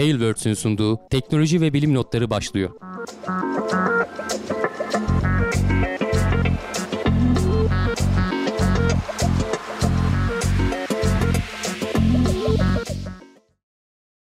[0.00, 2.70] Tailwords'ün sunduğu teknoloji ve bilim notları başlıyor.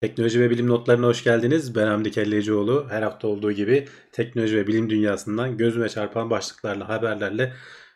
[0.00, 1.74] Teknoloji ve bilim notlarına hoş geldiniz.
[1.74, 2.86] Ben Hamdi Kellecioğlu.
[2.90, 7.52] Her hafta olduğu gibi teknoloji ve bilim dünyasından gözüme çarpan başlıklarla, haberlerle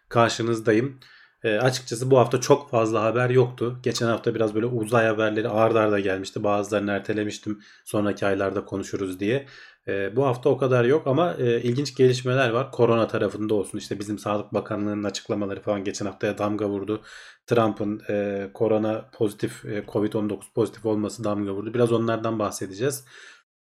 [0.08, 1.00] karşınızdayım.
[1.44, 3.78] E, açıkçası bu hafta çok fazla haber yoktu.
[3.82, 6.44] Geçen hafta biraz böyle uzay haberleri ard arda gelmişti.
[6.44, 9.46] Bazılarını ertelemiştim sonraki aylarda konuşuruz diye.
[9.88, 12.72] E, bu hafta o kadar yok ama e, ilginç gelişmeler var.
[12.72, 17.02] Korona tarafında olsun işte bizim Sağlık Bakanlığı'nın açıklamaları falan geçen haftaya damga vurdu.
[17.46, 21.74] Trump'ın e, korona pozitif, e, Covid-19 pozitif olması damga vurdu.
[21.74, 23.04] Biraz onlardan bahsedeceğiz.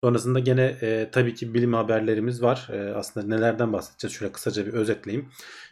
[0.04, 2.68] Sonrasında gene e, tabii ki bilim haberlerimiz var.
[2.72, 4.16] E, aslında nelerden bahsedeceğiz?
[4.16, 5.28] Şöyle kısaca bir özetleyeyim.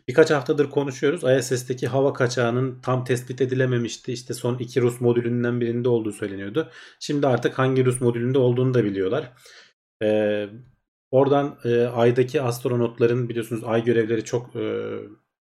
[0.09, 1.23] Birkaç haftadır konuşuyoruz.
[1.25, 4.13] ISS'teki hava kaçağının tam tespit edilememişti.
[4.13, 6.71] İşte son iki Rus modülünden birinde olduğu söyleniyordu.
[7.01, 9.33] Şimdi artık hangi Rus modülünde olduğunu da biliyorlar.
[10.03, 10.49] E,
[11.11, 14.95] oradan e, aydaki astronotların biliyorsunuz ay görevleri çok e,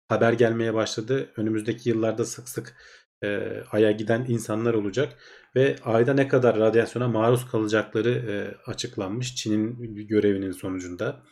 [0.09, 1.29] haber gelmeye başladı.
[1.38, 2.75] Önümüzdeki yıllarda sık sık
[3.23, 3.39] e,
[3.72, 5.17] Ay'a giden insanlar olacak
[5.55, 8.35] ve Ay'da ne kadar radyasyona maruz kalacakları e,
[8.71, 11.23] açıklanmış Çin'in görevinin sonucunda.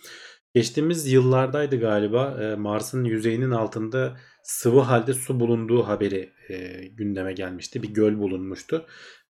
[0.53, 7.83] Geçtiğimiz yıllardaydı galiba e, Mars'ın yüzeyinin altında sıvı halde su bulunduğu haberi e, gündeme gelmişti.
[7.83, 8.85] Bir göl bulunmuştu.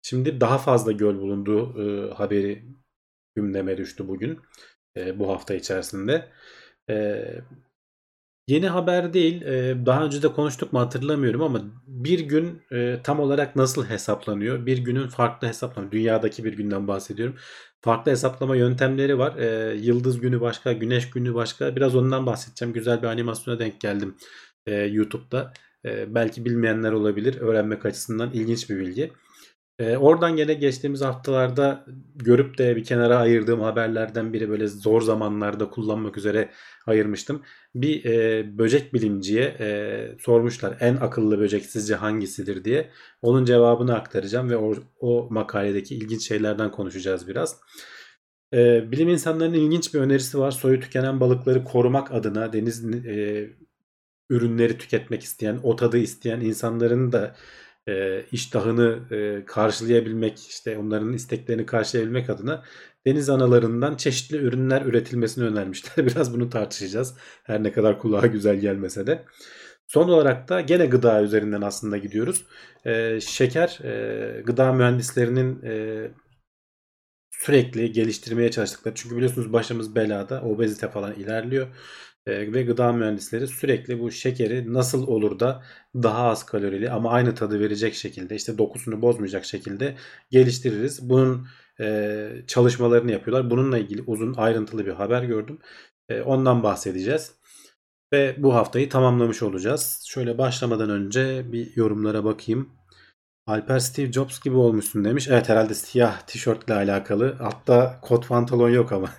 [0.01, 2.65] Şimdi daha fazla göl bulunduğu e, haberi
[3.35, 4.39] gündeme düştü bugün.
[4.97, 6.31] E, bu hafta içerisinde.
[6.89, 7.25] E,
[8.47, 9.41] Yeni haber değil.
[9.85, 12.61] Daha önce de konuştuk mu hatırlamıyorum ama bir gün
[13.03, 14.65] tam olarak nasıl hesaplanıyor?
[14.65, 15.91] Bir günün farklı hesaplama.
[15.91, 17.35] Dünyadaki bir günden bahsediyorum.
[17.81, 19.35] Farklı hesaplama yöntemleri var.
[19.73, 21.75] Yıldız günü başka, güneş günü başka.
[21.75, 22.73] Biraz ondan bahsedeceğim.
[22.73, 24.15] Güzel bir animasyona denk geldim
[24.89, 25.53] YouTube'da.
[26.07, 27.41] Belki bilmeyenler olabilir.
[27.41, 29.11] Öğrenmek açısından ilginç bir bilgi.
[29.79, 35.69] E, oradan gene geçtiğimiz haftalarda görüp de bir kenara ayırdığım haberlerden biri böyle zor zamanlarda
[35.69, 36.49] kullanmak üzere
[36.85, 37.43] ayırmıştım.
[37.75, 42.91] Bir e, böcek bilimciye e, sormuşlar en akıllı böcek sizce hangisidir diye.
[43.21, 47.59] Onun cevabını aktaracağım ve o, o makaledeki ilginç şeylerden konuşacağız biraz.
[48.53, 50.51] E, bilim insanlarının ilginç bir önerisi var.
[50.51, 53.49] Soyu tükenen balıkları korumak adına deniz e,
[54.29, 57.35] ürünleri tüketmek isteyen, o tadı isteyen insanların da
[57.87, 62.63] e, iştahını e, karşılayabilmek, işte onların isteklerini karşılayabilmek adına
[63.07, 66.07] deniz analarından çeşitli ürünler üretilmesini önermişler.
[66.07, 67.15] Biraz bunu tartışacağız.
[67.43, 69.25] Her ne kadar kulağa güzel gelmese de.
[69.87, 72.45] Son olarak da gene gıda üzerinden aslında gidiyoruz.
[72.85, 76.07] E, şeker e, gıda mühendislerinin e,
[77.31, 78.95] sürekli geliştirmeye çalıştıkları.
[78.95, 80.41] Çünkü biliyorsunuz başımız belada.
[80.41, 81.67] Obezite falan ilerliyor.
[82.27, 85.63] Ee, ve gıda mühendisleri sürekli bu şekeri nasıl olur da
[85.95, 89.95] daha az kalorili ama aynı tadı verecek şekilde işte dokusunu bozmayacak şekilde
[90.31, 91.09] geliştiririz.
[91.09, 91.47] Bunun
[91.79, 93.49] e, çalışmalarını yapıyorlar.
[93.51, 95.59] Bununla ilgili uzun ayrıntılı bir haber gördüm.
[96.09, 97.31] E, ondan bahsedeceğiz.
[98.13, 100.03] Ve bu haftayı tamamlamış olacağız.
[100.07, 102.76] Şöyle başlamadan önce bir yorumlara bakayım.
[103.47, 105.27] Alper Steve Jobs gibi olmuşsun demiş.
[105.27, 107.35] Evet herhalde siyah tişörtle alakalı.
[107.39, 109.09] Hatta kot pantolon yok ama.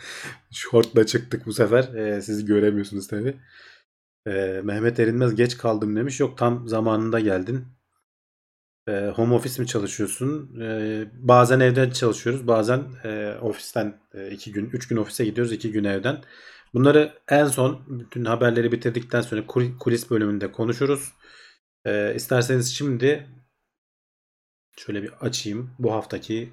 [0.52, 1.94] Şortla çıktık bu sefer.
[1.94, 3.36] Ee, siz göremiyorsunuz tabi.
[4.26, 6.20] Ee, Mehmet Erinmez geç kaldım demiş.
[6.20, 7.64] Yok tam zamanında geldin.
[8.88, 10.60] Ee, home office mi çalışıyorsun?
[10.60, 12.46] Ee, bazen evden çalışıyoruz.
[12.46, 15.52] Bazen e, ofisten e, iki gün, üç gün ofise gidiyoruz.
[15.52, 16.22] iki gün evden.
[16.74, 19.46] Bunları en son bütün haberleri bitirdikten sonra
[19.78, 21.12] kulis bölümünde konuşuruz.
[21.86, 23.26] Ee, isterseniz şimdi
[24.76, 25.70] Şöyle bir açayım.
[25.78, 26.52] Bu haftaki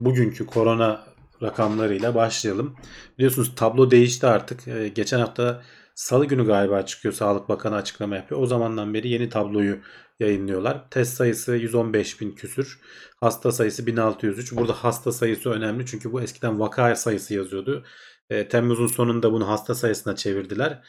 [0.00, 1.06] bugünkü korona
[1.42, 2.76] rakamlarıyla başlayalım.
[3.18, 4.68] Biliyorsunuz tablo değişti artık.
[4.68, 5.62] Ee, geçen hafta
[5.94, 7.14] salı günü galiba çıkıyor.
[7.14, 8.40] Sağlık Bakanı açıklama yapıyor.
[8.40, 9.78] O zamandan beri yeni tabloyu
[10.20, 10.90] yayınlıyorlar.
[10.90, 12.80] Test sayısı 115 bin küsür.
[13.20, 14.52] Hasta sayısı 1603.
[14.56, 15.86] Burada hasta sayısı önemli.
[15.86, 17.84] Çünkü bu eskiden vaka sayısı yazıyordu.
[18.30, 20.82] E, Temmuz'un sonunda bunu hasta sayısına çevirdiler.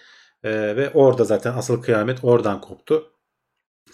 [0.43, 3.16] E, ve orada zaten asıl kıyamet oradan koptu.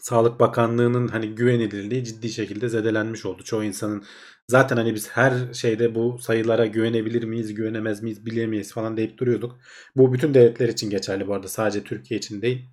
[0.03, 3.43] Sağlık Bakanlığı'nın hani güvenilirliği ciddi şekilde zedelenmiş oldu.
[3.43, 4.03] Çoğu insanın
[4.47, 9.59] zaten hani biz her şeyde bu sayılara güvenebilir miyiz, güvenemez miyiz, bilemeyiz falan deyip duruyorduk.
[9.95, 12.69] Bu bütün devletler için geçerli bu arada sadece Türkiye için değil.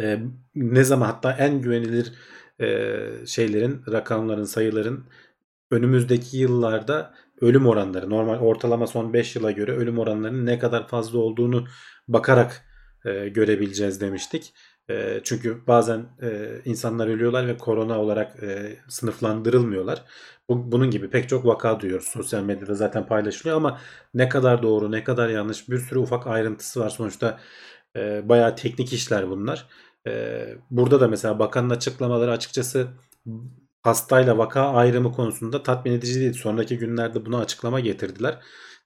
[0.00, 0.18] Ee,
[0.54, 2.12] ne zaman hatta en güvenilir
[2.60, 5.04] e, şeylerin, rakamların, sayıların
[5.70, 11.18] önümüzdeki yıllarda ölüm oranları normal ortalama son 5 yıla göre ölüm oranlarının ne kadar fazla
[11.18, 11.66] olduğunu
[12.08, 12.62] bakarak
[13.04, 14.54] e, görebileceğiz demiştik.
[14.90, 20.04] E, çünkü bazen e, insanlar ölüyorlar ve korona olarak e, sınıflandırılmıyorlar.
[20.48, 22.08] Bu, bunun gibi pek çok vaka duyuyoruz.
[22.08, 23.80] Sosyal medyada zaten paylaşılıyor ama
[24.14, 26.90] ne kadar doğru ne kadar yanlış bir sürü ufak ayrıntısı var.
[26.90, 27.40] Sonuçta
[27.96, 29.66] e, bayağı teknik işler bunlar.
[30.06, 32.88] E, burada da mesela bakanın açıklamaları açıkçası
[33.82, 36.32] hastayla vaka ayrımı konusunda tatmin edici değil.
[36.32, 38.38] Sonraki günlerde buna açıklama getirdiler.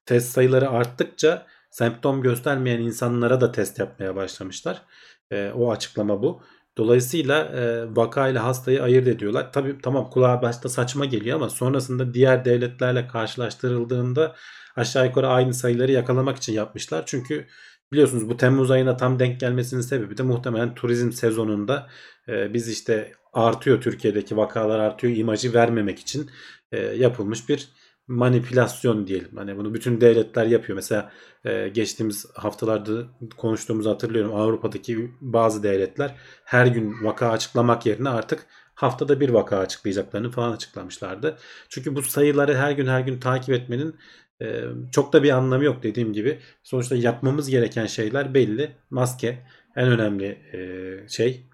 [0.07, 4.83] Test sayıları arttıkça semptom göstermeyen insanlara da test yapmaya başlamışlar.
[5.31, 6.43] E, o açıklama bu.
[6.79, 9.53] Dolayısıyla e, vaka ile hastayı ayırt ediyorlar.
[9.53, 14.37] Tabii tamam kulağa başta saçma geliyor ama sonrasında diğer devletlerle karşılaştırıldığında
[14.77, 17.03] aşağı yukarı aynı sayıları yakalamak için yapmışlar.
[17.07, 17.47] Çünkü
[17.93, 21.89] biliyorsunuz bu Temmuz ayına tam denk gelmesinin sebebi de muhtemelen turizm sezonunda
[22.29, 26.31] e, biz işte artıyor Türkiye'deki vakalar artıyor imajı vermemek için
[26.73, 27.69] e, yapılmış bir
[28.09, 29.37] manipülasyon diyelim.
[29.37, 30.77] Hani bunu bütün devletler yapıyor.
[30.77, 31.13] Mesela
[31.45, 33.05] e, geçtiğimiz haftalarda
[33.37, 34.35] konuştuğumuzu hatırlıyorum.
[34.35, 36.15] Avrupa'daki bazı devletler
[36.45, 41.39] her gün vaka açıklamak yerine artık haftada bir vaka açıklayacaklarını falan açıklamışlardı.
[41.69, 43.97] Çünkü bu sayıları her gün her gün takip etmenin
[44.43, 46.39] e, çok da bir anlamı yok dediğim gibi.
[46.63, 48.77] Sonuçta yapmamız gereken şeyler belli.
[48.91, 49.47] Maske
[49.77, 51.47] en önemli e, şey.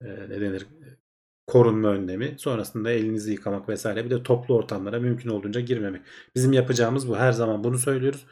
[0.00, 0.66] E, ne denir?
[1.46, 2.34] Korunma önlemi.
[2.38, 4.04] Sonrasında elinizi yıkamak vesaire.
[4.04, 6.02] Bir de toplu ortamlara mümkün olduğunca girmemek.
[6.34, 7.16] Bizim yapacağımız bu.
[7.16, 8.26] Her zaman bunu söylüyoruz.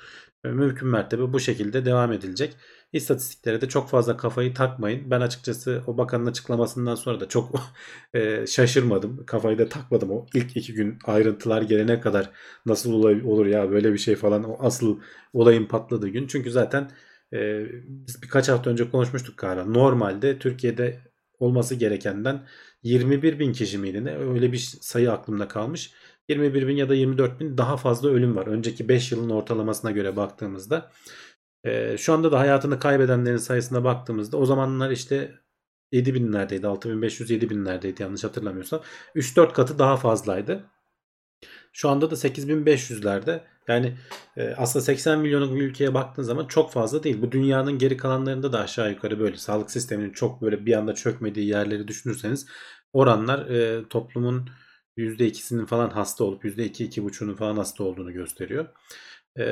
[0.45, 2.57] Mümkün mertebe bu şekilde devam edilecek.
[2.93, 5.11] İstatistiklere de çok fazla kafayı takmayın.
[5.11, 7.51] Ben açıkçası o bakanın açıklamasından sonra da çok
[8.15, 9.27] e, şaşırmadım.
[9.27, 10.11] Kafayı da takmadım.
[10.11, 12.31] O ilk iki gün ayrıntılar gelene kadar
[12.67, 12.93] nasıl
[13.25, 14.45] olur ya böyle bir şey falan.
[14.45, 15.01] O asıl
[15.33, 16.27] olayın patladığı gün.
[16.27, 16.91] Çünkü zaten
[17.33, 19.65] e, biz birkaç hafta önce konuşmuştuk galiba.
[19.65, 22.47] Normalde Türkiye'de olması gerekenden
[22.83, 24.17] 21 bin kişi miydi ne?
[24.17, 25.93] Öyle bir sayı aklımda kalmış.
[26.29, 28.47] 21 bin ya da 24 bin daha fazla ölüm var.
[28.47, 30.91] Önceki 5 yılın ortalamasına göre baktığımızda.
[31.65, 35.35] Ee, şu anda da hayatını kaybedenlerin sayısına baktığımızda o zamanlar işte
[35.93, 36.67] 7 binlerdeydi.
[36.67, 38.83] 6500-7 binlerdeydi yanlış hatırlamıyorsam.
[39.15, 40.65] 3-4 katı daha fazlaydı.
[41.73, 43.41] Şu anda da 8500'lerde.
[43.69, 43.97] Yani
[44.37, 47.23] e, aslında 80 milyonluk bir ülkeye baktığın zaman çok fazla değil.
[47.23, 51.49] Bu dünyanın geri kalanlarında da aşağı yukarı böyle sağlık sisteminin çok böyle bir anda çökmediği
[51.49, 52.47] yerleri düşünürseniz
[52.93, 54.49] oranlar e, toplumun
[54.97, 58.67] %2'sinin falan hasta olup %2-2,5'unun falan hasta olduğunu gösteriyor.
[59.39, 59.45] E,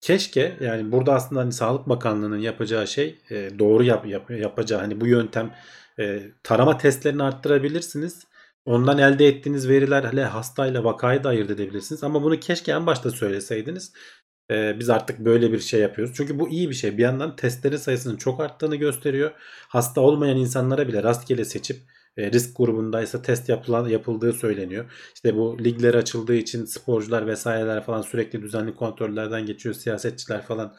[0.00, 5.00] keşke yani burada aslında hani Sağlık Bakanlığı'nın yapacağı şey e, doğru yap, yap, yapacağı hani
[5.00, 5.54] bu yöntem
[5.98, 8.27] e, tarama testlerini arttırabilirsiniz
[8.68, 12.04] Ondan elde ettiğiniz verilerle hastayla vakayı da ayırt edebilirsiniz.
[12.04, 13.92] Ama bunu keşke en başta söyleseydiniz.
[14.50, 16.14] Ee, biz artık böyle bir şey yapıyoruz.
[16.16, 16.98] Çünkü bu iyi bir şey.
[16.98, 19.30] Bir yandan testlerin sayısının çok arttığını gösteriyor.
[19.68, 21.76] Hasta olmayan insanlara bile rastgele seçip
[22.16, 24.92] e, risk grubundaysa test yapılan, yapıldığı söyleniyor.
[25.14, 29.74] İşte bu ligler açıldığı için sporcular vesaireler falan sürekli düzenli kontrollerden geçiyor.
[29.74, 30.74] Siyasetçiler falan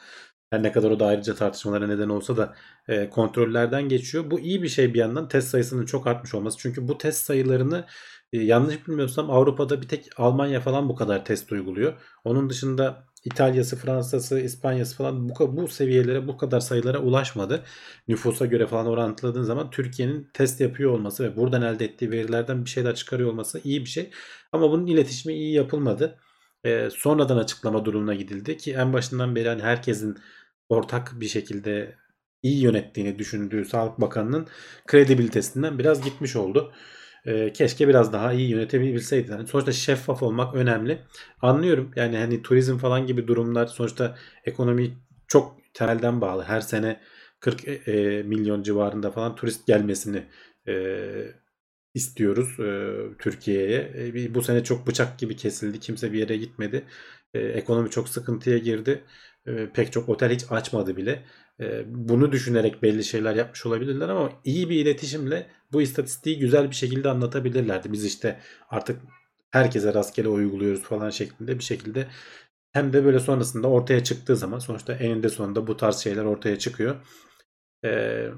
[0.52, 2.56] her ne kadar o da ayrıca tartışmalara neden olsa da
[2.88, 4.32] e, kontrollerden geçiyor.
[4.32, 6.58] Bu iyi bir şey bir yandan test sayısının çok artmış olması.
[6.58, 7.86] Çünkü bu test sayılarını
[8.34, 11.94] e, yanlış bilmiyorsam Avrupa'da bir tek Almanya falan bu kadar test uyguluyor.
[12.24, 17.64] Onun dışında İtalya'sı, Fransa'sı, İspanya'sı falan bu, bu seviyelere bu kadar sayılara ulaşmadı.
[18.08, 22.70] Nüfusa göre falan orantıladığın zaman Türkiye'nin test yapıyor olması ve buradan elde ettiği verilerden bir
[22.70, 24.10] şeyler çıkarıyor olması iyi bir şey.
[24.52, 26.20] Ama bunun iletişimi iyi yapılmadı.
[26.64, 30.18] E, sonradan açıklama durumuna gidildi ki en başından beri hani herkesin
[30.70, 31.96] ortak bir şekilde
[32.44, 34.48] iyi yönettiğini düşündüğü Sağlık Bakanı'nın
[34.88, 36.74] kredibilitesinden biraz gitmiş oldu.
[37.26, 39.32] E, keşke biraz daha iyi yönetebilseydi.
[39.32, 41.02] Yani sonuçta şeffaf olmak önemli.
[41.42, 46.44] Anlıyorum yani hani turizm falan gibi durumlar sonuçta ekonomi çok temelden bağlı.
[46.44, 47.02] Her sene
[47.40, 50.24] 40 e, milyon civarında falan turist gelmesini
[50.68, 50.74] e,
[51.94, 53.92] istiyoruz e, Türkiye'ye.
[53.98, 55.80] E, bu sene çok bıçak gibi kesildi.
[55.80, 56.86] Kimse bir yere gitmedi.
[57.34, 59.04] E, ekonomi çok sıkıntıya girdi.
[59.50, 61.24] E, pek çok otel hiç açmadı bile.
[61.60, 66.76] E, bunu düşünerek belli şeyler yapmış olabilirler ama iyi bir iletişimle bu istatistiği güzel bir
[66.76, 67.92] şekilde anlatabilirlerdi.
[67.92, 68.40] Biz işte
[68.70, 69.02] artık
[69.52, 72.08] herkese rastgele uyguluyoruz falan şeklinde bir şekilde
[72.72, 76.96] hem de böyle sonrasında ortaya çıktığı zaman sonuçta eninde sonunda bu tarz şeyler ortaya çıkıyor.
[77.86, 78.30] Ee,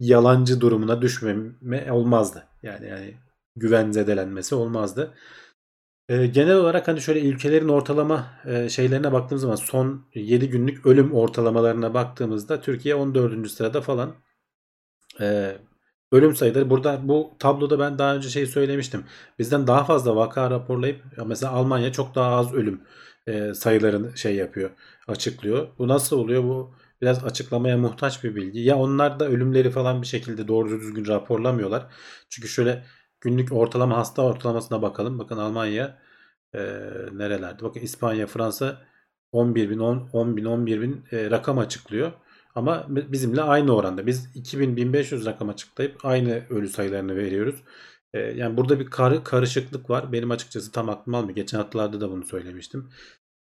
[0.00, 2.48] yalancı durumuna düşmeme olmazdı.
[2.62, 3.14] Yani yani
[3.56, 5.14] güven zedelenmesi olmazdı.
[6.12, 11.12] Ee, genel olarak hani şöyle ülkelerin ortalama e, şeylerine baktığımız zaman son 7 günlük ölüm
[11.12, 13.50] ortalamalarına baktığımızda Türkiye 14.
[13.50, 14.14] sırada falan.
[15.20, 15.56] Ee,
[16.12, 19.04] ölüm sayıları burada bu tabloda ben daha önce şey söylemiştim.
[19.38, 22.80] Bizden daha fazla vaka raporlayıp mesela Almanya çok daha az ölüm
[23.26, 24.70] e, sayılarını şey yapıyor,
[25.08, 25.68] açıklıyor.
[25.78, 26.42] Bu nasıl oluyor?
[26.44, 28.60] Bu biraz açıklamaya muhtaç bir bilgi.
[28.60, 31.86] Ya onlar da ölümleri falan bir şekilde doğru düzgün raporlamıyorlar.
[32.30, 32.84] Çünkü şöyle
[33.22, 35.18] günlük ortalama hasta ortalamasına bakalım.
[35.18, 35.98] Bakın Almanya
[36.54, 36.60] e,
[37.12, 37.62] nerelerde?
[37.62, 38.82] Bakın İspanya, Fransa
[39.32, 42.12] 11 bin, 10, 10 bin, 11 bin e, rakam açıklıyor.
[42.54, 44.06] Ama bizimle aynı oranda.
[44.06, 47.62] Biz 2000-1500 rakam açıklayıp aynı ölü sayılarını veriyoruz.
[48.14, 50.12] E, yani burada bir kar, karışıklık var.
[50.12, 51.36] Benim açıkçası tam aklım almıyor.
[51.36, 52.90] Geçen haftalarda da bunu söylemiştim.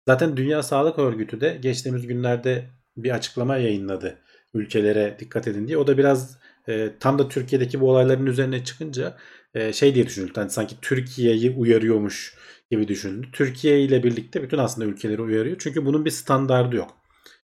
[0.07, 4.19] Zaten Dünya Sağlık Örgütü de geçtiğimiz günlerde bir açıklama yayınladı.
[4.53, 5.77] Ülkelere dikkat edin diye.
[5.77, 9.17] O da biraz e, tam da Türkiye'deki bu olayların üzerine çıkınca
[9.53, 10.31] e, şey diye düşünüldü.
[10.35, 12.35] Hani sanki Türkiye'yi uyarıyormuş
[12.71, 13.27] gibi düşünüldü.
[13.33, 15.55] Türkiye ile birlikte bütün aslında ülkeleri uyarıyor.
[15.59, 16.97] Çünkü bunun bir standardı yok.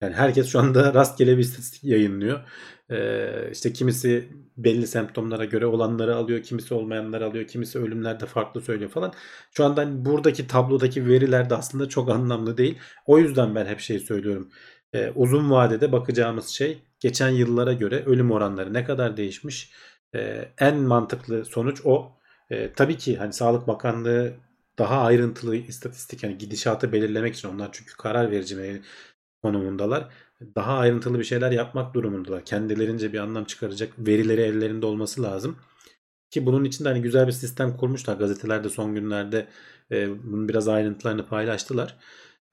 [0.02, 2.40] Yani herkes şu anda rastgele bir istatistik yayınlıyor.
[2.92, 8.92] Ee, işte kimisi belli semptomlara göre olanları alıyor, kimisi olmayanları alıyor, kimisi ölümlerde farklı söylüyor
[8.92, 9.14] falan.
[9.58, 12.78] Şu anda hani buradaki tablodaki veriler de aslında çok anlamlı değil.
[13.06, 14.50] O yüzden ben hep şey söylüyorum.
[14.94, 19.72] Ee, uzun vadede bakacağımız şey geçen yıllara göre ölüm oranları ne kadar değişmiş.
[20.16, 22.12] Ee, en mantıklı sonuç o.
[22.50, 24.34] Ee, tabii ki hani Sağlık Bakanlığı
[24.80, 28.82] daha ayrıntılı istatistik yani gidişatı belirlemek için onlar çünkü karar verici
[29.42, 30.10] konumundalar.
[30.56, 32.46] Daha ayrıntılı bir şeyler yapmak durumundalar.
[32.46, 35.58] Kendilerince bir anlam çıkaracak verileri ellerinde olması lazım.
[36.32, 38.16] Ki bunun için de hani güzel bir sistem kurmuşlar.
[38.18, 39.48] Gazetelerde son günlerde
[39.92, 41.98] e, bunun biraz ayrıntılarını paylaştılar.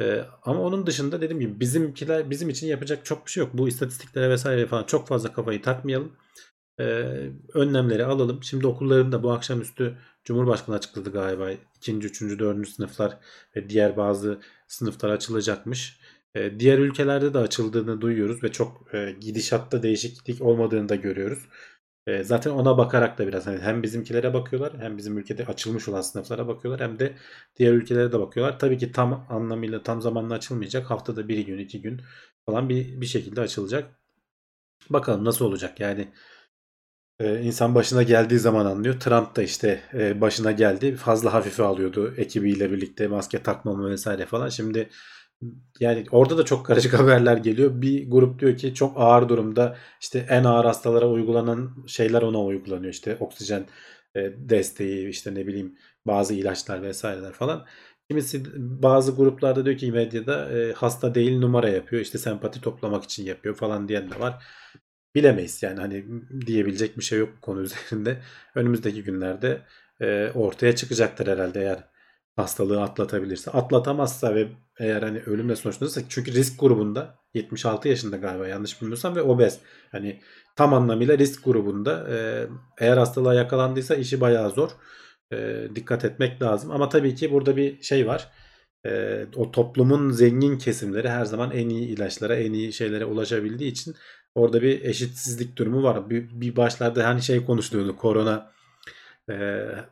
[0.00, 3.50] E, ama onun dışında dediğim gibi bizimkiler bizim için yapacak çok bir şey yok.
[3.54, 6.12] Bu istatistiklere vesaire falan çok fazla kafayı takmayalım.
[6.80, 6.84] E,
[7.54, 8.42] önlemleri alalım.
[8.42, 11.50] Şimdi okullarında bu akşamüstü Cumhurbaşkanı açıkladı galiba.
[11.76, 11.96] 2.
[11.96, 12.38] 3.
[12.38, 12.68] 4.
[12.68, 13.18] sınıflar
[13.56, 16.00] ve diğer bazı sınıflar açılacakmış.
[16.34, 21.38] E, diğer ülkelerde de açıldığını duyuyoruz ve çok e, gidişatta değişiklik olmadığını da görüyoruz.
[22.06, 26.00] E, zaten ona bakarak da biraz hani hem bizimkilere bakıyorlar hem bizim ülkede açılmış olan
[26.00, 27.14] sınıflara bakıyorlar hem de
[27.56, 28.58] diğer ülkelere de bakıyorlar.
[28.58, 30.90] Tabii ki tam anlamıyla tam zamanla açılmayacak.
[30.90, 32.00] Haftada bir gün iki gün
[32.46, 33.94] falan bir, bir şekilde açılacak.
[34.90, 36.08] Bakalım nasıl olacak yani
[37.20, 39.00] ee, insan başına geldiği zaman anlıyor.
[39.00, 40.96] Trump da işte e, başına geldi.
[40.96, 44.48] Fazla hafife alıyordu ekibiyle birlikte maske takmama vesaire falan.
[44.48, 44.90] Şimdi
[45.80, 47.82] yani orada da çok karışık haberler geliyor.
[47.82, 52.92] Bir grup diyor ki çok ağır durumda işte en ağır hastalara uygulanan şeyler ona uygulanıyor.
[52.92, 53.66] İşte oksijen
[54.16, 57.66] e, desteği işte ne bileyim bazı ilaçlar vesaireler falan.
[58.10, 62.02] Kimisi bazı gruplarda diyor ki medyada e, hasta değil numara yapıyor.
[62.02, 64.44] İşte sempati toplamak için yapıyor falan diyen de var.
[65.18, 66.04] Bilemeyiz yani hani
[66.46, 68.22] diyebilecek bir şey yok bu konu üzerinde.
[68.54, 69.62] Önümüzdeki günlerde
[70.00, 71.84] e, ortaya çıkacaktır herhalde eğer
[72.36, 73.50] hastalığı atlatabilirse.
[73.50, 74.48] Atlatamazsa ve
[74.78, 79.58] eğer hani ölümle sonuçlanırsa çünkü risk grubunda 76 yaşında galiba yanlış bilmiyorsam ve obez.
[79.92, 80.20] Hani
[80.56, 82.46] tam anlamıyla risk grubunda e,
[82.78, 84.70] eğer hastalığa yakalandıysa işi bayağı zor.
[85.32, 86.70] E, dikkat etmek lazım.
[86.70, 88.28] Ama tabii ki burada bir şey var.
[88.86, 93.94] E, o toplumun zengin kesimleri her zaman en iyi ilaçlara, en iyi şeylere ulaşabildiği için
[94.34, 96.10] orada bir eşitsizlik durumu var.
[96.10, 98.52] Bir, bir başlarda hani şey konuşuluyordu korona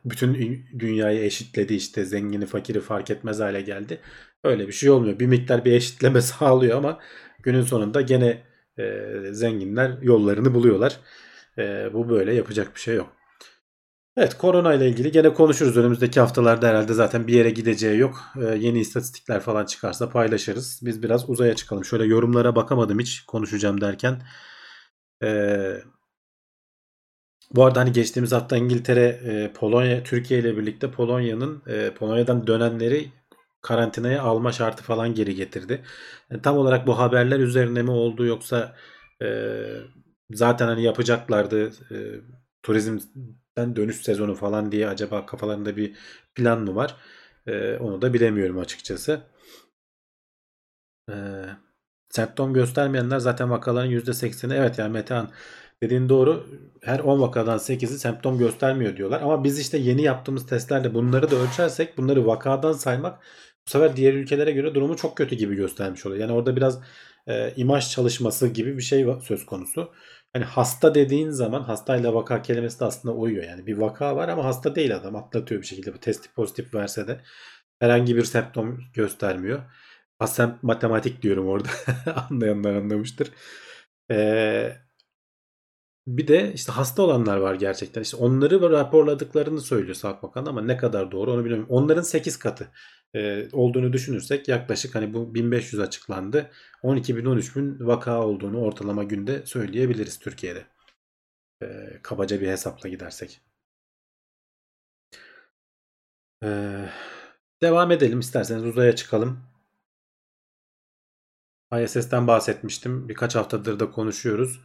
[0.05, 3.99] bütün dünyayı eşitledi işte zengini fakiri fark etmez hale geldi.
[4.43, 5.19] Öyle bir şey olmuyor.
[5.19, 6.99] Bir miktar bir eşitleme sağlıyor ama
[7.43, 8.43] günün sonunda gene
[8.79, 10.97] e, zenginler yollarını buluyorlar.
[11.57, 13.16] E, bu böyle yapacak bir şey yok.
[14.17, 15.77] Evet korona ile ilgili gene konuşuruz.
[15.77, 18.23] Önümüzdeki haftalarda herhalde zaten bir yere gideceği yok.
[18.41, 20.79] E, yeni istatistikler falan çıkarsa paylaşırız.
[20.83, 21.85] Biz biraz uzaya çıkalım.
[21.85, 24.21] Şöyle yorumlara bakamadım hiç konuşacağım derken.
[25.21, 25.83] Eee
[27.51, 33.11] bu arada hani geçtiğimiz hafta İngiltere, e, Polonya, Türkiye ile birlikte Polonya'nın e, Polonya'dan dönenleri
[33.61, 35.83] karantinaya alma şartı falan geri getirdi.
[36.31, 38.75] Yani tam olarak bu haberler üzerine mi oldu yoksa
[39.21, 39.27] e,
[40.31, 41.95] zaten hani yapacaklardı e,
[43.57, 45.95] turizmden dönüş sezonu falan diye acaba kafalarında bir
[46.35, 46.95] plan mı var?
[47.47, 49.21] E, onu da bilemiyorum açıkçası.
[51.09, 51.15] E,
[52.09, 55.31] semptom göstermeyenler zaten vakaların %80'i evet yani Metehan
[55.83, 56.47] Dediğin doğru.
[56.81, 59.21] Her 10 vakadan 8'i semptom göstermiyor diyorlar.
[59.21, 63.19] Ama biz işte yeni yaptığımız testlerle bunları da ölçersek bunları vakadan saymak
[63.67, 66.21] bu sefer diğer ülkelere göre durumu çok kötü gibi göstermiş oluyor.
[66.21, 66.79] Yani orada biraz
[67.27, 69.91] e, imaj çalışması gibi bir şey söz konusu.
[70.33, 73.43] Hani hasta dediğin zaman hastayla vaka kelimesi de aslında uyuyor.
[73.43, 75.93] Yani bir vaka var ama hasta değil adam atlatıyor bir şekilde.
[75.93, 77.21] Bu testi pozitif verse de
[77.79, 79.63] herhangi bir semptom göstermiyor.
[80.19, 81.69] Asem matematik diyorum orada.
[82.29, 83.31] Anlayanlar anlamıştır.
[84.11, 84.77] Ee,
[86.07, 88.01] bir de işte hasta olanlar var gerçekten.
[88.01, 91.65] İşte onları raporladıklarını söylüyor Sağlık Bakanı ama ne kadar doğru onu bilmiyorum.
[91.69, 92.71] Onların 8 katı
[93.15, 96.51] e, olduğunu düşünürsek yaklaşık hani bu 1500 açıklandı.
[96.83, 100.65] 12 bin 13 bin vaka olduğunu ortalama günde söyleyebiliriz Türkiye'de.
[101.63, 101.67] E,
[102.03, 103.41] kabaca bir hesapla gidersek.
[106.43, 106.49] E,
[107.61, 109.39] devam edelim isterseniz uzaya çıkalım.
[111.83, 113.09] ISS'ten bahsetmiştim.
[113.09, 114.61] Birkaç haftadır da konuşuyoruz.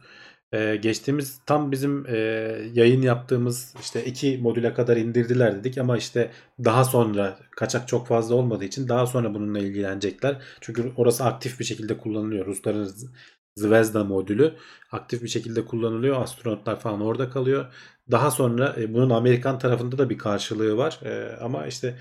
[0.51, 2.17] Ee, geçtiğimiz tam bizim e,
[2.73, 6.31] yayın yaptığımız işte iki modüle kadar indirdiler dedik ama işte
[6.63, 10.41] daha sonra kaçak çok fazla olmadığı için daha sonra bununla ilgilenecekler.
[10.61, 12.45] Çünkü orası aktif bir şekilde kullanılıyor.
[12.45, 12.89] Rusların
[13.55, 14.53] Zvezda modülü
[14.91, 16.21] aktif bir şekilde kullanılıyor.
[16.21, 17.73] Astronotlar falan orada kalıyor.
[18.11, 20.99] Daha sonra e, bunun Amerikan tarafında da bir karşılığı var.
[21.03, 21.97] E, ama işte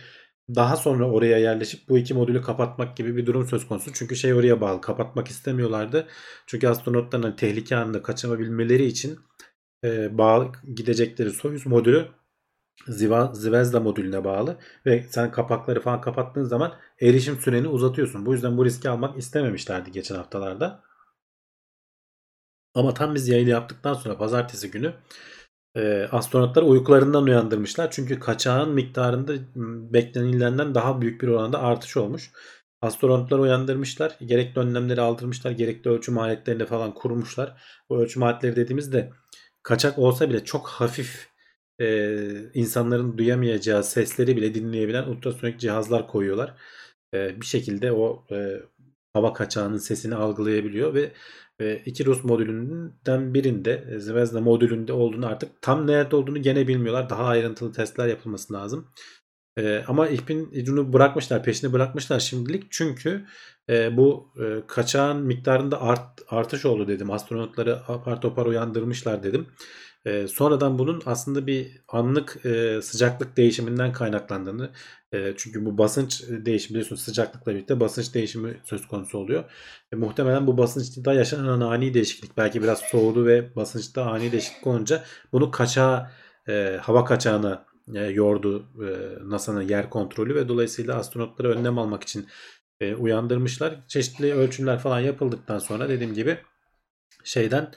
[0.49, 3.93] daha sonra oraya yerleşip bu iki modülü kapatmak gibi bir durum söz konusu.
[3.93, 4.81] Çünkü şey oraya bağlı.
[4.81, 6.09] Kapatmak istemiyorlardı.
[6.47, 9.19] Çünkü astronotların hani tehlike anında kaçamabilmeleri için
[9.85, 12.09] e, bağlı gidecekleri Soyuz modülü
[12.89, 18.27] Ziva- Zvezda modülüne bağlı ve sen kapakları falan kapattığın zaman erişim süreni uzatıyorsun.
[18.27, 20.83] Bu yüzden bu riski almak istememişlerdi geçen haftalarda.
[22.75, 24.95] Ama tam biz yayını yaptıktan sonra pazartesi günü
[25.77, 27.91] e, astronotları uykularından uyandırmışlar.
[27.91, 29.33] Çünkü kaçağın miktarında
[29.93, 32.31] beklenilenden daha büyük bir oranda artış olmuş.
[32.83, 34.17] Astronotları uyandırmışlar.
[34.27, 35.51] Gerekli önlemleri aldırmışlar.
[35.51, 37.63] Gerekli ölçüm aletlerini falan kurmuşlar.
[37.91, 39.11] Bu ölçüm aletleri dediğimizde
[39.63, 41.29] kaçak olsa bile çok hafif
[41.81, 42.17] e,
[42.55, 46.55] insanların duyamayacağı sesleri bile dinleyebilen ultrasonik cihazlar koyuyorlar.
[47.15, 48.63] E, bir şekilde o e,
[49.15, 51.13] hava kaçağının sesini algılayabiliyor ve
[51.61, 57.11] e, iki Rus modülünden birinde e, Zvezda modülünde olduğunu artık tam nerede olduğunu gene bilmiyorlar.
[57.11, 58.89] Daha ayrıntılı testler yapılması lazım.
[59.59, 62.65] E, ama ipin ucunu bırakmışlar, peşini bırakmışlar şimdilik.
[62.71, 63.25] Çünkü
[63.71, 67.11] e, bu e, kaçağın miktarında art, artış oldu dedim.
[67.11, 69.47] Astronotları apar topar uyandırmışlar dedim.
[70.05, 74.71] E, sonradan bunun aslında bir anlık e, sıcaklık değişiminden kaynaklandığını
[75.13, 79.45] e, çünkü bu basınç değişimi biliyorsunuz sıcaklıkla birlikte basınç değişimi söz konusu oluyor.
[79.93, 85.05] E, muhtemelen bu basınçta yaşanan ani değişiklik belki biraz soğudu ve basınçta ani değişiklik olunca
[85.33, 86.11] bunu kaçağa
[86.49, 88.89] e, hava kaçağına e, yordu e,
[89.31, 92.27] NASA'nın yer kontrolü ve dolayısıyla astronotları önlem almak için
[92.81, 93.75] e, uyandırmışlar.
[93.89, 96.39] Çeşitli ölçümler falan yapıldıktan sonra dediğim gibi
[97.25, 97.73] şeyden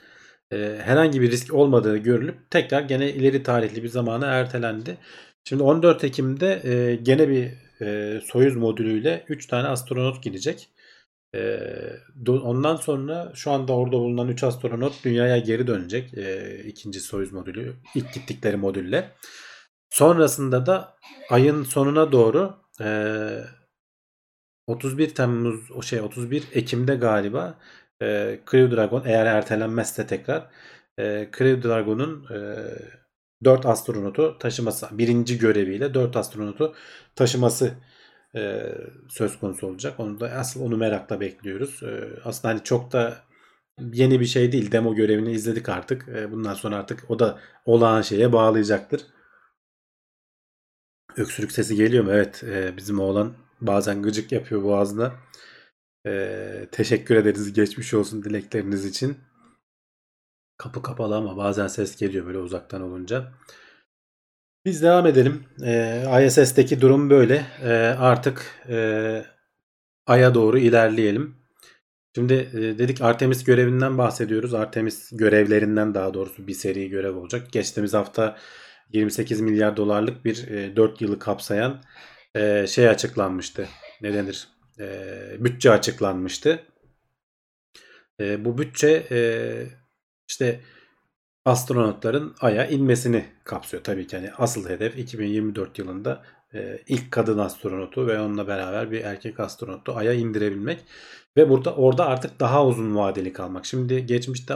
[0.52, 4.96] e, herhangi bir risk olmadığı görülüp tekrar gene ileri tarihli bir zamana ertelendi.
[5.44, 7.50] Şimdi 14 Ekim'de e, gene bir
[7.86, 10.68] e, Soyuz modülüyle 3 tane astronot gidecek.
[11.34, 11.60] E,
[12.28, 16.14] ondan sonra şu anda orada bulunan 3 astronot dünyaya geri dönecek.
[16.14, 19.12] E, ikinci Soyuz modülü ilk gittikleri modülle.
[19.90, 20.96] Sonrasında da
[21.30, 22.88] ayın sonuna doğru e,
[24.66, 27.58] 31 Temmuz o şey 31 Ekim'de galiba
[28.02, 30.50] e, Crew Dragon eğer ertelenmezse tekrar
[30.98, 32.38] e, Crew Dragon'un e,
[33.44, 36.74] 4 astronotu taşıması birinci göreviyle 4 astronotu
[37.14, 37.74] taşıması
[38.36, 38.74] e,
[39.08, 40.00] söz konusu olacak.
[40.00, 41.82] Onu da asıl onu merakla bekliyoruz.
[41.82, 43.16] E, aslında hani çok da
[43.92, 44.72] yeni bir şey değil.
[44.72, 46.08] Demo görevini izledik artık.
[46.08, 49.02] E, bundan sonra artık o da olağan şeye bağlayacaktır.
[51.16, 52.10] Öksürük sesi geliyor mu?
[52.12, 52.44] Evet.
[52.44, 55.12] E, bizim oğlan bazen gıcık yapıyor boğazına.
[56.72, 59.16] Teşekkür ederiz geçmiş olsun dilekleriniz için.
[60.58, 63.32] Kapı kapalı ama bazen ses geliyor böyle uzaktan olunca.
[64.64, 65.44] Biz devam edelim.
[65.64, 67.46] E, ISS'teki durum böyle.
[67.62, 69.24] E, artık e,
[70.06, 71.36] Ay'a doğru ilerleyelim.
[72.14, 74.54] Şimdi e, dedik Artemis görevinden bahsediyoruz.
[74.54, 77.52] Artemis görevlerinden daha doğrusu bir seri görev olacak.
[77.52, 78.36] Geçtiğimiz hafta
[78.92, 81.82] 28 milyar dolarlık bir e, 4 yılı kapsayan
[82.36, 83.68] e, şey açıklanmıştı.
[84.02, 84.55] Ne denir?
[84.80, 86.62] E, bütçe açıklanmıştı.
[88.20, 89.18] E, bu bütçe e,
[90.28, 90.60] işte
[91.44, 93.84] astronotların Ay'a inmesini kapsıyor.
[93.84, 96.22] Tabii ki hani asıl hedef 2024 yılında
[96.54, 100.84] e, ilk kadın astronotu ve onunla beraber bir erkek astronotu Ay'a indirebilmek
[101.36, 103.66] ve burada orada artık daha uzun vadeli kalmak.
[103.66, 104.54] Şimdi geçmişte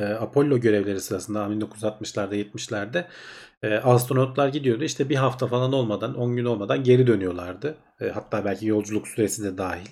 [0.00, 3.04] e, Apollo görevleri sırasında 1960'larda 70'lerde
[3.62, 4.84] e, astronotlar gidiyordu.
[4.84, 7.76] İşte bir hafta falan olmadan 10 gün olmadan geri dönüyorlardı.
[8.00, 9.88] E, hatta belki yolculuk süresi de dahil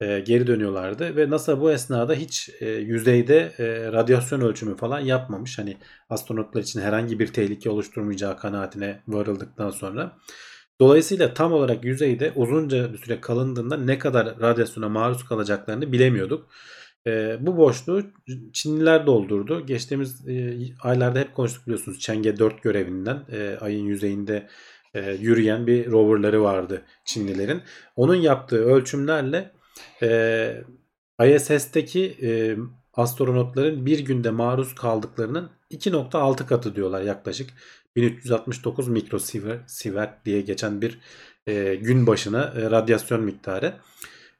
[0.00, 5.58] e, geri dönüyorlardı ve NASA bu esnada hiç e, yüzeyde e, radyasyon ölçümü falan yapmamış.
[5.58, 5.76] Hani
[6.08, 10.16] astronotlar için herhangi bir tehlike oluşturmayacağı kanaatine varıldıktan sonra.
[10.80, 16.50] Dolayısıyla tam olarak yüzeyde uzunca bir süre kalındığında ne kadar radyasyona maruz kalacaklarını bilemiyorduk.
[17.06, 18.02] E, bu boşluğu
[18.52, 19.66] Çinliler doldurdu.
[19.66, 24.48] Geçtiğimiz e, aylarda hep konuştuk biliyorsunuz Çenge 4 görevinden e, ayın yüzeyinde
[24.94, 27.62] e, yürüyen bir roverları vardı Çinlilerin.
[27.96, 29.52] Onun yaptığı ölçümlerle
[30.02, 30.62] e,
[31.24, 32.56] ISS'teki e,
[32.94, 37.50] astronotların bir günde maruz kaldıklarının 2.6 katı diyorlar yaklaşık.
[37.96, 40.98] 1369 mikrosievert diye geçen bir
[41.46, 43.74] e, gün başına e, radyasyon miktarı.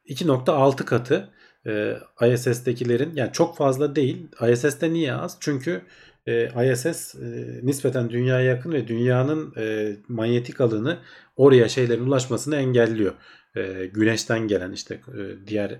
[0.06, 1.30] 2.6 katı
[1.66, 1.96] e,
[2.32, 4.28] ISS'tekilerin yani çok fazla değil.
[4.52, 5.36] ISS'te niye az?
[5.40, 5.82] Çünkü
[6.30, 10.98] e, ISS e, nispeten dünyaya yakın ve dünyanın e, manyetik alanı
[11.36, 13.14] oraya şeylerin ulaşmasını engelliyor
[13.92, 15.00] güneşten gelen işte
[15.46, 15.78] diğer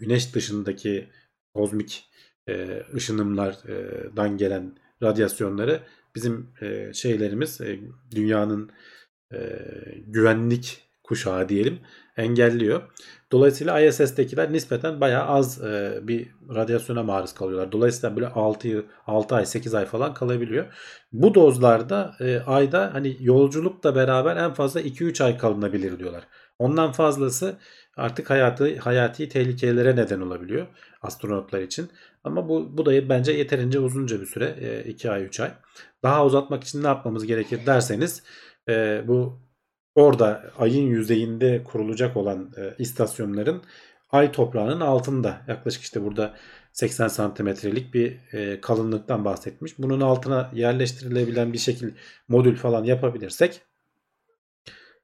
[0.00, 1.08] güneş dışındaki
[1.54, 2.10] kozmik
[2.94, 5.80] ışınımlardan gelen radyasyonları
[6.14, 6.50] bizim
[6.92, 7.60] şeylerimiz
[8.14, 8.70] dünyanın
[10.06, 11.78] güvenlik kuşağı diyelim
[12.16, 12.82] engelliyor.
[13.32, 17.72] Dolayısıyla ISS'tekiler nispeten bayağı az e, bir radyasyona maruz kalıyorlar.
[17.72, 20.66] Dolayısıyla böyle 6, 6 ay 8 ay falan kalabiliyor.
[21.12, 26.26] Bu dozlarda e, ayda hani yolculukla beraber en fazla 2-3 ay kalınabilir diyorlar.
[26.58, 27.56] Ondan fazlası
[27.96, 30.66] artık hayatı hayati tehlikelere neden olabiliyor
[31.02, 31.90] astronotlar için.
[32.24, 35.50] Ama bu, bu da bence yeterince uzunca bir süre 2 ay 3 ay.
[36.02, 38.22] Daha uzatmak için ne yapmamız gerekir derseniz
[38.68, 39.40] e, bu
[40.00, 43.62] orada ayın yüzeyinde kurulacak olan e, istasyonların
[44.10, 46.34] ay toprağının altında yaklaşık işte burada
[46.72, 49.78] 80 santimetrelik bir e, kalınlıktan bahsetmiş.
[49.78, 51.90] Bunun altına yerleştirilebilen bir şekil
[52.28, 53.60] modül falan yapabilirsek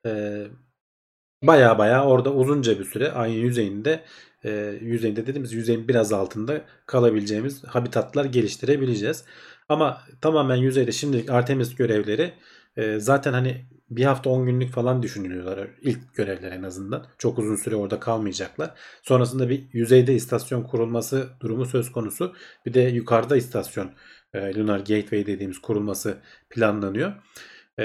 [0.07, 0.43] e,
[1.43, 4.05] baya baya orada uzunca bir süre ayın yüzeyinde
[4.45, 9.25] e, yüzeyinde dediğimiz yüzeyin biraz altında kalabileceğimiz habitatlar geliştirebileceğiz.
[9.69, 12.33] Ama tamamen yüzeyde şimdilik Artemis görevleri
[12.77, 17.07] e, zaten hani bir hafta 10 günlük falan düşünülüyorlar ilk görevler en azından.
[17.19, 18.71] Çok uzun süre orada kalmayacaklar.
[19.03, 22.35] Sonrasında bir yüzeyde istasyon kurulması durumu söz konusu.
[22.67, 23.91] Bir de yukarıda istasyon
[24.35, 26.19] e, Lunar Gateway dediğimiz kurulması
[26.51, 27.13] planlanıyor.
[27.79, 27.85] E,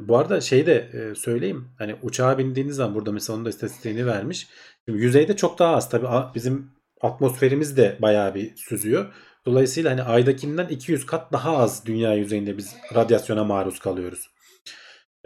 [0.00, 1.68] bu arada şeyi de e, söyleyeyim.
[1.78, 4.48] Hani uçağa bindiğiniz zaman burada mesela onun da istatistiğini vermiş.
[4.84, 5.90] Şimdi yüzeyde çok daha az.
[5.90, 9.14] Tabii bizim atmosferimiz de bayağı bir süzüyor.
[9.46, 14.30] Dolayısıyla hani aydakinden 200 kat daha az dünya yüzeyinde biz radyasyona maruz kalıyoruz.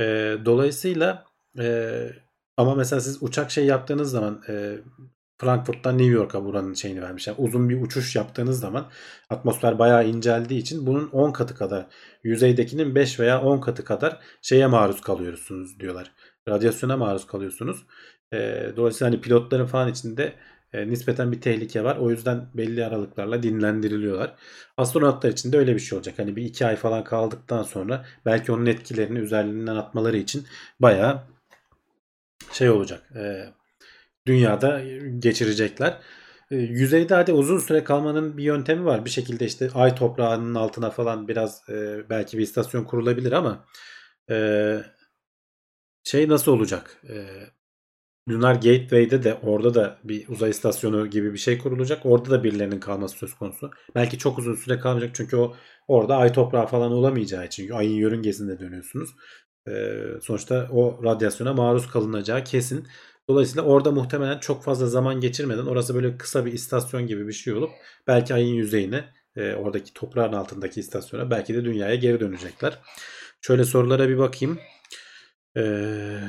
[0.01, 1.25] E, dolayısıyla
[1.59, 2.07] e,
[2.57, 4.79] ama mesela siz uçak şey yaptığınız zaman e,
[5.43, 7.27] Frankfurt'tan New York'a buranın şeyini vermiş.
[7.27, 8.91] Yani uzun bir uçuş yaptığınız zaman
[9.31, 11.87] atmosfer bayağı inceldiği için bunun 10 katı kadar
[12.25, 16.13] yüzeydekinin 5 veya 10 katı kadar şeye maruz kalıyorsunuz diyorlar.
[16.49, 17.87] Radyasyona maruz kalıyorsunuz.
[18.33, 20.33] E, dolayısıyla hani pilotların falan içinde
[20.73, 21.97] e, nispeten bir tehlike var.
[21.97, 24.35] O yüzden belli aralıklarla dinlendiriliyorlar.
[24.77, 26.19] Astronotlar için de öyle bir şey olacak.
[26.19, 30.47] Hani bir iki ay falan kaldıktan sonra belki onun etkilerini üzerinden atmaları için
[30.81, 31.23] bayağı
[32.53, 33.11] şey olacak.
[33.17, 33.45] E,
[34.27, 34.83] dünyada
[35.19, 35.99] geçirecekler.
[36.51, 39.05] E, yüzeyde hadi uzun süre kalmanın bir yöntemi var.
[39.05, 43.65] Bir şekilde işte ay toprağının altına falan biraz e, belki bir istasyon kurulabilir ama
[44.31, 44.79] e,
[46.05, 47.03] şey nasıl olacak?
[47.09, 47.27] E,
[48.29, 52.07] Lunar Gateway'de de orada da bir uzay istasyonu gibi bir şey kurulacak.
[52.07, 53.71] Orada da birilerinin kalması söz konusu.
[53.95, 55.55] Belki çok uzun süre kalmayacak çünkü o
[55.89, 59.11] orada ay toprağı falan olamayacağı için ayın yörüngesinde dönüyorsunuz.
[59.69, 62.87] Ee, sonuçta o radyasyona maruz kalınacağı kesin.
[63.29, 67.53] Dolayısıyla orada muhtemelen çok fazla zaman geçirmeden orası böyle kısa bir istasyon gibi bir şey
[67.55, 67.71] olup
[68.07, 69.05] belki ayın yüzeyine
[69.37, 72.79] e, oradaki toprağın altındaki istasyona belki de dünyaya geri dönecekler.
[73.41, 74.59] Şöyle sorulara bir bakayım.
[75.57, 76.21] Eee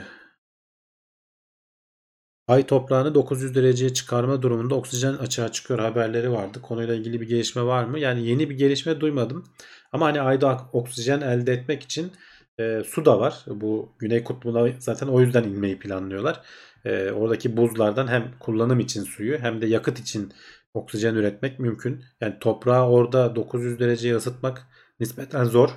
[2.47, 6.61] Ay toprağını 900 dereceye çıkarma durumunda oksijen açığa çıkıyor haberleri vardı.
[6.61, 7.99] Konuyla ilgili bir gelişme var mı?
[7.99, 9.45] Yani yeni bir gelişme duymadım.
[9.91, 12.11] Ama hani ayda oksijen elde etmek için
[12.59, 13.45] e, su da var.
[13.47, 16.41] Bu Güney Kutbu'na zaten o yüzden inmeyi planlıyorlar.
[16.85, 20.33] E, oradaki buzlardan hem kullanım için suyu hem de yakıt için
[20.73, 22.03] oksijen üretmek mümkün.
[22.21, 24.67] Yani toprağı orada 900 dereceye ısıtmak
[24.99, 25.69] nispeten zor.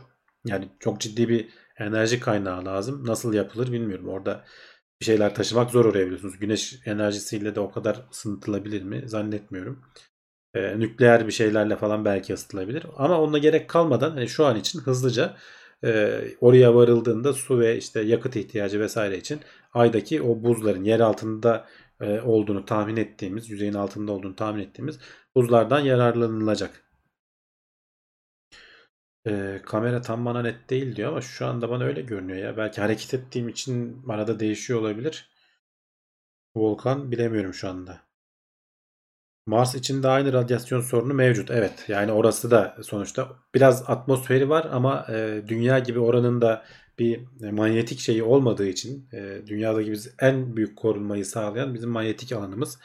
[0.47, 1.49] Yani çok ciddi bir
[1.79, 3.07] enerji kaynağı lazım.
[3.07, 4.09] Nasıl yapılır bilmiyorum.
[4.09, 4.45] Orada
[5.01, 6.39] bir şeyler taşımak zor oraya biliyorsunuz.
[6.39, 9.03] Güneş enerjisiyle de o kadar ısıtılabilir mi?
[9.07, 9.83] Zannetmiyorum.
[10.55, 12.87] Ee, nükleer bir şeylerle falan belki ısıtılabilir.
[12.97, 15.37] Ama onunla gerek kalmadan hani şu an için hızlıca
[15.85, 19.41] e, oraya varıldığında su ve işte yakıt ihtiyacı vesaire için
[19.75, 21.67] aydaki o buzların yer altında
[22.01, 24.99] e, olduğunu tahmin ettiğimiz, yüzeyin altında olduğunu tahmin ettiğimiz
[25.35, 26.86] buzlardan yararlanılacak.
[29.27, 32.57] Ee, kamera tam bana net değil diyor ama şu anda bana öyle görünüyor ya.
[32.57, 35.31] Belki hareket ettiğim için arada değişiyor olabilir.
[36.57, 38.01] Volkan bilemiyorum şu anda.
[39.47, 41.51] Mars için de aynı radyasyon sorunu mevcut.
[41.51, 46.65] Evet yani orası da sonuçta biraz atmosferi var ama e, dünya gibi oranın da
[46.99, 52.79] bir manyetik şeyi olmadığı için e, dünyadaki biz en büyük korunmayı sağlayan bizim manyetik alanımız.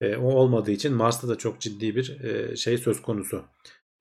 [0.00, 3.44] E, o olmadığı için Mars'ta da çok ciddi bir e, şey söz konusu.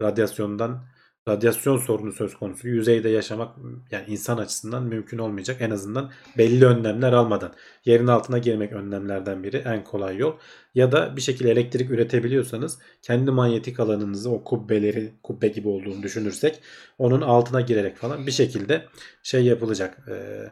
[0.02, 0.88] Radyasyondan
[1.28, 2.68] radyasyon sorunu söz konusu.
[2.68, 3.56] Yüzeyde yaşamak
[3.92, 5.62] yani insan açısından mümkün olmayacak.
[5.62, 7.54] En azından belli önlemler almadan.
[7.86, 10.34] Yerin altına girmek önlemlerden biri en kolay yol.
[10.76, 16.62] Ya da bir şekilde elektrik üretebiliyorsanız kendi manyetik alanınızı o kubbeleri kubbe gibi olduğunu düşünürsek
[16.98, 18.86] onun altına girerek falan bir şekilde
[19.24, 20.08] şey yapılacak.
[20.10, 20.52] Ee,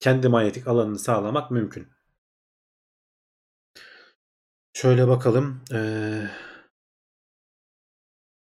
[0.00, 1.86] kendi manyetik alanını sağlamak mümkün.
[4.72, 5.60] Şöyle bakalım.
[5.72, 6.30] Eee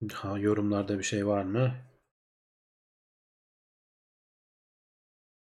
[0.09, 1.73] Ha, yorumlarda bir şey var mı?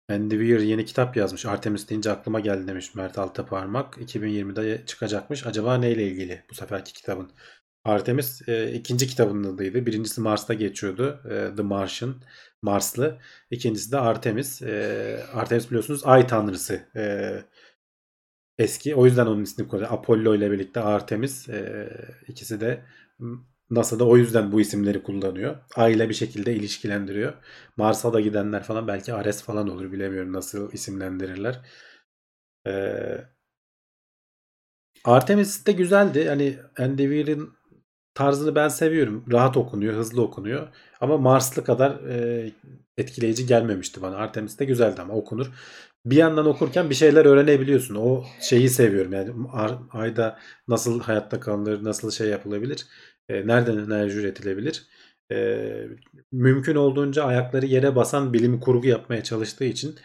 [0.09, 1.45] Andy Weir yeni kitap yazmış.
[1.45, 3.97] Artemis deyince aklıma geldi demiş Mert Altıparmak.
[3.97, 5.45] 2020'de çıkacakmış.
[5.47, 7.31] Acaba neyle ilgili bu seferki kitabın?
[7.83, 9.85] Artemis e, ikinci kitabındaydı.
[9.85, 11.21] Birincisi Mars'ta geçiyordu.
[11.25, 12.15] E, The Martian,
[12.61, 13.19] Marslı.
[13.51, 14.61] İkincisi de Artemis.
[14.61, 16.81] E, Artemis biliyorsunuz ay tanrısı.
[16.95, 17.33] E,
[18.57, 18.95] eski.
[18.95, 19.87] O yüzden onun ismini koydu.
[19.89, 21.49] Apollo ile birlikte Artemis.
[21.49, 21.89] E,
[22.27, 22.85] ikisi de
[23.69, 25.57] NASA'da o yüzden bu isimleri kullanıyor.
[25.75, 27.33] Ay ile bir şekilde ilişkilendiriyor.
[27.77, 31.61] Mars'a da gidenler falan belki Ares falan olur bilemiyorum nasıl isimlendirirler.
[32.67, 33.25] Ee,
[35.05, 36.29] Artemis de güzeldi.
[36.29, 36.57] Hani
[36.97, 37.49] Weir'in
[38.13, 39.25] tarzını ben seviyorum.
[39.31, 40.67] Rahat okunuyor, hızlı okunuyor.
[41.01, 42.51] Ama Marslı kadar e,
[42.97, 44.15] etkileyici gelmemişti bana.
[44.15, 45.51] Artemis de güzeldi ama okunur.
[46.05, 47.95] Bir yandan okurken bir şeyler öğrenebiliyorsun.
[47.95, 49.13] O şeyi seviyorum.
[49.13, 49.31] Yani
[49.91, 52.87] ayda nasıl hayatta kalınır, nasıl şey yapılabilir,
[53.29, 54.87] e, nereden enerji üretilebilir.
[55.31, 55.87] E,
[56.31, 59.95] mümkün olduğunca ayakları yere basan bilim kurgu yapmaya çalıştığı için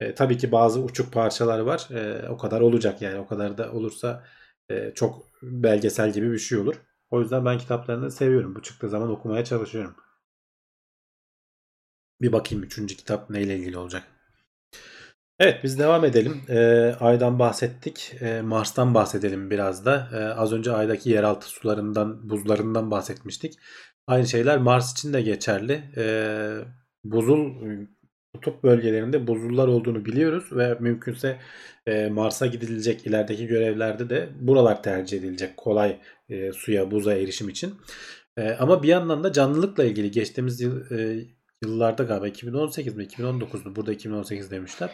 [0.00, 1.88] e, tabii ki bazı uçuk parçalar var.
[1.90, 3.18] E, o kadar olacak yani.
[3.18, 4.24] O kadar da olursa
[4.70, 6.74] e, çok belgesel gibi bir şey olur.
[7.10, 8.54] O yüzden ben kitaplarını seviyorum.
[8.54, 9.96] Bu çıktığı zaman okumaya çalışıyorum.
[12.20, 14.11] Bir bakayım üçüncü kitap neyle ilgili olacak.
[15.42, 16.40] Evet biz devam edelim.
[16.48, 16.58] E,
[17.00, 18.14] Ay'dan bahsettik.
[18.20, 20.08] E, Mars'tan bahsedelim biraz da.
[20.14, 23.54] E, az önce Ay'daki yeraltı sularından, buzlarından bahsetmiştik.
[24.06, 25.82] Aynı şeyler Mars için de geçerli.
[25.96, 26.04] E,
[27.04, 27.52] buzul
[28.34, 31.38] kutup bölgelerinde buzullar olduğunu biliyoruz ve mümkünse
[31.86, 35.96] e, Mars'a gidilecek ilerideki görevlerde de buralar tercih edilecek kolay
[36.28, 37.74] e, suya, buza erişim için.
[38.36, 41.24] E, ama bir yandan da canlılıkla ilgili geçtiğimiz yıl, e,
[41.62, 44.90] yıllarda galiba 2018 mi 2019 mu burada 2018 demişler.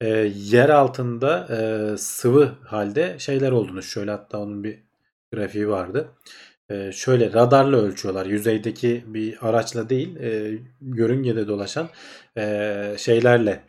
[0.00, 4.78] E, yer altında e, sıvı halde şeyler olduğunu şöyle hatta onun bir
[5.32, 6.08] grafiği vardı.
[6.70, 8.26] E, şöyle radarla ölçüyorlar.
[8.26, 11.88] Yüzeydeki bir araçla değil e, yörüngede dolaşan
[12.38, 13.64] e, şeylerle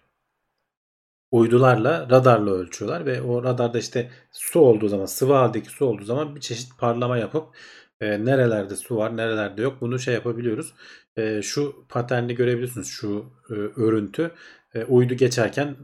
[1.32, 6.36] uydularla radarla ölçüyorlar ve o radarda işte su olduğu zaman sıvı haldeki su olduğu zaman
[6.36, 7.56] bir çeşit parlama yapıp
[8.02, 10.74] e, nerelerde su var nerelerde yok bunu şey yapabiliyoruz.
[11.18, 14.32] E, şu paterni görebilirsiniz şu e, örüntü
[14.74, 15.76] e, uydu geçerken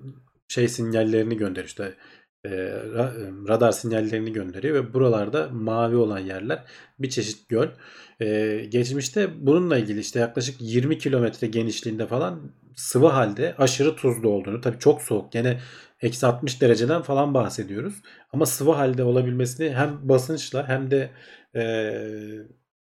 [0.48, 1.96] şey sinyallerini gönderiyor işte
[2.46, 2.50] e,
[3.48, 6.64] radar sinyallerini gönderiyor ve buralarda mavi olan yerler
[7.00, 7.68] bir çeşit göl.
[8.22, 14.62] E, geçmişte bununla ilgili işte yaklaşık 20 kilometre genişliğinde falan sıvı halde aşırı tuzlu olduğunu
[14.62, 15.60] tabii çok soğuk gene
[16.02, 18.02] eksi 60 dereceden falan bahsediyoruz.
[18.34, 21.10] Ama sıvı halde olabilmesini hem basınçla hem de
[21.56, 21.94] e,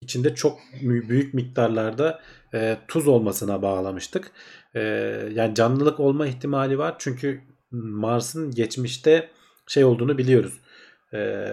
[0.01, 2.21] içinde çok büyük miktarlarda
[2.53, 4.31] e, tuz olmasına bağlamıştık.
[4.75, 4.81] E,
[5.33, 9.29] yani canlılık olma ihtimali var çünkü Mars'ın geçmişte
[9.67, 10.59] şey olduğunu biliyoruz.
[11.13, 11.49] E,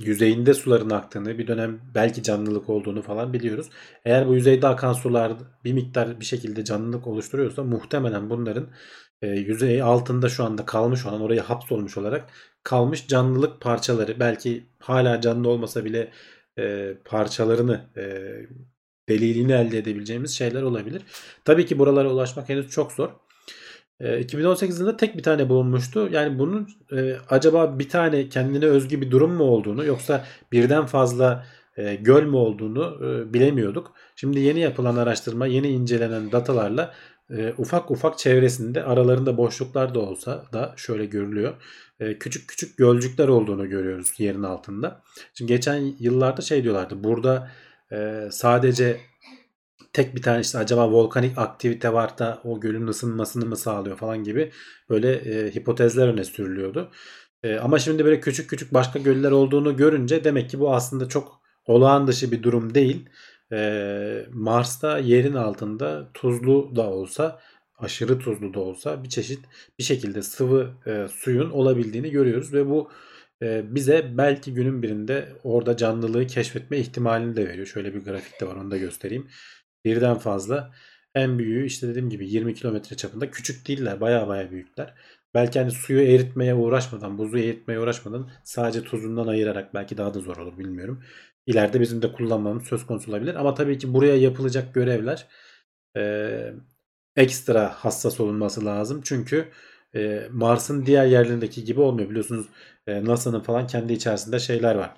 [0.00, 3.70] yüzeyinde suların aktığını, bir dönem belki canlılık olduğunu falan biliyoruz.
[4.04, 5.32] Eğer bu yüzeyde akan sular
[5.64, 8.68] bir miktar bir şekilde canlılık oluşturuyorsa muhtemelen bunların
[9.22, 12.30] e, yüzey altında şu anda kalmış olan oraya hapsolmuş olarak
[12.62, 16.10] kalmış canlılık parçaları belki hala canlı olmasa bile
[16.58, 18.02] e, parçalarını e,
[19.08, 21.02] deliliğini elde edebileceğimiz şeyler olabilir.
[21.44, 23.10] Tabii ki buralara ulaşmak henüz çok zor.
[24.20, 26.08] 2018 yılında tek bir tane bulunmuştu.
[26.12, 31.46] Yani bunun e, acaba bir tane kendine özgü bir durum mu olduğunu yoksa birden fazla
[31.76, 33.92] e, göl mü olduğunu e, bilemiyorduk.
[34.16, 36.94] Şimdi yeni yapılan araştırma, yeni incelenen datalarla
[37.38, 41.54] e, ufak ufak çevresinde aralarında boşluklar da olsa da şöyle görülüyor.
[42.00, 45.02] E, küçük küçük gölcükler olduğunu görüyoruz yerin altında.
[45.34, 47.04] Şimdi geçen yıllarda şey diyorlardı.
[47.04, 47.50] Burada
[47.92, 49.00] e, sadece
[49.92, 54.24] tek bir tane işte acaba volkanik aktivite var da o gölün ısınmasını mı sağlıyor falan
[54.24, 54.52] gibi
[54.90, 56.90] böyle e, hipotezler öne sürülüyordu.
[57.42, 61.40] E, ama şimdi böyle küçük küçük başka göller olduğunu görünce demek ki bu aslında çok
[61.66, 63.08] olağan dışı bir durum değil.
[63.52, 67.40] E, Mars'ta yerin altında tuzlu da olsa
[67.78, 69.40] aşırı tuzlu da olsa bir çeşit
[69.78, 72.90] bir şekilde sıvı e, suyun olabildiğini görüyoruz ve bu
[73.42, 77.66] e, bize belki günün birinde orada canlılığı keşfetme ihtimalini de veriyor.
[77.66, 79.28] Şöyle bir grafik de var onu da göstereyim
[79.84, 80.72] birden fazla.
[81.14, 83.30] En büyüğü işte dediğim gibi 20 kilometre çapında.
[83.30, 84.00] Küçük değiller.
[84.00, 84.94] Baya baya büyükler.
[85.34, 90.36] Belki hani suyu eritmeye uğraşmadan, buzu eritmeye uğraşmadan sadece tuzundan ayırarak belki daha da zor
[90.36, 91.02] olur bilmiyorum.
[91.50, 93.34] İleride bizim de kullanmamız söz konusu olabilir.
[93.34, 95.26] Ama tabii ki buraya yapılacak görevler
[95.96, 96.54] e,
[97.16, 99.00] ekstra hassas olunması lazım.
[99.04, 99.48] Çünkü
[99.94, 102.10] e, Mars'ın diğer yerlerindeki gibi olmuyor.
[102.10, 102.46] Biliyorsunuz
[102.86, 104.96] e, NASA'nın falan kendi içerisinde şeyler var.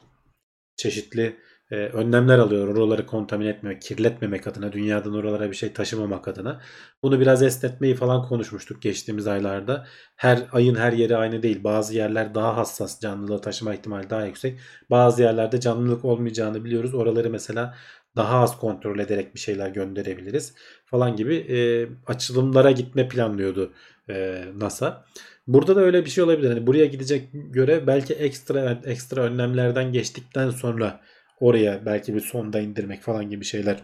[0.76, 1.36] Çeşitli
[1.72, 2.68] e, önlemler alıyor.
[2.68, 6.60] Oraları kontamin etmemek, kirletmemek adına, dünyadan oralara bir şey taşımamak adına.
[7.02, 9.86] Bunu biraz esnetmeyi falan konuşmuştuk geçtiğimiz aylarda.
[10.16, 11.64] Her ayın her yeri aynı değil.
[11.64, 14.60] Bazı yerler daha hassas canlılığı taşıma ihtimali daha yüksek.
[14.90, 16.94] Bazı yerlerde canlılık olmayacağını biliyoruz.
[16.94, 17.74] Oraları mesela
[18.16, 20.54] daha az kontrol ederek bir şeyler gönderebiliriz
[20.84, 23.72] falan gibi e, açılımlara gitme planlıyordu
[24.10, 25.04] e, NASA.
[25.46, 26.48] Burada da öyle bir şey olabilir.
[26.48, 31.00] Hani buraya gidecek görev belki ekstra ekstra önlemlerden geçtikten sonra
[31.42, 33.82] oraya belki bir sonda indirmek falan gibi şeyler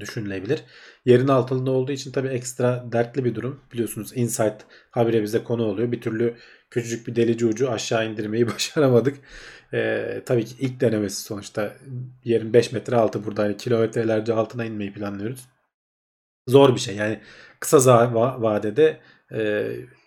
[0.00, 0.64] düşünülebilir.
[1.04, 3.60] Yerin altında olduğu için tabii ekstra dertli bir durum.
[3.72, 4.54] Biliyorsunuz Insight
[4.90, 5.92] habire bize konu oluyor.
[5.92, 6.36] Bir türlü
[6.70, 9.18] küçücük bir delici ucu aşağı indirmeyi başaramadık.
[9.74, 11.76] Ee, tabii ki ilk denemesi sonuçta
[12.24, 15.48] yerin 5 metre altı burada kilometrelerce altına inmeyi planlıyoruz.
[16.48, 17.20] Zor bir şey yani
[17.60, 19.00] kısa vadede
[19.32, 19.66] e,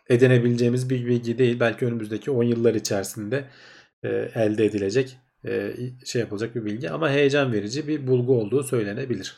[0.09, 1.59] edinebileceğimiz bir bilgi değil.
[1.59, 3.45] Belki önümüzdeki 10 yıllar içerisinde
[4.03, 5.73] e, elde edilecek e,
[6.05, 9.37] şey yapılacak bir bilgi ama heyecan verici bir bulgu olduğu söylenebilir.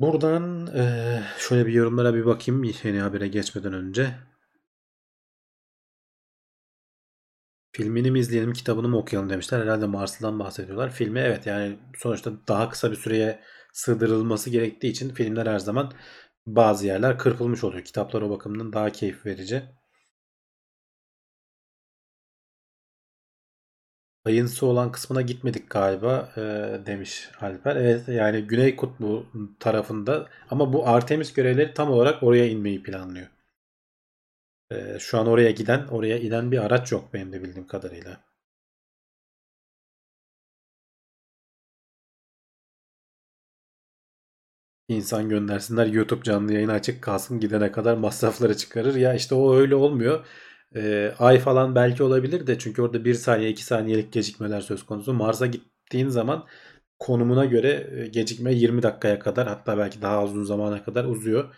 [0.00, 4.14] Buradan e, şöyle bir yorumlara bir bakayım yeni habere geçmeden önce.
[7.72, 9.60] Filmini mi izleyelim, kitabını mı okuyalım demişler.
[9.60, 10.90] Herhalde Mars'tan bahsediyorlar.
[10.90, 13.40] Filmi evet yani sonuçta daha kısa bir süreye
[13.72, 15.92] sığdırılması gerektiği için filmler her zaman
[16.46, 17.84] bazı yerler kırpılmış oluyor.
[17.84, 19.79] Kitaplar o bakımdan daha keyif verici.
[24.30, 26.40] Ayınsı olan kısmına gitmedik galiba e,
[26.86, 27.76] demiş Alper.
[27.76, 29.26] Evet yani Güney Kutbu
[29.60, 33.26] tarafında ama bu Artemis görevleri tam olarak oraya inmeyi planlıyor.
[34.70, 38.24] E, şu an oraya giden, oraya inen bir araç yok benim de bildiğim kadarıyla.
[44.88, 48.94] İnsan göndersinler YouTube canlı yayını açık kalsın gidene kadar masrafları çıkarır.
[48.94, 50.26] Ya işte o öyle olmuyor.
[50.76, 55.12] E, ay falan belki olabilir de çünkü orada 1 saniye 2 saniyelik gecikmeler söz konusu.
[55.14, 56.46] Mars'a gittiğin zaman
[56.98, 61.54] konumuna göre e, gecikme 20 dakikaya kadar hatta belki daha uzun zamana kadar uzuyor.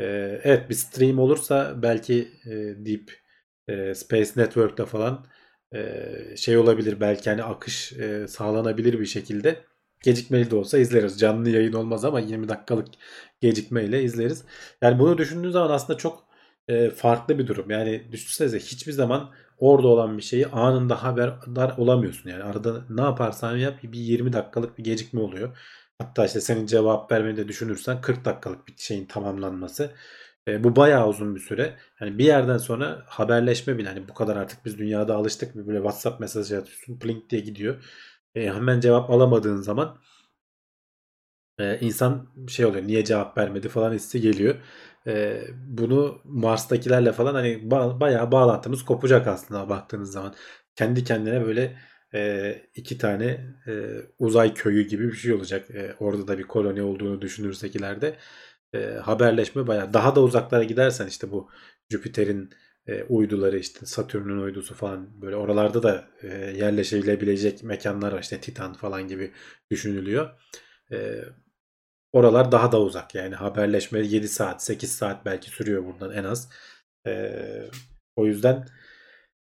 [0.00, 0.04] E,
[0.44, 2.50] evet bir stream olursa belki e,
[2.86, 3.10] Deep
[3.68, 5.26] e, Space Network'ta falan
[5.74, 9.64] e, şey olabilir belki hani akış e, sağlanabilir bir şekilde.
[10.02, 11.18] Gecikmeli de olsa izleriz.
[11.20, 12.88] Canlı yayın olmaz ama 20 dakikalık
[13.40, 14.44] gecikmeyle izleriz.
[14.82, 16.24] Yani bunu düşündüğün zaman aslında çok
[16.68, 17.70] e, farklı bir durum.
[17.70, 22.30] Yani düşünsenize hiçbir zaman orada olan bir şeyi anında haberdar olamıyorsun.
[22.30, 25.58] Yani arada ne yaparsan yap bir 20 dakikalık bir gecikme oluyor.
[25.98, 29.94] Hatta işte senin cevap vermeni de düşünürsen 40 dakikalık bir şeyin tamamlanması.
[30.48, 31.76] E, bu bayağı uzun bir süre.
[32.00, 35.54] Yani bir yerden sonra haberleşme bile hani bu kadar artık biz dünyada alıştık.
[35.54, 37.00] Böyle WhatsApp mesajı atıyorsun.
[37.00, 37.84] Blink diye gidiyor.
[38.34, 39.98] E, hemen cevap alamadığın zaman
[41.58, 42.86] e, insan şey oluyor.
[42.86, 44.56] Niye cevap vermedi falan hissi geliyor
[45.06, 50.34] e, bunu Mars'takilerle falan hani ba- bayağı bağlantımız kopacak aslında baktığınız zaman.
[50.76, 51.78] Kendi kendine böyle
[52.14, 53.24] e, iki tane
[53.66, 53.72] e,
[54.18, 55.70] uzay köyü gibi bir şey olacak.
[55.70, 58.16] E, orada da bir koloni olduğunu düşünürsek ileride
[58.74, 61.50] e, haberleşme bayağı daha da uzaklara gidersen işte bu
[61.90, 62.50] Jüpiter'in
[62.86, 69.08] e, uyduları işte Satürn'ün uydusu falan böyle oralarda da e, yerleşebilebilecek mekanlar işte Titan falan
[69.08, 69.32] gibi
[69.70, 70.30] düşünülüyor.
[70.92, 71.24] E,
[72.12, 76.48] Oralar daha da uzak yani haberleşme 7 saat 8 saat belki sürüyor buradan en az.
[77.06, 77.62] Ee,
[78.16, 78.68] o yüzden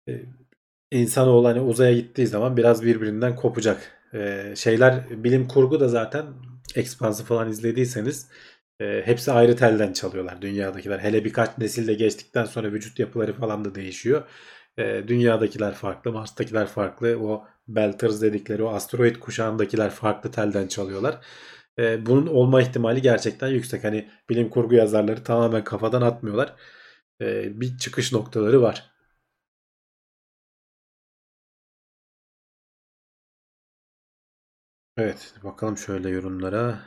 [0.09, 0.13] e,
[0.93, 3.93] insanoğlu hani uzaya gittiği zaman biraz birbirinden kopacak.
[4.15, 6.27] Ee, şeyler bilim kurgu da zaten
[6.75, 8.29] Expanse'ı falan izlediyseniz
[8.81, 10.99] e, hepsi ayrı telden çalıyorlar dünyadakiler.
[10.99, 14.23] Hele birkaç nesilde geçtikten sonra vücut yapıları falan da değişiyor.
[14.79, 17.19] E, dünyadakiler farklı, Mars'takiler farklı.
[17.23, 21.21] O Belters dedikleri o asteroid kuşağındakiler farklı telden çalıyorlar
[21.79, 23.85] e, bunun olma ihtimali gerçekten yüksek.
[23.85, 26.55] Hani bilim kurgu yazarları tamamen kafadan atmıyorlar.
[27.21, 28.91] E, bir çıkış noktaları var.
[34.97, 36.81] Evet bakalım şöyle yorumlara.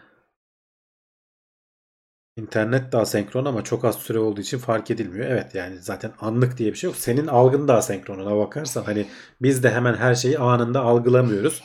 [2.38, 5.26] İnternet daha senkron ama çok az süre olduğu için fark edilmiyor.
[5.30, 6.97] Evet yani zaten anlık diye bir şey yok.
[6.97, 9.06] Senin algın daha senkron ona bakarsan hani
[9.41, 11.63] biz de hemen her şeyi anında algılamıyoruz.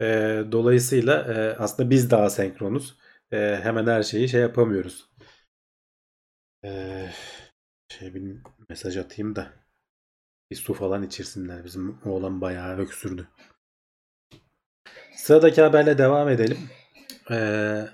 [0.00, 0.06] E,
[0.52, 2.96] dolayısıyla e, aslında biz daha senkronuz.
[3.32, 5.10] E, hemen her şeyi şey yapamıyoruz.
[6.64, 7.06] E,
[7.88, 8.36] şey bir
[8.68, 9.52] mesaj atayım da
[10.50, 11.64] bir su falan içirsinler.
[11.64, 13.28] Bizim oğlan bayağı öksürdü.
[15.16, 16.58] Sıradaki haberle devam edelim.
[17.30, 17.88] Ee,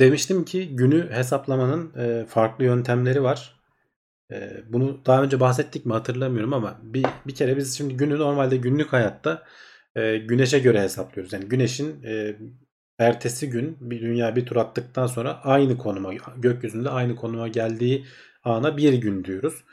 [0.00, 3.60] demiştim ki günü hesaplamanın e, farklı yöntemleri var.
[4.32, 8.56] E, bunu daha önce bahsettik mi hatırlamıyorum ama bir, bir kere biz şimdi günü normalde
[8.56, 9.44] günlük hayatta
[9.96, 11.32] e, güneşe göre hesaplıyoruz.
[11.32, 12.36] Yani güneşin e,
[12.98, 18.06] ertesi gün bir dünya bir tur attıktan sonra aynı konuma gökyüzünde aynı konuma geldiği
[18.44, 19.64] ana bir gün diyoruz.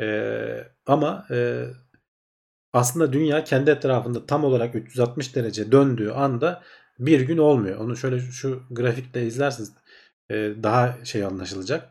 [0.00, 1.66] E, ama e,
[2.72, 6.62] aslında dünya kendi etrafında tam olarak 360 derece döndüğü anda
[6.98, 7.78] bir gün olmuyor.
[7.78, 9.72] Onu şöyle şu grafikte izlersiniz
[10.30, 11.88] e, daha şey anlaşılacak.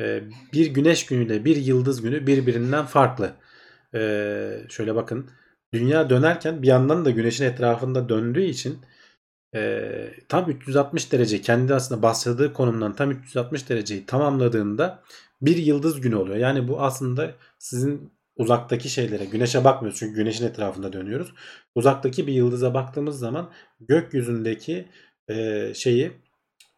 [0.00, 3.32] E, bir güneş günüyle bir yıldız günü birbirinden farklı.
[3.94, 4.00] E,
[4.68, 5.30] şöyle bakın
[5.74, 8.78] dünya dönerken bir yandan da güneşin etrafında döndüğü için
[9.54, 15.02] e, tam 360 derece kendi aslında başladığı konumdan tam 360 dereceyi tamamladığında
[15.42, 16.36] bir yıldız günü oluyor.
[16.36, 21.34] Yani bu aslında sizin uzaktaki şeylere, güneşe bakmıyoruz çünkü güneşin etrafında dönüyoruz.
[21.74, 23.50] Uzaktaki bir yıldıza baktığımız zaman
[23.80, 24.88] gökyüzündeki
[25.28, 26.12] e, şeyi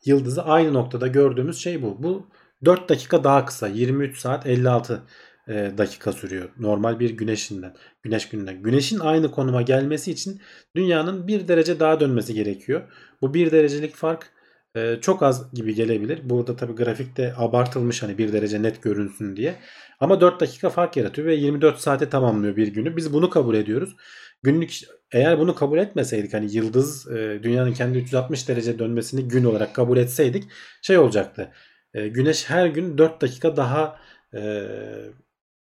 [0.04, 2.02] yıldızı aynı noktada gördüğümüz şey bu.
[2.02, 2.26] Bu
[2.64, 3.68] 4 dakika daha kısa.
[3.68, 5.02] 23 saat 56
[5.48, 6.48] e, dakika sürüyor.
[6.58, 7.74] Normal bir güneşinden.
[8.02, 8.62] Güneş gününden.
[8.62, 10.40] Güneşin aynı konuma gelmesi için
[10.76, 12.82] dünyanın 1 derece daha dönmesi gerekiyor.
[13.22, 14.30] Bu 1 derecelik fark
[14.76, 16.20] e, çok az gibi gelebilir.
[16.24, 19.54] Burada tabi grafikte abartılmış hani 1 derece net görünsün diye.
[20.00, 22.96] Ama 4 dakika fark yaratıyor ve 24 saate tamamlıyor bir günü.
[22.96, 23.96] Biz bunu kabul ediyoruz.
[24.42, 24.72] Günlük
[25.12, 29.96] eğer bunu kabul etmeseydik hani yıldız e, dünyanın kendi 360 derece dönmesini gün olarak kabul
[29.96, 30.44] etseydik
[30.82, 31.52] şey olacaktı.
[31.94, 33.96] E, güneş her gün 4 dakika daha
[34.34, 34.68] e,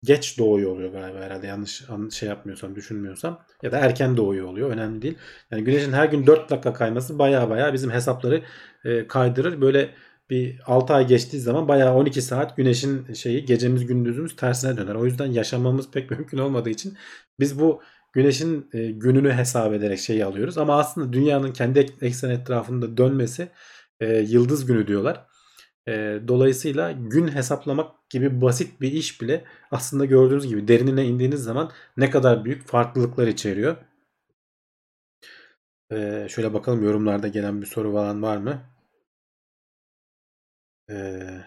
[0.05, 5.03] geç doğuyor oluyor galiba herhalde yanlış şey yapmıyorsam düşünmüyorsam ya da erken doğuyor oluyor önemli
[5.03, 5.19] değil.
[5.51, 8.43] Yani güneşin her gün 4 dakika kayması baya baya bizim hesapları
[8.85, 9.61] e, kaydırır.
[9.61, 9.95] Böyle
[10.31, 14.95] bir 6 ay geçtiği zaman bayağı 12 saat güneşin şeyi gecemiz gündüzümüz tersine döner.
[14.95, 16.97] O yüzden yaşamamız pek mümkün olmadığı için
[17.41, 17.83] biz bu
[18.13, 20.59] güneşin e, gününü hesap ederek şeyi alıyoruz.
[20.59, 23.49] Ama aslında dünyanın kendi eksen etrafında dönmesi
[24.01, 25.27] e, yıldız günü diyorlar.
[25.91, 31.73] E, dolayısıyla gün hesaplamak gibi basit bir iş bile aslında gördüğünüz gibi derinine indiğiniz zaman
[31.99, 33.77] ne kadar büyük farklılıklar içeriyor.
[35.93, 38.63] E, şöyle bakalım yorumlarda gelen bir soru falan var mı?
[40.89, 41.47] Ee,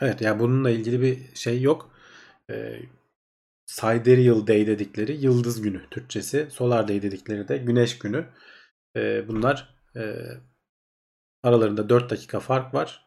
[0.00, 1.90] evet yani bununla ilgili bir şey yok.
[2.50, 2.80] Ee,
[3.66, 6.48] Sidereal Day dedikleri yıldız günü Türkçesi.
[6.52, 8.26] Solar Day dedikleri de güneş günü.
[8.96, 10.02] Ee, bunlar e,
[11.42, 13.06] aralarında 4 dakika fark var.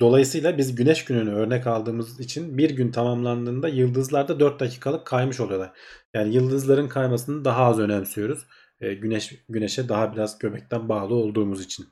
[0.00, 5.72] Dolayısıyla biz güneş gününü örnek aldığımız için bir gün tamamlandığında yıldızlarda 4 dakikalık kaymış oluyorlar.
[6.14, 8.46] Yani yıldızların kaymasını daha az önemsiyoruz.
[8.80, 11.86] Güneş güneşe daha biraz göbekten bağlı olduğumuz için.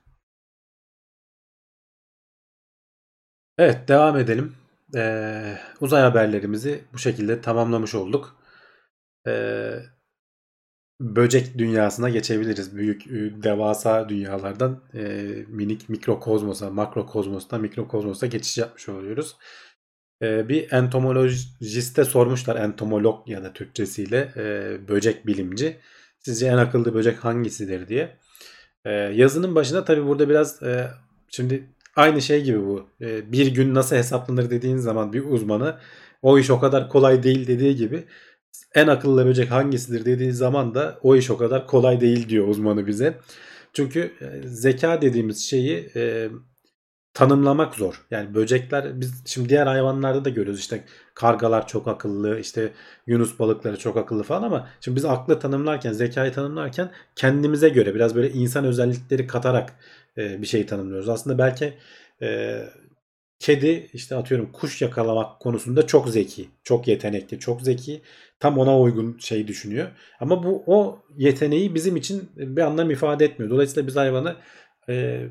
[3.58, 4.56] Evet devam edelim.
[4.96, 8.36] Ee, uzay haberlerimizi bu şekilde tamamlamış olduk.
[9.26, 9.78] Ee,
[11.00, 12.76] böcek dünyasına geçebiliriz.
[12.76, 13.04] Büyük
[13.44, 15.00] devasa dünyalardan e,
[15.48, 19.36] minik mikrokozmosa, makrokozmostan mikrokozmosa geçiş yapmış oluyoruz.
[20.22, 25.76] Ee, bir entomolojiste sormuşlar entomolog ya da Türkçesiyle e, böcek bilimci.
[26.18, 28.16] Sizce en akıllı böcek hangisidir diye.
[28.84, 30.90] Ee, yazının başında tabi burada biraz e,
[31.28, 32.86] şimdi aynı şey gibi bu.
[33.00, 35.78] E, bir gün nasıl hesaplanır dediğin zaman bir uzmanı
[36.22, 38.04] o iş o kadar kolay değil dediği gibi
[38.74, 42.86] en akıllı böcek hangisidir dediği zaman da o iş o kadar kolay değil diyor uzmanı
[42.86, 43.18] bize.
[43.72, 46.28] Çünkü e, zeka dediğimiz şeyi e,
[47.14, 48.06] tanımlamak zor.
[48.10, 50.84] Yani böcekler biz şimdi diğer hayvanlarda da görüyoruz işte
[51.14, 52.72] kargalar çok akıllı işte
[53.06, 58.14] yunus balıkları çok akıllı falan ama şimdi biz aklı tanımlarken zekayı tanımlarken kendimize göre biraz
[58.14, 59.72] böyle insan özellikleri katarak
[60.18, 61.08] e, bir şey tanımlıyoruz.
[61.08, 61.74] Aslında belki
[62.22, 62.60] e,
[63.42, 68.02] kedi işte atıyorum kuş yakalamak konusunda çok zeki, çok yetenekli, çok zeki.
[68.40, 69.88] Tam ona uygun şey düşünüyor.
[70.20, 73.50] Ama bu o yeteneği bizim için bir anlam ifade etmiyor.
[73.50, 74.36] Dolayısıyla biz hayvanı
[74.88, 75.26] e,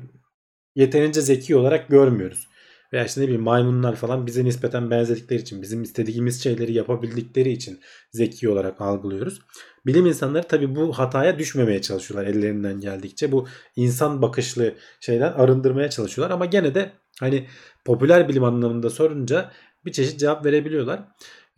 [0.74, 2.48] yeterince zeki olarak görmüyoruz.
[2.92, 7.80] Veya işte ne bileyim maymunlar falan bize nispeten benzedikleri için, bizim istediğimiz şeyleri yapabildikleri için
[8.12, 9.40] zeki olarak algılıyoruz.
[9.86, 13.32] Bilim insanları tabi bu hataya düşmemeye çalışıyorlar ellerinden geldikçe.
[13.32, 17.46] Bu insan bakışlı şeyler arındırmaya çalışıyorlar ama gene de hani
[17.84, 19.52] popüler bilim anlamında sorunca
[19.84, 21.00] bir çeşit cevap verebiliyorlar.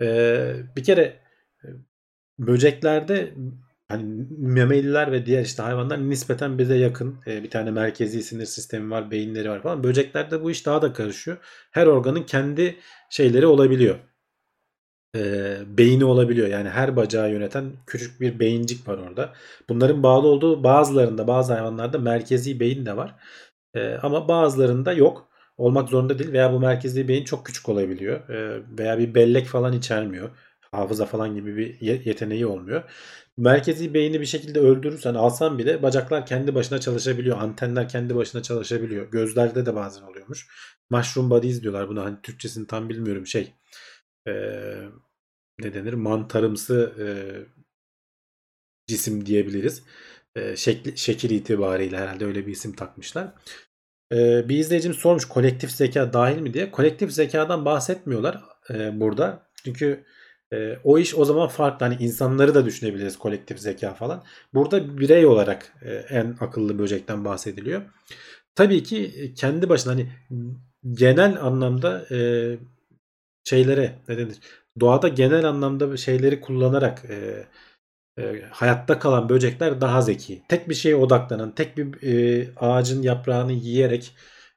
[0.01, 1.25] Ee, bir kere
[2.39, 3.35] böceklerde
[3.89, 7.21] hani memeliler ve diğer işte hayvanlar nispeten bize yakın.
[7.27, 9.85] E, bir tane merkezi sinir sistemi var, beyinleri var falan.
[9.85, 11.37] Böceklerde bu iş daha da karışıyor.
[11.71, 12.77] Her organın kendi
[13.11, 13.99] şeyleri olabiliyor.
[15.17, 16.49] E, beyni olabiliyor.
[16.49, 19.33] Yani her bacağı yöneten küçük bir beyincik var orada.
[19.69, 23.15] Bunların bağlı olduğu bazılarında bazı hayvanlarda merkezi beyin de var.
[23.75, 25.29] E, ama bazılarında yok.
[25.57, 28.29] Olmak zorunda değil veya bu merkezi beyin çok küçük olabiliyor.
[28.29, 30.31] E, veya bir bellek falan içermiyor
[30.73, 32.83] hafıza falan gibi bir yeteneği olmuyor
[33.37, 37.39] merkezi beyni bir şekilde öldürürsen alsan bile bacaklar kendi başına çalışabiliyor.
[37.39, 39.11] Antenler kendi başına çalışabiliyor.
[39.11, 40.47] Gözlerde de bazen oluyormuş.
[40.91, 42.05] Mushroom bodies diyorlar buna.
[42.05, 43.55] Hani Türkçesini tam bilmiyorum şey.
[44.29, 44.33] Ee,
[45.59, 45.93] ne denir?
[45.93, 47.07] Mantarımsı e,
[48.87, 49.83] cisim diyebiliriz.
[50.37, 53.35] E, şekli, şekil itibariyle herhalde öyle bir isim takmışlar.
[54.13, 56.71] E, bir izleyicimiz sormuş kolektif zeka dahil mi diye.
[56.71, 59.47] Kolektif zekadan bahsetmiyorlar e, burada.
[59.65, 60.05] Çünkü
[60.53, 61.87] e, o iş o zaman farklı.
[61.87, 64.25] Hani insanları da düşünebiliriz kolektif zeka falan.
[64.55, 67.83] Burada birey olarak e, en akıllı böcekten bahsediliyor.
[68.55, 70.09] Tabii ki kendi başına hani
[70.93, 72.07] genel anlamda
[73.45, 74.37] şeylere ne denir?
[74.81, 77.47] Doğada genel anlamda şeyleri kullanarak e,
[78.19, 80.43] e, hayatta kalan böcekler daha zeki.
[80.49, 84.13] Tek bir şeye odaklanan, tek bir e, ağacın yaprağını yiyerek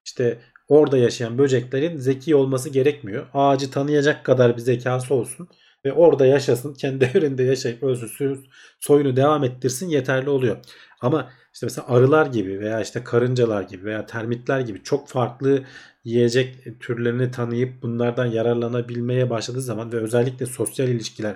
[0.05, 3.27] işte orada yaşayan böceklerin zeki olması gerekmiyor.
[3.33, 5.49] Ağacı tanıyacak kadar bir zekası olsun
[5.85, 8.47] ve orada yaşasın, kendi evreninde yaşayıp ölsün,
[8.79, 10.57] soyunu devam ettirsin yeterli oluyor.
[11.01, 15.63] Ama işte mesela arılar gibi veya işte karıncalar gibi veya termitler gibi çok farklı
[16.03, 21.35] yiyecek türlerini tanıyıp bunlardan yararlanabilmeye başladığı zaman ve özellikle sosyal ilişkiler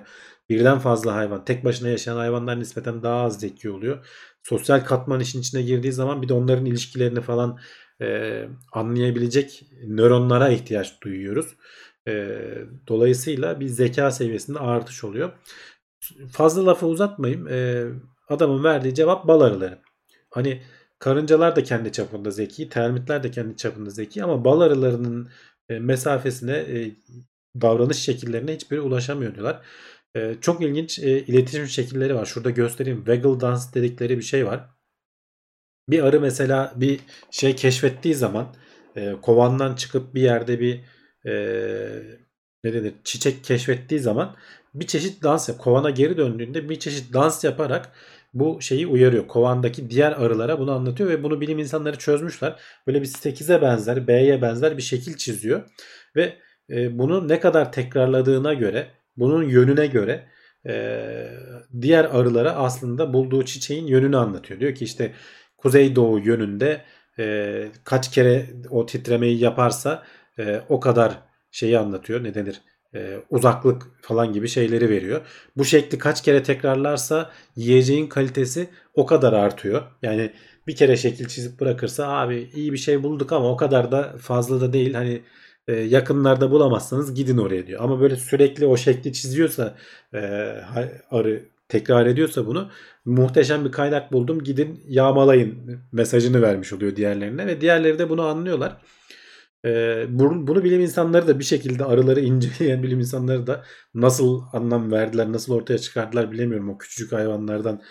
[0.52, 4.06] birden fazla hayvan, tek başına yaşayan hayvanlar nispeten daha az zeki oluyor.
[4.44, 7.60] Sosyal katman işin içine girdiği zaman bir de onların ilişkilerini falan
[8.02, 11.56] e, anlayabilecek nöronlara ihtiyaç duyuyoruz.
[12.08, 12.38] E,
[12.88, 15.32] dolayısıyla bir zeka seviyesinde artış oluyor.
[16.32, 17.48] Fazla lafı uzatmayayım.
[17.48, 17.86] E,
[18.30, 19.78] adamın verdiği cevap bal arıları.
[20.30, 20.62] Hani
[21.00, 25.30] karıncalar da kendi çapında zeki, termitler de kendi çapında zeki ama bal arılarının
[25.70, 26.66] mesafesine,
[27.62, 29.62] davranış şekillerine hiçbiri ulaşamıyor diyorlar.
[30.16, 32.26] E, çok ilginç e, iletişim şekilleri var.
[32.26, 33.06] Şurada göstereyim.
[33.06, 34.70] Waggle dance dedikleri bir şey var.
[35.90, 37.00] Bir arı mesela bir
[37.32, 38.56] şey keşfettiği zaman
[38.96, 40.82] e, kovandan çıkıp bir yerde bir
[41.26, 41.34] e,
[42.64, 44.36] ne denir çiçek keşfettiği zaman
[44.74, 45.60] bir çeşit dans yap.
[45.60, 47.92] Kovana geri döndüğünde bir çeşit dans yaparak
[48.34, 49.28] bu şeyi uyarıyor.
[49.28, 52.60] Kovandaki diğer arılara bunu anlatıyor ve bunu bilim insanları çözmüşler.
[52.88, 55.70] Böyle bir 8'e benzer, B'ye benzer bir şekil çiziyor.
[56.16, 56.38] Ve
[56.70, 58.88] e, bunu ne kadar tekrarladığına göre,
[59.22, 60.28] bunun yönüne göre
[60.68, 61.06] e,
[61.82, 64.60] diğer arılara aslında bulduğu çiçeğin yönünü anlatıyor.
[64.60, 65.14] Diyor ki işte
[65.58, 66.82] kuzeydoğu yönünde
[67.20, 70.04] e, kaç kere o titremeyi yaparsa
[70.40, 71.20] e, o kadar
[71.52, 72.24] şeyi anlatıyor.
[72.24, 72.62] Ne denir?
[72.96, 75.22] e, uzaklık falan gibi şeyleri veriyor.
[75.58, 79.82] Bu şekli kaç kere tekrarlarsa yiyeceğin kalitesi o kadar artıyor.
[80.02, 80.32] Yani
[80.68, 84.62] bir kere şekil çizip bırakırsa abi iyi bir şey bulduk ama o kadar da fazla
[84.62, 84.94] da değil.
[84.94, 85.22] Hani
[85.72, 87.82] e, yakınlarda bulamazsanız gidin oraya diyor.
[87.84, 89.76] Ama böyle sürekli o şekli çiziyorsa
[90.14, 90.20] e,
[91.12, 92.70] arı tekrar ediyorsa bunu
[93.06, 98.78] muhteşem bir kaynak buldum gidin yağmalayın mesajını vermiş oluyor diğerlerine ve diğerleri de bunu anlıyorlar.
[99.66, 103.64] Ee, bunu, bilim insanları da bir şekilde arıları inceleyen bilim insanları da
[103.94, 107.82] nasıl anlam verdiler, nasıl ortaya çıkardılar bilemiyorum o küçücük hayvanlardan.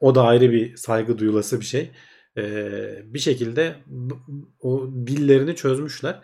[0.00, 1.90] O da ayrı bir saygı duyulası bir şey.
[2.38, 3.76] Ee, bir şekilde
[4.60, 6.20] o dillerini çözmüşler.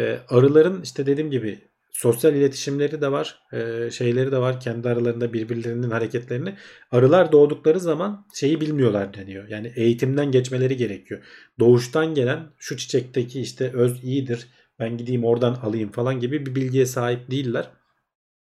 [0.00, 1.58] Ee, arıların işte dediğim gibi
[1.94, 4.60] sosyal iletişimleri de var, e, şeyleri de var.
[4.60, 6.54] Kendi aralarında birbirlerinin hareketlerini.
[6.90, 9.48] Arılar doğdukları zaman şeyi bilmiyorlar deniyor.
[9.48, 11.24] Yani eğitimden geçmeleri gerekiyor.
[11.58, 14.48] Doğuştan gelen şu çiçekteki işte öz iyidir.
[14.78, 17.70] Ben gideyim oradan alayım falan gibi bir bilgiye sahip değiller.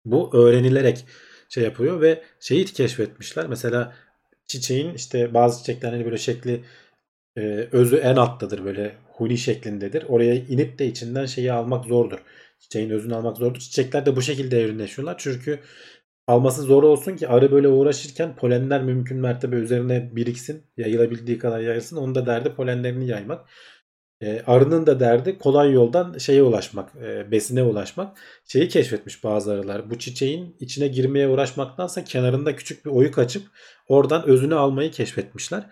[0.05, 1.05] Bu öğrenilerek
[1.49, 3.47] şey yapıyor ve şeyi keşfetmişler.
[3.47, 3.95] Mesela
[4.47, 6.63] çiçeğin işte bazı çiçeklerin hani böyle şekli
[7.37, 10.05] e, özü en alttadır böyle huni şeklindedir.
[10.07, 12.19] Oraya inip de içinden şeyi almak zordur
[12.59, 13.59] Çiçeğin özünü almak zordur.
[13.59, 15.15] Çiçekler de bu şekilde evrimleşiyorlar.
[15.17, 15.59] Çünkü
[16.27, 20.63] alması zor olsun ki arı böyle uğraşırken polenler mümkün mertebe üzerine biriksin.
[20.77, 21.97] Yayılabildiği kadar yayılsın.
[21.97, 23.49] Onun da derdi polenlerini yaymak.
[24.21, 28.17] E, arının da derdi kolay yoldan şeye ulaşmak, e, besine ulaşmak.
[28.45, 29.89] Şeyi keşfetmiş bazı arılar.
[29.89, 33.43] Bu çiçeğin içine girmeye uğraşmaktansa kenarında küçük bir oyuk açıp
[33.87, 35.63] oradan özünü almayı keşfetmişler.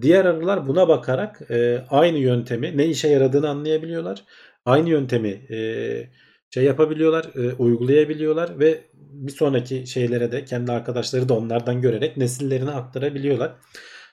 [0.00, 4.24] Diğer arılar buna bakarak e, aynı yöntemi ne işe yaradığını anlayabiliyorlar.
[4.64, 5.58] Aynı yöntemi e,
[6.54, 12.70] şey yapabiliyorlar, e, uygulayabiliyorlar ve bir sonraki şeylere de kendi arkadaşları da onlardan görerek nesillerine
[12.70, 13.54] aktarabiliyorlar.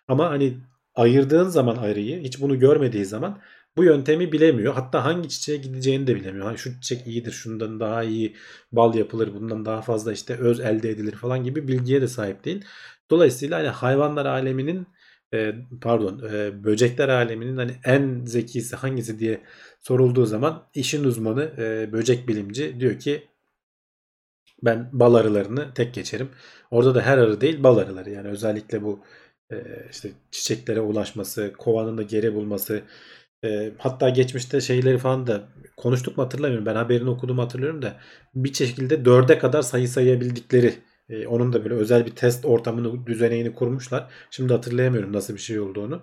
[0.08, 0.58] Ama hani
[0.96, 3.42] ayırdığın zaman arıyı hiç bunu görmediği zaman
[3.80, 4.74] bu yöntemi bilemiyor.
[4.74, 6.58] Hatta hangi çiçeğe gideceğini de bilemiyor.
[6.58, 8.36] Şu çiçek iyidir, şundan daha iyi
[8.72, 12.66] bal yapılır, bundan daha fazla işte öz elde edilir falan gibi bilgiye de sahip değil.
[13.10, 14.88] Dolayısıyla hani hayvanlar aleminin
[15.34, 19.42] e, pardon e, böcekler aleminin hani en zekisi hangisi diye
[19.82, 23.28] sorulduğu zaman işin uzmanı e, böcek bilimci diyor ki
[24.64, 26.30] ben bal arılarını tek geçerim.
[26.72, 29.00] Orada da her arı değil bal arıları yani özellikle bu
[29.92, 32.84] işte çiçeklere ulaşması, kovanın da geri bulması
[33.44, 35.44] e, hatta geçmişte şeyleri falan da
[35.78, 36.66] konuştuk mu hatırlamıyorum.
[36.66, 38.00] Ben haberini okuduğumu hatırlıyorum da
[38.36, 40.74] bir şekilde dörde kadar sayı sayabildikleri
[41.10, 44.12] e, onun da böyle özel bir test ortamını düzeneğini kurmuşlar.
[44.32, 46.02] Şimdi hatırlayamıyorum nasıl bir şey olduğunu.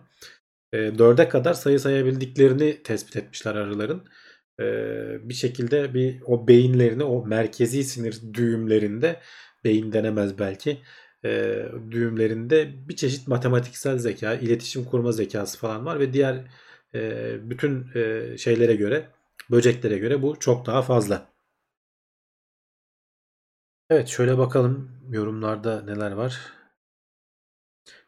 [0.72, 4.04] E, 4'e kadar sayı sayabildiklerini tespit etmişler arıların.
[4.60, 4.64] E,
[5.28, 9.20] bir şekilde bir o beyinlerini o merkezi sinir düğümlerinde
[9.64, 10.78] beyin denemez belki
[11.24, 16.44] e, düğümlerinde bir çeşit matematiksel zeka, iletişim kurma zekası falan var ve diğer
[16.96, 19.08] e, bütün e, şeylere göre,
[19.50, 21.28] böceklere göre bu çok daha fazla.
[23.90, 26.52] Evet şöyle bakalım yorumlarda neler var.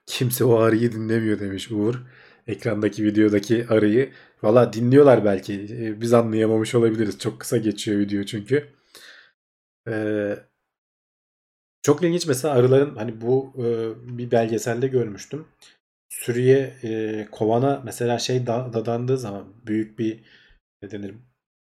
[0.07, 1.95] Kimse o arıyı dinlemiyor demiş Uğur.
[2.47, 4.13] Ekrandaki videodaki arıyı.
[4.43, 5.55] Valla dinliyorlar belki.
[5.55, 7.19] Ee, biz anlayamamış olabiliriz.
[7.19, 8.69] Çok kısa geçiyor video çünkü.
[9.89, 10.37] Ee,
[11.83, 13.65] çok ilginç mesela arıların hani bu e,
[14.19, 15.47] bir belgeselde görmüştüm.
[16.09, 20.25] Sürüye e, kovana mesela şey dadandığı zaman büyük bir
[20.83, 21.15] ne denir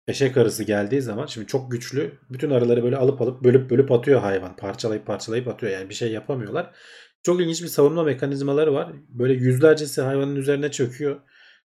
[0.08, 4.20] eşek arısı geldiği zaman şimdi çok güçlü bütün arıları böyle alıp alıp bölüp bölüp atıyor
[4.20, 4.56] hayvan.
[4.56, 5.72] Parçalayıp parçalayıp atıyor.
[5.72, 6.74] Yani bir şey yapamıyorlar.
[7.22, 8.92] Çok ilginç bir savunma mekanizmaları var.
[9.08, 11.20] Böyle yüzlercesi hayvanın üzerine çöküyor.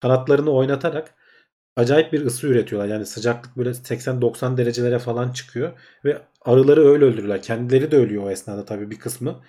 [0.02, 1.14] Kanatlarını oynatarak
[1.76, 2.90] acayip bir ısı üretiyorlar.
[2.90, 5.80] Yani sıcaklık böyle 80-90 derecelere falan çıkıyor.
[6.06, 7.42] Ve arıları öyle öldürürler.
[7.42, 9.42] Kendileri de ölüyor o esnada tabii bir kısmı.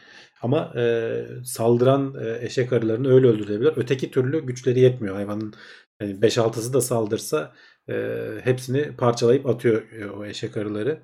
[0.42, 3.72] Ama e, saldıran e, eşek arılarını öyle öldürebilirler.
[3.76, 5.14] Öteki türlü güçleri yetmiyor.
[5.14, 5.54] Hayvanın
[6.00, 7.54] yani 5-6'sı da saldırsa
[7.88, 11.02] e, hepsini parçalayıp atıyor e, o eşek arıları.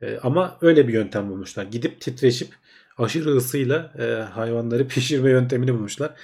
[0.00, 1.64] E, ama öyle bir yöntem bulmuşlar.
[1.64, 2.54] Gidip titreşip
[2.98, 6.14] aşırı ısıyla e, hayvanları pişirme yöntemini bulmuşlar.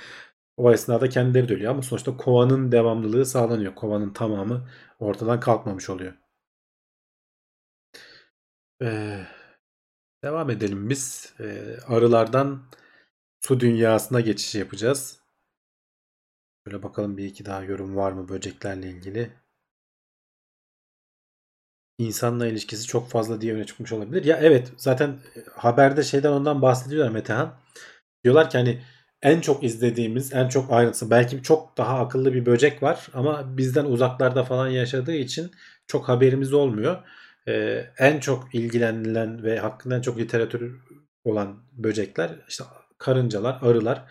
[0.57, 3.74] O esnada kendileri de ölüyor ama sonuçta kovanın devamlılığı sağlanıyor.
[3.74, 4.68] Kovanın tamamı
[4.99, 6.12] ortadan kalkmamış oluyor.
[8.82, 9.26] Ee,
[10.25, 11.33] devam edelim biz.
[11.41, 12.62] Ee, arılardan
[13.41, 15.20] su dünyasına geçiş yapacağız.
[16.66, 19.31] Şöyle bakalım bir iki daha yorum var mı böceklerle ilgili.
[21.99, 24.25] İnsanla ilişkisi çok fazla diye öne çıkmış olabilir.
[24.25, 25.18] Ya evet zaten
[25.53, 27.55] haberde şeyden ondan bahsediyorlar Metehan.
[28.25, 28.83] Diyorlar ki hani
[29.23, 33.85] en çok izlediğimiz, en çok ayrıntısı belki çok daha akıllı bir böcek var ama bizden
[33.85, 35.51] uzaklarda falan yaşadığı için
[35.87, 37.05] çok haberimiz olmuyor.
[37.49, 40.80] Ee, en çok ilgilenilen ve hakkında en çok literatür
[41.24, 42.64] olan böcekler işte
[42.99, 44.05] karıncalar, arılar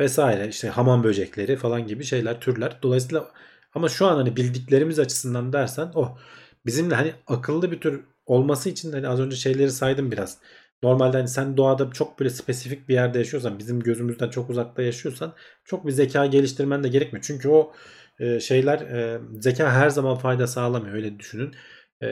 [0.00, 2.78] vesaire işte hamam böcekleri falan gibi şeyler, türler.
[2.82, 3.30] Dolayısıyla
[3.74, 6.18] ama şu an hani bildiklerimiz açısından dersen oh,
[6.66, 10.38] bizimle hani akıllı bir tür olması için hani az önce şeyleri saydım biraz.
[10.82, 15.34] Normalde hani sen doğada çok böyle spesifik bir yerde yaşıyorsan, bizim gözümüzden çok uzakta yaşıyorsan
[15.64, 17.24] çok bir zeka geliştirmen de gerekmiyor.
[17.26, 17.72] Çünkü o
[18.18, 21.54] e, şeyler e, zeka her zaman fayda sağlamıyor öyle düşünün.
[22.02, 22.08] E,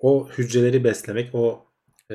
[0.00, 1.66] o hücreleri beslemek, o
[2.10, 2.14] e,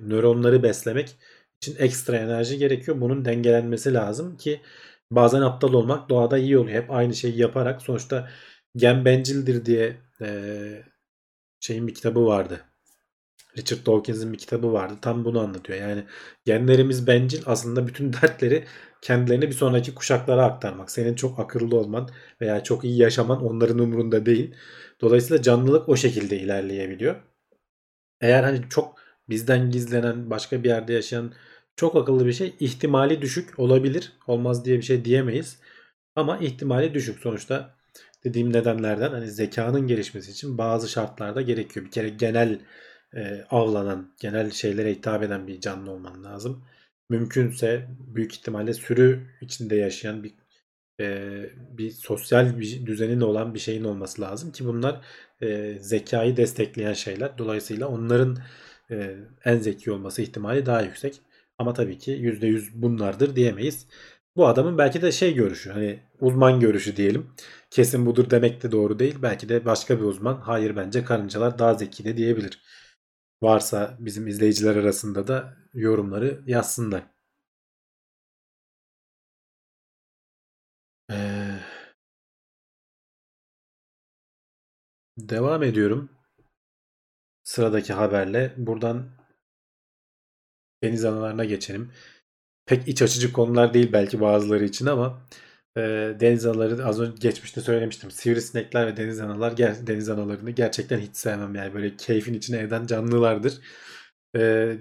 [0.00, 1.16] nöronları beslemek
[1.62, 3.00] için ekstra enerji gerekiyor.
[3.00, 4.60] Bunun dengelenmesi lazım ki
[5.10, 6.82] bazen aptal olmak doğada iyi oluyor.
[6.82, 8.30] Hep aynı şeyi yaparak sonuçta
[8.76, 10.28] gen bencildir diye e,
[11.60, 12.69] şeyin bir kitabı vardı.
[13.58, 14.94] Richard Dawkins'in bir kitabı vardı.
[15.02, 15.78] Tam bunu anlatıyor.
[15.78, 16.04] Yani
[16.44, 18.64] genlerimiz bencil aslında bütün dertleri
[19.02, 20.90] kendilerine bir sonraki kuşaklara aktarmak.
[20.90, 22.08] Senin çok akıllı olman
[22.40, 24.54] veya çok iyi yaşaman onların umurunda değil.
[25.00, 27.16] Dolayısıyla canlılık o şekilde ilerleyebiliyor.
[28.20, 28.96] Eğer hani çok
[29.28, 31.32] bizden gizlenen başka bir yerde yaşayan
[31.76, 34.12] çok akıllı bir şey ihtimali düşük olabilir.
[34.26, 35.58] Olmaz diye bir şey diyemeyiz.
[36.16, 37.18] Ama ihtimali düşük.
[37.20, 37.74] Sonuçta
[38.24, 41.86] dediğim nedenlerden hani zekanın gelişmesi için bazı şartlarda gerekiyor.
[41.86, 42.60] Bir kere genel
[43.16, 46.64] e, avlanan, genel şeylere hitap eden bir canlı olman lazım.
[47.10, 50.34] Mümkünse büyük ihtimalle sürü içinde yaşayan bir
[51.00, 55.00] e, bir sosyal bir düzenin olan bir şeyin olması lazım ki bunlar
[55.42, 57.38] e, zekayı destekleyen şeyler.
[57.38, 58.38] Dolayısıyla onların
[58.90, 61.20] e, en zeki olması ihtimali daha yüksek.
[61.58, 63.86] Ama tabii ki %100 bunlardır diyemeyiz.
[64.36, 67.26] Bu adamın belki de şey görüşü hani uzman görüşü diyelim.
[67.70, 69.16] Kesin budur demek de doğru değil.
[69.22, 72.60] Belki de başka bir uzman hayır bence karıncalar daha zeki de diyebilir.
[73.42, 77.02] Varsa bizim izleyiciler arasında da yorumları yazsınlar.
[81.10, 81.60] Ee,
[85.18, 86.10] devam ediyorum.
[87.44, 89.10] Sıradaki haberle buradan
[90.82, 91.92] deniz analarına geçelim.
[92.66, 95.22] Pek iç açıcı konular değil belki bazıları için ama
[95.76, 95.80] e,
[96.20, 98.10] deniz anaları az önce geçmişte söylemiştim.
[98.10, 103.58] Sivrisinekler ve deniz analar deniz analarını gerçekten hiç sevmem yani böyle keyfin içine eden canlılardır.
[104.36, 104.76] E,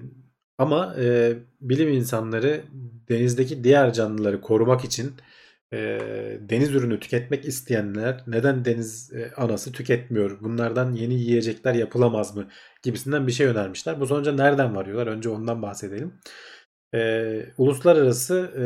[0.58, 2.62] ama e, bilim insanları
[3.10, 5.14] denizdeki diğer canlıları korumak için
[5.74, 6.00] e,
[6.40, 10.42] deniz ürünü tüketmek isteyenler neden deniz e, anası tüketmiyor?
[10.42, 12.48] Bunlardan yeni yiyecekler yapılamaz mı?
[12.84, 14.00] Gibisinden bir şey önermişler.
[14.00, 15.08] Bu sonuca nereden varıyorlar?
[15.08, 16.14] Önce ondan bahsedelim.
[16.96, 18.66] E, uluslararası e,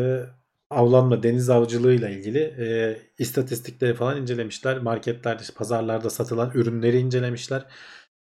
[0.73, 4.77] avlanma, deniz avcılığıyla ilgili e, istatistikleri falan incelemişler.
[4.77, 7.65] Marketlerde, pazarlarda satılan ürünleri incelemişler.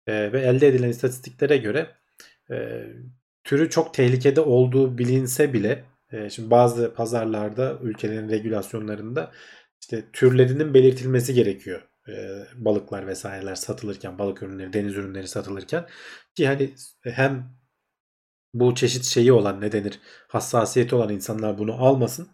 [0.08, 1.90] E, ve elde edilen istatistiklere göre
[2.52, 2.86] e,
[3.44, 9.32] türü çok tehlikede olduğu bilinse bile e, şimdi bazı pazarlarda ülkelerin regülasyonlarında
[9.82, 11.82] işte türlerinin belirtilmesi gerekiyor.
[12.10, 15.86] E, balıklar vesaireler satılırken, balık ürünleri, deniz ürünleri satılırken
[16.36, 16.74] ki hani
[17.04, 17.60] hem
[18.54, 22.30] bu çeşit şeyi olan ne denir hassasiyeti olan insanlar bunu almasın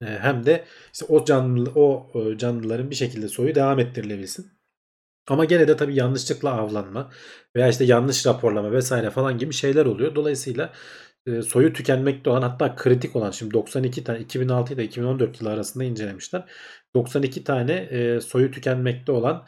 [0.00, 4.52] hem de işte o canlı o canlıların bir şekilde soyu devam ettirilebilsin.
[5.28, 7.10] Ama gene de tabii yanlışlıkla avlanma
[7.56, 10.14] veya işte yanlış raporlama vesaire falan gibi şeyler oluyor.
[10.14, 10.72] Dolayısıyla
[11.46, 16.44] soyu tükenmekte olan hatta kritik olan şimdi 92 tane 2006 ile 2014 yılı arasında incelemişler.
[16.94, 17.88] 92 tane
[18.20, 19.46] soyu tükenmekte olan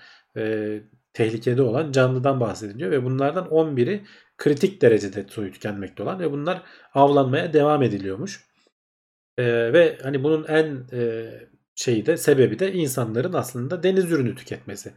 [1.13, 4.05] tehlikede olan canlıdan bahsediliyor ve bunlardan 11'i
[4.39, 6.63] kritik derecede soyu tükenmekte olan ve bunlar
[6.95, 8.52] avlanmaya devam ediliyormuş.
[9.39, 11.31] E, ve hani bunun en e,
[11.75, 14.93] şeyi de sebebi de insanların aslında deniz ürünü tüketmesi.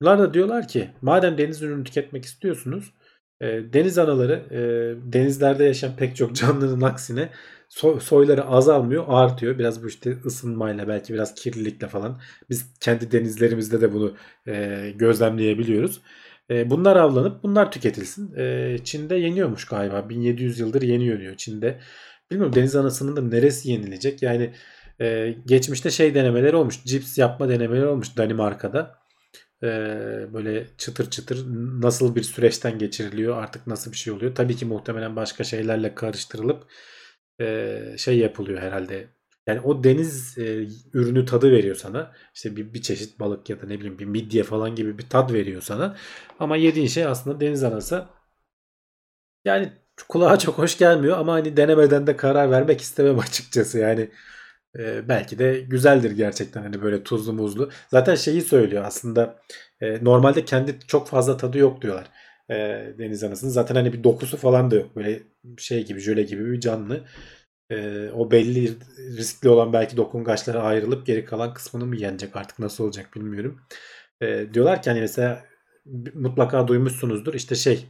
[0.00, 2.92] Bunlar da diyorlar ki madem deniz ürünü tüketmek istiyorsunuz
[3.40, 4.60] e, deniz anaları e,
[5.12, 7.28] denizlerde yaşayan pek çok canlının aksine
[7.70, 9.58] so- soyları azalmıyor artıyor.
[9.58, 12.20] Biraz bu işte ısınmayla belki biraz kirlilikle falan
[12.50, 14.16] biz kendi denizlerimizde de bunu
[14.46, 16.00] e, gözlemleyebiliyoruz.
[16.50, 18.34] E, bunlar avlanıp bunlar tüketilsin.
[18.36, 21.80] E, Çin'de yeniyormuş galiba 1700 yıldır yeniyor diyor Çin'de.
[22.30, 24.54] Bilmiyorum deniz anasının da neresi yenilecek yani
[25.00, 29.04] e, geçmişte şey denemeleri olmuş cips yapma denemeleri olmuş Danimarka'da
[30.32, 31.46] böyle çıtır çıtır
[31.82, 34.34] nasıl bir süreçten geçiriliyor artık nasıl bir şey oluyor.
[34.34, 36.66] Tabii ki muhtemelen başka şeylerle karıştırılıp
[37.98, 39.08] şey yapılıyor herhalde.
[39.46, 40.38] Yani o deniz
[40.92, 42.12] ürünü tadı veriyor sana.
[42.34, 45.32] İşte bir, bir çeşit balık ya da ne bileyim bir midye falan gibi bir tat
[45.32, 45.96] veriyor sana.
[46.40, 48.06] Ama yediğin şey aslında deniz anası.
[49.44, 49.72] Yani
[50.08, 53.78] kulağa çok hoş gelmiyor ama hani denemeden de karar vermek istemem açıkçası.
[53.78, 54.10] Yani
[54.78, 57.70] e, belki de güzeldir gerçekten hani böyle tuzlu muzlu.
[57.90, 59.38] Zaten şeyi söylüyor aslında
[59.80, 62.10] e, normalde kendi çok fazla tadı yok diyorlar
[62.50, 62.54] e,
[62.98, 63.50] deniz anasının.
[63.50, 64.96] Zaten hani bir dokusu falan da yok.
[64.96, 65.22] Böyle
[65.58, 67.04] şey gibi jöle gibi bir canlı.
[67.70, 68.72] E, o belli
[69.16, 73.60] riskli olan belki dokungaçlara ayrılıp geri kalan kısmını mı yenecek artık nasıl olacak bilmiyorum.
[74.20, 75.44] E, diyorlar ki hani mesela
[76.14, 77.86] mutlaka duymuşsunuzdur işte şey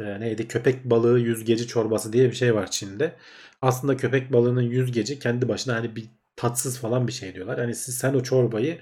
[0.00, 3.16] e, neydi köpek balığı yüzgeci çorbası diye bir şey var Çin'de.
[3.62, 6.04] Aslında köpek balığının yüzgeci kendi başına hani bir
[6.36, 7.58] tatsız falan bir şey diyorlar.
[7.58, 8.78] Hani siz sen o çorbayı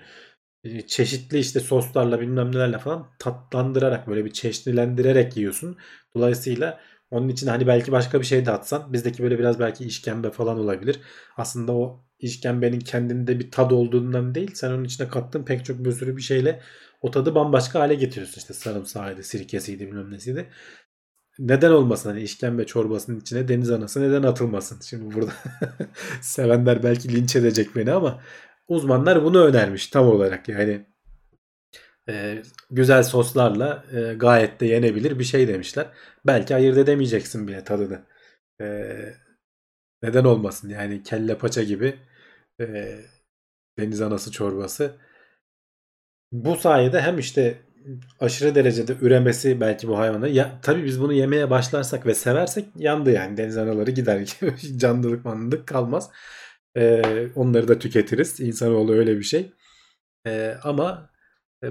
[0.65, 5.79] e, çeşitli işte soslarla bilmem nelerle falan tatlandırarak böyle bir çeşnilendirerek yiyorsun.
[6.15, 6.81] Dolayısıyla
[7.11, 10.59] onun için hani belki başka bir şey de atsan bizdeki böyle biraz belki işkembe falan
[10.59, 11.01] olabilir.
[11.37, 15.93] Aslında o işkembenin kendinde bir tad olduğundan değil sen onun içine kattığın pek çok bir
[15.93, 16.61] sürü bir şeyle
[17.03, 18.39] o tadı bambaşka hale getiriyorsun.
[18.39, 20.51] İşte sarımsağıydı, sirkesiydi bilmem nesiydi
[21.39, 24.81] neden olmasın hani işkembe çorbasının içine deniz anası neden atılmasın?
[24.81, 25.33] Şimdi burada
[26.21, 28.23] sevenler belki linç edecek beni ama
[28.69, 30.87] uzmanlar bunu önermiş tam olarak yani
[32.09, 35.87] e, güzel soslarla e, gayet de yenebilir bir şey demişler.
[36.27, 38.03] Belki ayırt edemeyeceksin bile tadını.
[38.61, 38.67] E,
[40.03, 41.99] neden olmasın yani kelle paça gibi
[42.61, 42.99] e,
[43.79, 44.97] deniz anası çorbası.
[46.33, 47.59] Bu sayede hem işte
[48.21, 50.29] aşırı derecede üremesi belki bu hayvanı.
[50.29, 53.37] Ya, tabii biz bunu yemeye başlarsak ve seversek yandı yani.
[53.37, 54.39] Deniz anaları gider.
[54.77, 56.11] Canlılık manlılık kalmaz.
[56.77, 58.41] Ee, onları da tüketiriz.
[58.41, 59.53] İnsanoğlu öyle bir şey.
[60.27, 61.11] Ee, ama
[61.65, 61.67] e,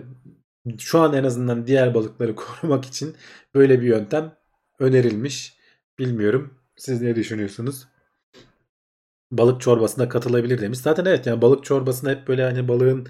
[0.79, 3.15] şu an en azından diğer balıkları korumak için
[3.55, 4.35] böyle bir yöntem
[4.79, 5.57] önerilmiş.
[5.99, 6.53] Bilmiyorum.
[6.77, 7.87] Siz ne düşünüyorsunuz?
[9.31, 10.79] Balık çorbasına katılabilir demiş.
[10.79, 13.07] Zaten evet yani balık çorbasına hep böyle hani balığın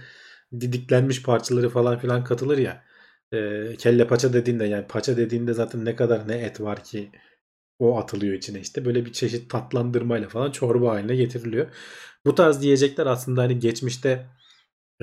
[0.53, 2.86] didiklenmiş parçaları falan filan katılır ya
[3.33, 7.11] e, kelle paça dediğinde yani paça dediğinde zaten ne kadar ne et var ki
[7.79, 8.85] o atılıyor içine işte.
[8.85, 11.67] Böyle bir çeşit tatlandırmayla falan çorba haline getiriliyor.
[12.25, 14.27] Bu tarz diyecekler aslında hani geçmişte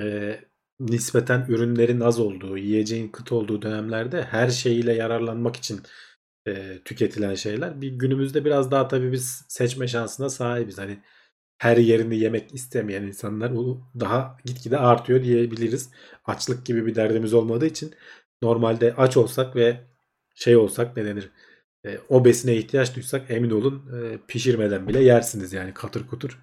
[0.01, 0.37] e,
[0.81, 5.81] nispeten ürünlerin az olduğu, yiyeceğin kıt olduğu dönemlerde her şeyiyle yararlanmak için
[6.47, 7.81] e, tüketilen şeyler.
[7.81, 10.79] Bir günümüzde biraz daha tabii biz seçme şansına sahibiz.
[10.79, 11.03] Hani
[11.59, 13.53] her yerini yemek istemeyen insanlar
[14.01, 15.91] daha gitgide artıyor diyebiliriz.
[16.25, 17.95] Açlık gibi bir derdimiz olmadığı için
[18.43, 19.81] normalde aç olsak ve
[20.35, 21.31] şey olsak ne denir
[21.87, 26.39] e, o besine ihtiyaç duysak emin olun e, pişirmeden bile yersiniz yani katır kutur.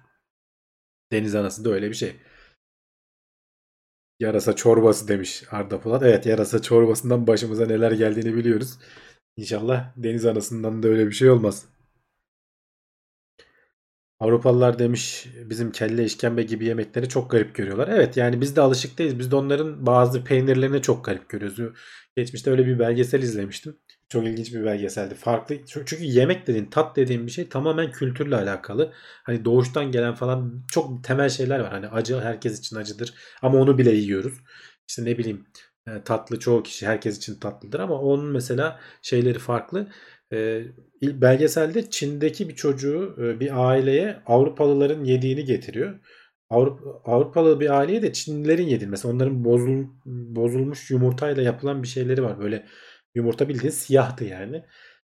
[1.12, 2.16] Deniz anası da öyle bir şey.
[4.20, 6.02] Yarasa çorbası demiş Arda Polat.
[6.02, 8.78] Evet yarasa çorbasından başımıza neler geldiğini biliyoruz.
[9.36, 11.71] İnşallah deniz anasından da öyle bir şey olmaz.
[14.22, 17.88] Avrupalılar demiş bizim kelle işkembe gibi yemekleri çok garip görüyorlar.
[17.88, 19.18] Evet yani biz de alışık değiliz.
[19.18, 21.78] Biz de onların bazı peynirlerini çok garip görüyoruz.
[22.16, 23.76] Geçmişte öyle bir belgesel izlemiştim.
[24.08, 25.14] Çok ilginç bir belgeseldi.
[25.14, 28.92] Farklı çünkü yemek dediğin, tat dediğin bir şey tamamen kültürle alakalı.
[29.24, 31.70] Hani doğuştan gelen falan çok temel şeyler var.
[31.70, 34.34] Hani acı herkes için acıdır ama onu bile yiyoruz.
[34.88, 35.46] İşte ne bileyim
[35.86, 39.88] e, tatlı çoğu kişi herkes için tatlıdır ama onun mesela şeyleri farklı.
[40.32, 40.62] E,
[41.02, 46.00] belgeselde Çin'deki bir çocuğu e, bir aileye Avrupalıların yediğini getiriyor.
[46.50, 48.90] Avrupa, Avrupalı bir aileye de Çinlilerin yediğini.
[48.90, 52.40] Mesela onların bozul, bozulmuş yumurtayla yapılan bir şeyleri var.
[52.40, 52.66] Böyle
[53.14, 54.56] yumurta bildiğin siyahtı yani.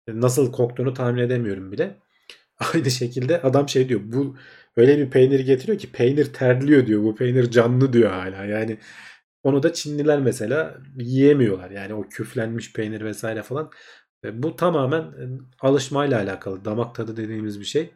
[0.07, 1.97] E, nasıl koktuğunu tahmin edemiyorum bile.
[2.73, 4.01] Aynı şekilde adam şey diyor.
[4.03, 4.37] Bu
[4.77, 7.03] öyle bir peynir getiriyor ki peynir terliyor diyor.
[7.03, 8.45] Bu peynir canlı diyor hala.
[8.45, 8.77] Yani
[9.43, 11.71] onu da Çinliler mesela yiyemiyorlar.
[11.71, 13.71] Yani o küflenmiş peynir vesaire falan
[14.23, 15.23] bu tamamen e,
[15.61, 16.65] alışmayla alakalı.
[16.65, 17.93] Damak tadı dediğimiz bir şey.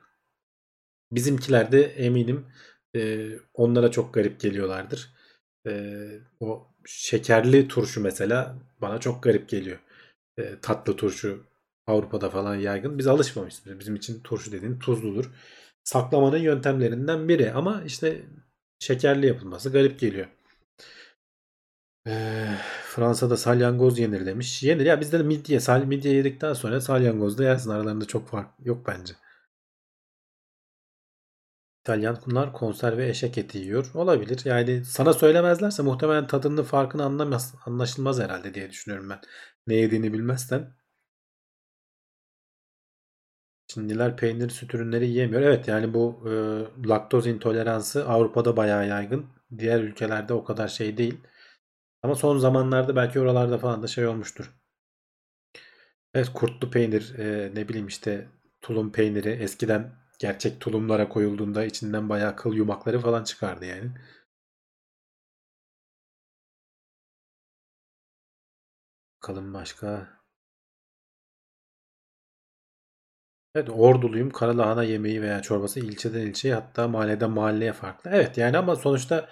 [1.12, 2.46] Bizimkiler de eminim
[2.96, 5.14] e, onlara çok garip geliyorlardır.
[6.40, 9.80] O şekerli turşu mesela bana çok garip geliyor.
[10.62, 11.44] Tatlı turşu
[11.88, 12.98] Avrupa'da falan yaygın.
[12.98, 13.80] Biz alışmamışız.
[13.80, 15.32] Bizim için turşu dediğin tuzludur.
[15.84, 18.22] Saklamanın yöntemlerinden biri ama işte
[18.80, 20.28] şekerli yapılması garip geliyor.
[22.08, 22.48] Ee,
[22.86, 24.64] Fransa'da salyangoz yenir demiş.
[24.64, 25.60] Yenir ya bizde de midye.
[25.60, 27.70] Sal, midye yedikten sonra salyangoz da yersin.
[27.70, 29.14] Aralarında çok fark yok bence.
[31.84, 33.92] İtalyanlar konserve eşek eti yiyor.
[33.94, 34.42] Olabilir.
[34.46, 39.20] Yani sana söylemezlerse muhtemelen tadının farkını anlamaz, anlaşılmaz herhalde diye düşünüyorum ben.
[39.68, 40.74] Ne yediğini bilmezsen.
[43.68, 45.42] Çinliler peynir, süt ürünleri yiyemiyor.
[45.42, 46.32] Evet yani bu e,
[46.88, 49.26] laktoz intoleransı Avrupa'da bayağı yaygın.
[49.58, 51.18] Diğer ülkelerde o kadar şey değil.
[52.04, 54.54] Ama son zamanlarda belki oralarda falan da şey olmuştur.
[56.14, 58.28] Evet kurtlu peynir e, ne bileyim işte
[58.62, 63.92] tulum peyniri eskiden gerçek tulumlara koyulduğunda içinden bayağı kıl yumakları falan çıkardı yani.
[69.22, 70.08] Bakalım başka.
[73.56, 74.30] Evet orduluyum.
[74.30, 78.10] Karalahana yemeği veya çorbası ilçeden ilçeye hatta mahalleden mahalleye farklı.
[78.14, 79.30] Evet yani ama sonuçta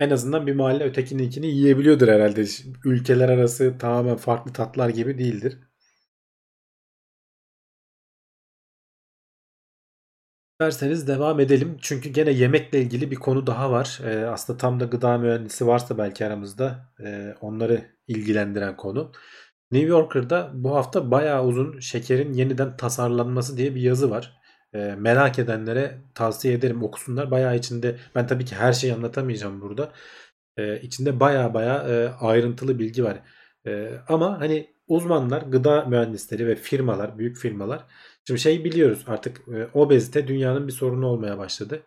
[0.00, 2.44] en azından bir mahalle ötekininkini yiyebiliyordur herhalde.
[2.84, 5.58] Ülkeler arası tamamen farklı tatlar gibi değildir.
[10.60, 11.76] İsterseniz devam edelim.
[11.80, 14.00] Çünkü gene yemekle ilgili bir konu daha var.
[14.04, 19.12] Ee, aslında tam da gıda mühendisi varsa belki aramızda e, onları ilgilendiren konu.
[19.72, 24.37] New Yorker'da bu hafta bayağı uzun şekerin yeniden tasarlanması diye bir yazı var.
[24.72, 27.30] Merak edenlere tavsiye ederim okusunlar.
[27.30, 29.92] Bayağı içinde ben tabii ki her şeyi anlatamayacağım burada.
[30.82, 33.18] İçinde bayağı e, ayrıntılı bilgi var.
[34.08, 37.84] Ama hani uzmanlar, gıda mühendisleri ve firmalar, büyük firmalar
[38.28, 39.40] Şimdi şey biliyoruz artık
[39.74, 41.82] obezite dünyanın bir sorunu olmaya başladı.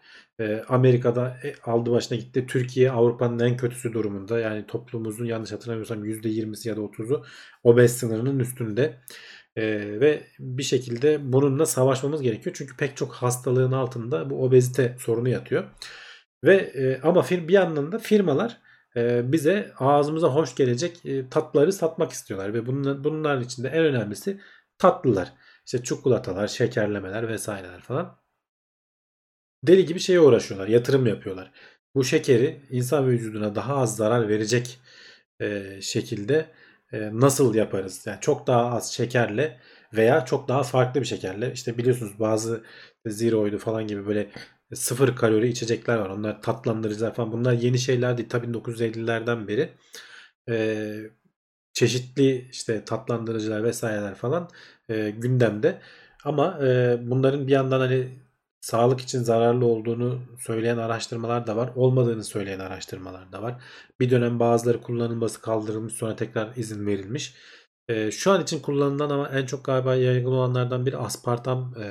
[0.67, 2.45] Amerika'da e, aldı başına gitti.
[2.47, 4.39] Türkiye Avrupa'nın en kötüsü durumunda.
[4.39, 7.25] Yani toplumumuzun yanlış hatırlamıyorsam %20'si ya da 30'u
[7.63, 8.97] obez sınırının üstünde.
[9.55, 9.63] E,
[9.99, 12.55] ve bir şekilde bununla savaşmamız gerekiyor.
[12.59, 15.63] Çünkü pek çok hastalığın altında bu obezite sorunu yatıyor.
[16.43, 18.57] Ve e, ama bir yandan da firmalar
[18.95, 24.39] e, bize ağzımıza hoş gelecek e, tatları satmak istiyorlar ve bunlar, bunların içinde en önemlisi
[24.77, 25.33] tatlılar.
[25.65, 28.17] İşte çikolatalar, şekerlemeler vesaireler falan.
[29.63, 30.67] Deli gibi şeye uğraşıyorlar.
[30.67, 31.51] Yatırım yapıyorlar.
[31.95, 34.79] Bu şekeri insan vücuduna daha az zarar verecek
[35.41, 36.45] e, şekilde
[36.93, 38.03] nasıl yaparız?
[38.07, 39.59] Yani çok daha az şekerle
[39.93, 41.53] veya çok daha farklı bir şekerle.
[41.53, 42.63] İşte biliyorsunuz bazı
[43.05, 44.29] zero'ydu falan gibi böyle
[44.73, 46.09] sıfır kalori içecekler var.
[46.09, 47.31] Onlar tatlandırıcılar falan.
[47.31, 48.29] Bunlar yeni şeyler değil.
[48.29, 49.69] Tabii 1950'lerden beri
[50.49, 50.97] e,
[51.73, 54.49] çeşitli işte tatlandırıcılar vesaireler falan
[54.89, 55.81] e, gündemde.
[56.23, 58.20] Ama e, bunların bir yandan hani
[58.61, 61.71] sağlık için zararlı olduğunu söyleyen araştırmalar da var.
[61.75, 63.63] Olmadığını söyleyen araştırmalar da var.
[63.99, 67.35] Bir dönem bazıları kullanılması kaldırılmış sonra tekrar izin verilmiş.
[67.87, 71.85] E, şu an için kullanılan ama en çok galiba yaygın olanlardan biri aspartam e,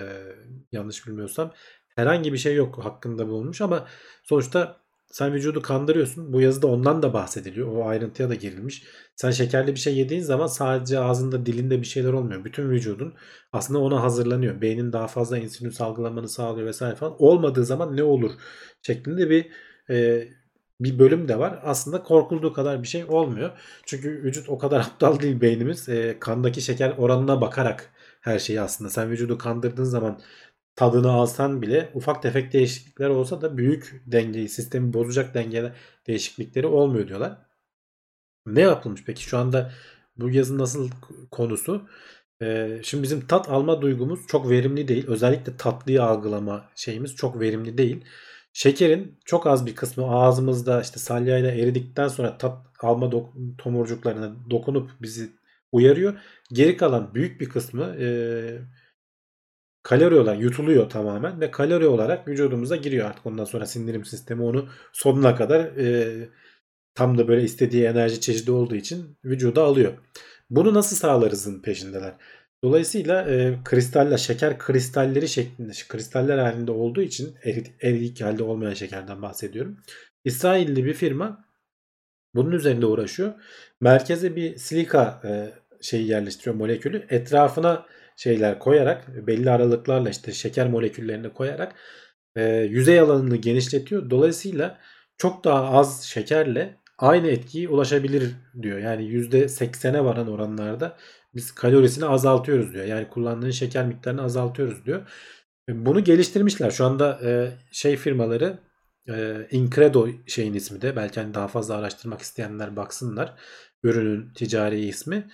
[0.72, 1.52] yanlış bilmiyorsam.
[1.96, 3.86] Herhangi bir şey yok hakkında bulunmuş ama
[4.24, 4.79] sonuçta
[5.10, 6.32] sen vücudu kandırıyorsun.
[6.32, 7.68] Bu yazıda ondan da bahsediliyor.
[7.76, 8.82] O ayrıntıya da girilmiş.
[9.16, 12.44] Sen şekerli bir şey yediğin zaman sadece ağzında dilinde bir şeyler olmuyor.
[12.44, 13.14] Bütün vücudun
[13.52, 14.60] aslında ona hazırlanıyor.
[14.60, 17.16] Beynin daha fazla insülin salgılamanı sağlıyor vesaire falan.
[17.18, 18.30] Olmadığı zaman ne olur
[18.82, 19.50] şeklinde bir
[19.90, 20.28] e,
[20.80, 21.60] bir bölüm de var.
[21.64, 23.50] Aslında korkulduğu kadar bir şey olmuyor.
[23.86, 25.88] Çünkü vücut o kadar aptal değil beynimiz.
[25.88, 27.90] E, kandaki şeker oranına bakarak
[28.20, 28.90] her şeyi aslında.
[28.90, 30.20] Sen vücudu kandırdığın zaman
[30.80, 35.72] tadını alsan bile ufak tefek değişiklikler olsa da büyük dengeyi, sistemi bozacak denge
[36.06, 37.38] değişiklikleri olmuyor diyorlar.
[38.46, 39.72] Ne yapılmış peki şu anda
[40.16, 40.90] bu yazın nasıl
[41.30, 41.88] konusu?
[42.42, 45.06] Ee, şimdi bizim tat alma duygumuz çok verimli değil.
[45.06, 48.04] Özellikle tatlıyı algılama şeyimiz çok verimli değil.
[48.52, 54.90] Şekerin çok az bir kısmı ağzımızda işte salyayla eridikten sonra tat alma dok- tomurcuklarına dokunup
[55.02, 55.30] bizi
[55.72, 56.14] uyarıyor.
[56.52, 58.08] Geri kalan büyük bir kısmı e,
[59.82, 64.68] kalori olarak yutuluyor tamamen ve kalori olarak vücudumuza giriyor artık ondan sonra sindirim sistemi onu
[64.92, 66.16] sonuna kadar e,
[66.94, 69.92] tam da böyle istediği enerji çeşidi olduğu için vücuda alıyor.
[70.50, 72.14] Bunu nasıl sağlarızın peşindeler.
[72.64, 79.22] Dolayısıyla e, kristaller, şeker kristalleri şeklinde, kristaller halinde olduğu için erik, erik halde olmayan şekerden
[79.22, 79.76] bahsediyorum.
[80.24, 81.44] İsrailli bir firma
[82.34, 83.34] bunun üzerinde uğraşıyor.
[83.80, 87.06] Merkeze bir silika e, şeyi yerleştiriyor molekülü.
[87.08, 87.86] Etrafına
[88.20, 91.74] şeyler koyarak belli aralıklarla işte şeker moleküllerini koyarak
[92.36, 94.10] e, yüzey alanını genişletiyor.
[94.10, 94.78] Dolayısıyla
[95.18, 98.30] çok daha az şekerle aynı etkiyi ulaşabilir
[98.62, 98.78] diyor.
[98.78, 100.96] Yani %80'e varan oranlarda
[101.34, 102.84] biz kalorisini azaltıyoruz diyor.
[102.84, 105.08] Yani kullandığın şeker miktarını azaltıyoruz diyor.
[105.68, 106.70] E, bunu geliştirmişler.
[106.70, 108.58] Şu anda e, şey firmaları
[109.08, 113.34] e, Incredo şeyin ismi de belki hani daha fazla araştırmak isteyenler baksınlar.
[113.82, 115.28] Ürünün ticari ismi.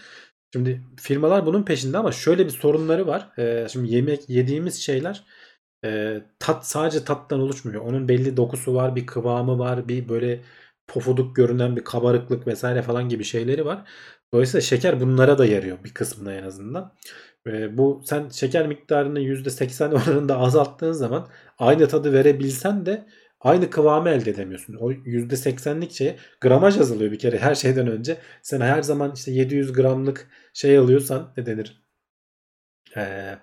[0.56, 3.28] Şimdi firmalar bunun peşinde ama şöyle bir sorunları var.
[3.38, 5.24] Ee, şimdi yemek yediğimiz şeyler
[5.84, 7.82] e, tat sadece tattan oluşmuyor.
[7.82, 10.40] Onun belli dokusu var, bir kıvamı var, bir böyle
[10.86, 13.88] pofuduk görünen bir kabarıklık vesaire falan gibi şeyleri var.
[14.32, 16.94] Dolayısıyla şeker bunlara da yarıyor bir kısmına en azından.
[17.46, 21.28] E, bu sen şeker miktarını %80 oranında azalttığın zaman
[21.58, 23.06] aynı tadı verebilsen de
[23.46, 24.74] aynı kıvamı elde edemiyorsun.
[24.74, 28.18] O %80'lik şeye gramaj yazılıyor bir kere her şeyden önce.
[28.42, 31.82] Sen her zaman işte 700 gramlık şey alıyorsan ne denir?
[32.96, 33.38] Ee,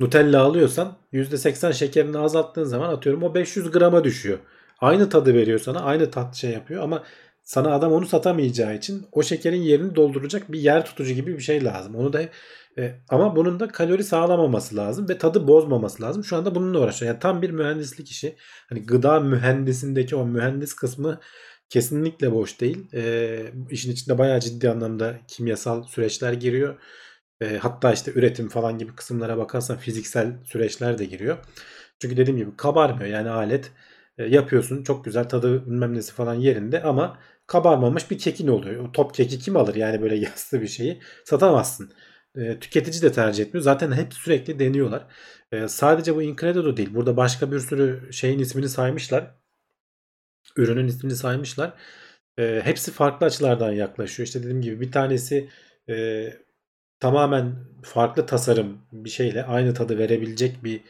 [0.00, 4.38] Nutella alıyorsan %80 şekerini azalttığın zaman atıyorum o 500 grama düşüyor.
[4.80, 5.80] Aynı tadı veriyor sana.
[5.80, 7.04] Aynı tat şey yapıyor ama
[7.42, 11.64] sana adam onu satamayacağı için o şekerin yerini dolduracak bir yer tutucu gibi bir şey
[11.64, 11.94] lazım.
[11.96, 12.22] Onu da
[12.78, 16.24] e, ama bunun da kalori sağlamaması lazım ve tadı bozmaması lazım.
[16.24, 17.12] Şu anda bununla uğraşıyor.
[17.12, 18.36] Yani tam bir mühendislik işi.
[18.68, 21.20] Hani gıda mühendisindeki o mühendis kısmı
[21.68, 22.86] kesinlikle boş değil.
[22.94, 26.78] E, işin içinde bayağı ciddi anlamda kimyasal süreçler giriyor.
[27.40, 31.38] E, hatta işte üretim falan gibi kısımlara bakarsan fiziksel süreçler de giriyor.
[31.98, 33.72] Çünkü dediğim gibi kabarmıyor yani alet
[34.18, 38.88] e, yapıyorsun çok güzel tadı bilmem nesi falan yerinde ama kabarmamış bir kekin oluyor.
[38.88, 41.92] O top keki kim alır yani böyle yassı bir şeyi satamazsın.
[42.36, 43.62] E, tüketici de tercih etmiyor.
[43.64, 45.06] Zaten hep sürekli deniyorlar.
[45.52, 46.94] E, sadece bu Incredo değil.
[46.94, 49.34] Burada başka bir sürü şeyin ismini saymışlar.
[50.56, 51.72] Ürünün ismini saymışlar.
[52.38, 54.26] E, hepsi farklı açılardan yaklaşıyor.
[54.26, 55.48] İşte dediğim gibi bir tanesi
[55.90, 56.26] e,
[57.00, 60.80] tamamen farklı tasarım bir şeyle aynı tadı verebilecek bir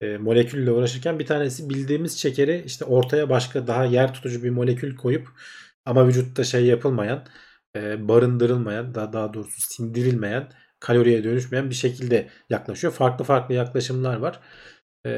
[0.00, 4.96] e, molekülle uğraşırken bir tanesi bildiğimiz şekeri işte ortaya başka daha yer tutucu bir molekül
[4.96, 5.28] koyup
[5.84, 7.26] ama vücutta şey yapılmayan
[7.76, 10.48] e, barındırılmayan daha, daha doğrusu sindirilmeyen
[10.84, 12.92] kaloriye dönüşmeyen bir şekilde yaklaşıyor.
[12.92, 14.40] Farklı farklı yaklaşımlar var.
[15.06, 15.10] E,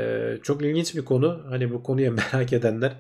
[0.43, 1.47] çok ilginç bir konu.
[1.51, 2.97] Hani bu konuya merak edenler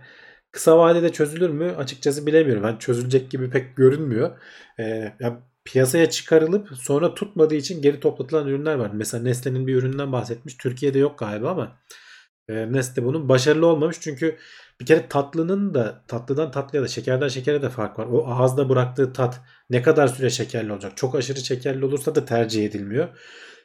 [0.52, 1.74] kısa vadede çözülür mü?
[1.78, 2.64] Açıkçası bilemiyorum.
[2.64, 4.38] Yani çözülecek gibi pek görünmüyor.
[4.78, 8.90] E, yani piyasaya çıkarılıp sonra tutmadığı için geri toplatılan ürünler var.
[8.94, 10.56] Mesela Nestle'nin bir üründen bahsetmiş.
[10.56, 11.78] Türkiye'de yok galiba ama
[12.48, 13.96] e, Nestle bunun başarılı olmamış.
[14.00, 14.38] Çünkü
[14.80, 18.06] bir kere tatlının da tatlıdan tatlıya da şekerden şekere de fark var.
[18.06, 19.40] O ağızda bıraktığı tat
[19.70, 20.96] ne kadar süre şekerli olacak?
[20.96, 23.08] Çok aşırı şekerli olursa da tercih edilmiyor.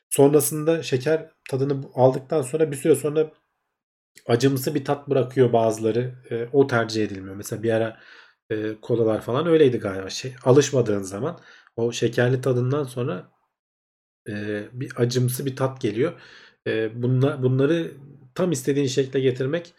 [0.10, 3.32] Sonrasında şeker tadını aldıktan sonra bir süre sonra
[4.28, 6.16] acımsı bir tat bırakıyor bazıları.
[6.32, 7.36] E, o tercih edilmiyor.
[7.36, 8.00] Mesela bir ara
[8.50, 10.10] e, kolalar falan öyleydi galiba.
[10.10, 11.40] Şey, alışmadığın zaman
[11.76, 13.32] o şekerli tadından sonra
[14.30, 16.14] e, bir acımsı bir tat geliyor.
[16.68, 17.92] E, bunla, bunları
[18.36, 19.74] tam istediğin şekle getirmek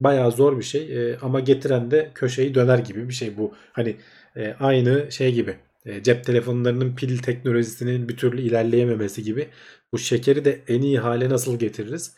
[0.00, 1.10] bayağı zor bir şey.
[1.10, 3.54] E, ama getiren de köşeyi döner gibi bir şey bu.
[3.72, 3.96] Hani
[4.36, 5.56] e, aynı şey gibi.
[5.86, 9.48] E, cep telefonlarının pil teknolojisinin bir türlü ilerleyememesi gibi.
[9.92, 12.14] Bu şekeri de en iyi hale nasıl getiririz?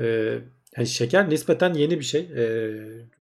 [0.00, 0.04] E,
[0.76, 2.20] yani şeker nispeten yeni bir şey.
[2.20, 2.44] E,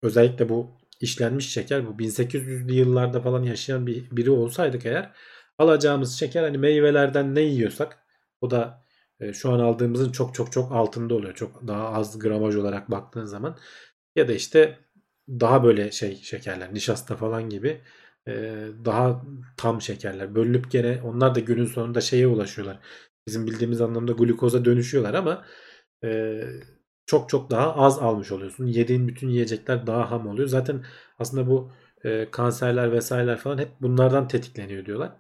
[0.03, 0.71] özellikle bu
[1.01, 5.13] işlenmiş şeker bu 1800'lü yıllarda falan yaşayan bir biri olsaydık eğer
[5.59, 7.99] alacağımız şeker hani meyvelerden ne yiyorsak
[8.41, 8.84] o da
[9.33, 11.35] şu an aldığımızın çok çok çok altında oluyor.
[11.35, 13.59] Çok daha az gramaj olarak baktığın zaman
[14.17, 14.79] ya da işte
[15.29, 17.81] daha böyle şey şekerler nişasta falan gibi
[18.29, 18.33] e,
[18.85, 19.23] daha
[19.57, 22.81] tam şekerler bölünüp gene onlar da günün sonunda şeye ulaşıyorlar.
[23.27, 25.45] Bizim bildiğimiz anlamda glukoza dönüşüyorlar ama
[26.05, 26.41] e,
[27.07, 28.67] çok çok daha az almış oluyorsun.
[28.67, 30.49] Yediğin bütün yiyecekler daha ham oluyor.
[30.49, 30.85] Zaten
[31.19, 31.73] aslında bu
[32.05, 35.13] e, kanserler vesaireler falan hep bunlardan tetikleniyor diyorlar.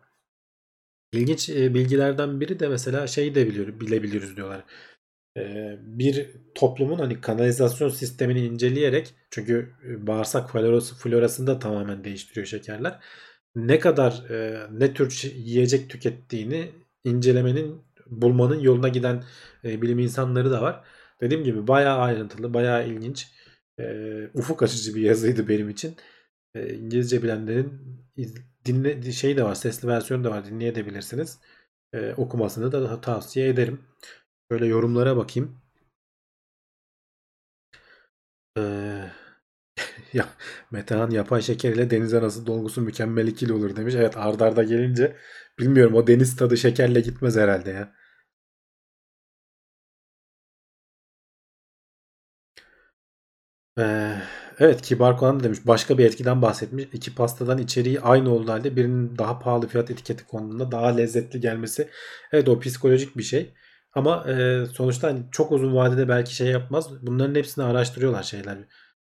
[1.15, 4.65] İlginç e, bilgilerden biri de mesela şeyi de biliyor, bilebiliriz diyorlar.
[5.39, 12.47] E, bir toplumun hani kanalizasyon sistemini inceleyerek çünkü e, bağırsak florası, florasını da tamamen değiştiriyor
[12.47, 13.01] şekerler.
[13.57, 14.25] Ne kadar
[14.73, 16.71] ne tür yiyecek tükettiğini
[17.05, 19.25] incelemenin bulmanın yoluna giden
[19.65, 20.85] bilim insanları da var.
[21.21, 23.29] Dediğim gibi bayağı ayrıntılı, bayağı ilginç.
[24.35, 25.97] Ufuk açıcı bir yazıydı benim için.
[26.55, 27.81] E, İngilizce bilenlerin
[28.65, 30.47] dinle şey de var, sesli versiyonu da var.
[30.47, 31.39] Dinleyebilirsiniz.
[31.93, 33.81] E, okumasını da tavsiye ederim.
[34.51, 35.61] Böyle yorumlara bakayım.
[38.59, 39.11] Ee,
[40.13, 40.29] ya
[40.71, 43.95] Metehan yapay şeker ile deniz anası dolgusu mükemmel ikili olur demiş.
[43.95, 45.17] Evet ardarda arda gelince
[45.59, 47.95] bilmiyorum o deniz tadı şekerle gitmez herhalde ya.
[53.79, 54.23] Ee,
[54.59, 55.59] evet Kibar Konan demiş.
[55.67, 56.85] Başka bir etkiden bahsetmiş.
[56.93, 61.89] İki pastadan içeriği aynı olduğu halde birinin daha pahalı fiyat etiketi konduğunda daha lezzetli gelmesi.
[62.33, 63.55] Evet o psikolojik bir şey.
[63.93, 67.07] Ama e, sonuçta hani çok uzun vadede belki şey yapmaz.
[67.07, 68.59] Bunların hepsini araştırıyorlar şeyler.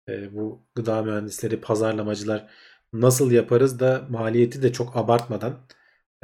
[0.08, 2.50] E, bu gıda mühendisleri, pazarlamacılar
[2.92, 5.58] nasıl yaparız da maliyeti de çok abartmadan.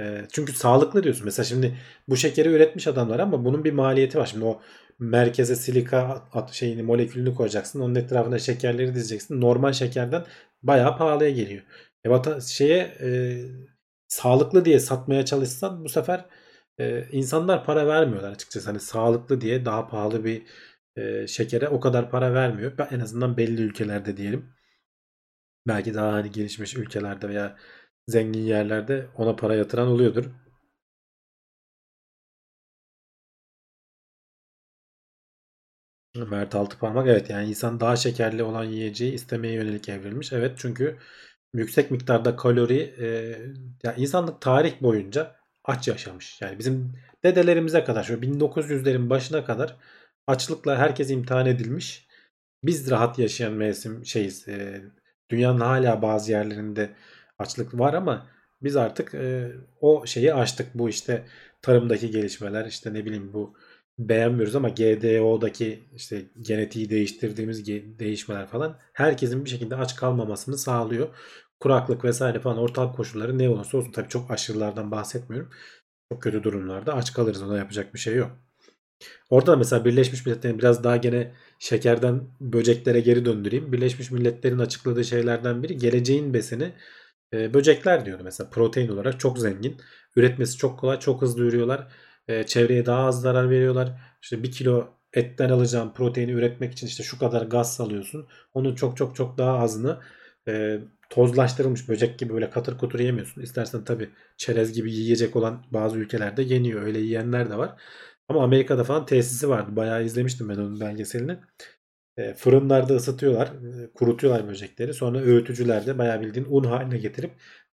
[0.00, 1.24] E, çünkü sağlıklı diyorsun.
[1.24, 4.26] Mesela şimdi bu şekeri üretmiş adamlar ama bunun bir maliyeti var.
[4.26, 4.60] Şimdi o
[5.02, 7.80] merkeze silika at şeyini molekülünü koyacaksın.
[7.80, 9.40] Onun etrafına şekerleri dizeceksin.
[9.40, 10.24] Normal şekerden
[10.62, 11.62] bayağı pahalıya geliyor.
[12.04, 13.08] E vata, şeye e,
[14.08, 16.24] sağlıklı diye satmaya çalışsan bu sefer
[16.78, 18.66] e, insanlar para vermiyorlar açıkçası.
[18.66, 20.42] Hani sağlıklı diye daha pahalı bir
[20.96, 22.72] e, şekere o kadar para vermiyor.
[22.90, 24.54] En azından belli ülkelerde diyelim.
[25.68, 27.56] Belki daha hani gelişmiş ülkelerde veya
[28.08, 30.24] zengin yerlerde ona para yatıran oluyordur.
[36.16, 40.32] Mert Altıparmak evet yani insan daha şekerli olan yiyeceği istemeye yönelik evrilmiş.
[40.32, 40.98] Evet çünkü
[41.54, 43.06] yüksek miktarda kalori e,
[43.82, 46.40] ya insanlık tarih boyunca aç yaşamış.
[46.42, 46.92] Yani bizim
[47.24, 49.76] dedelerimize kadar şu 1900'lerin başına kadar
[50.26, 52.06] açlıkla herkes imtihan edilmiş.
[52.64, 54.48] Biz rahat yaşayan mevsim şeyiz.
[54.48, 54.82] e,
[55.30, 56.90] dünyanın hala bazı yerlerinde
[57.38, 58.26] açlık var ama
[58.62, 60.74] biz artık e, o şeyi aştık.
[60.74, 61.26] Bu işte
[61.62, 63.56] tarımdaki gelişmeler işte ne bileyim bu
[63.98, 67.66] beğenmiyoruz ama GDO'daki işte genetiği değiştirdiğimiz
[67.98, 71.08] değişmeler falan herkesin bir şekilde aç kalmamasını sağlıyor.
[71.60, 75.50] Kuraklık vesaire falan ortalık koşulları ne olursa olsun tabii çok aşırılardan bahsetmiyorum.
[76.12, 78.38] Çok kötü durumlarda aç kalırız ona yapacak bir şey yok.
[79.30, 83.72] Orada da mesela Birleşmiş Milletler'in biraz daha gene şekerden böceklere geri döndüreyim.
[83.72, 86.72] Birleşmiş Milletler'in açıkladığı şeylerden biri geleceğin besini
[87.32, 89.76] e, böcekler diyordu mesela protein olarak çok zengin.
[90.16, 91.88] Üretmesi çok kolay, çok hızlı ürüyorlar.
[92.32, 93.92] E, çevreye daha az zarar veriyorlar.
[94.22, 98.28] İşte bir kilo etten alacağın proteini üretmek için işte şu kadar gaz salıyorsun.
[98.54, 100.00] Onun çok çok çok daha azını
[100.48, 100.80] e,
[101.10, 103.42] tozlaştırılmış böcek gibi böyle katır kutur yemiyorsun.
[103.42, 106.82] İstersen tabii çerez gibi yiyecek olan bazı ülkelerde yeniyor.
[106.82, 107.80] Öyle yiyenler de var.
[108.28, 109.76] Ama Amerika'da falan tesisi vardı.
[109.76, 111.38] Bayağı izlemiştim ben onun belgeselini.
[112.16, 114.94] E, fırınlarda ısıtıyorlar, e, kurutuyorlar böcekleri.
[114.94, 117.32] Sonra öğütücülerde bayağı bildiğin un haline getirip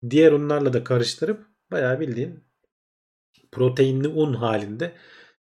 [0.09, 2.48] diğer unlarla da karıştırıp bayağı bildiğin
[3.51, 4.95] proteinli un halinde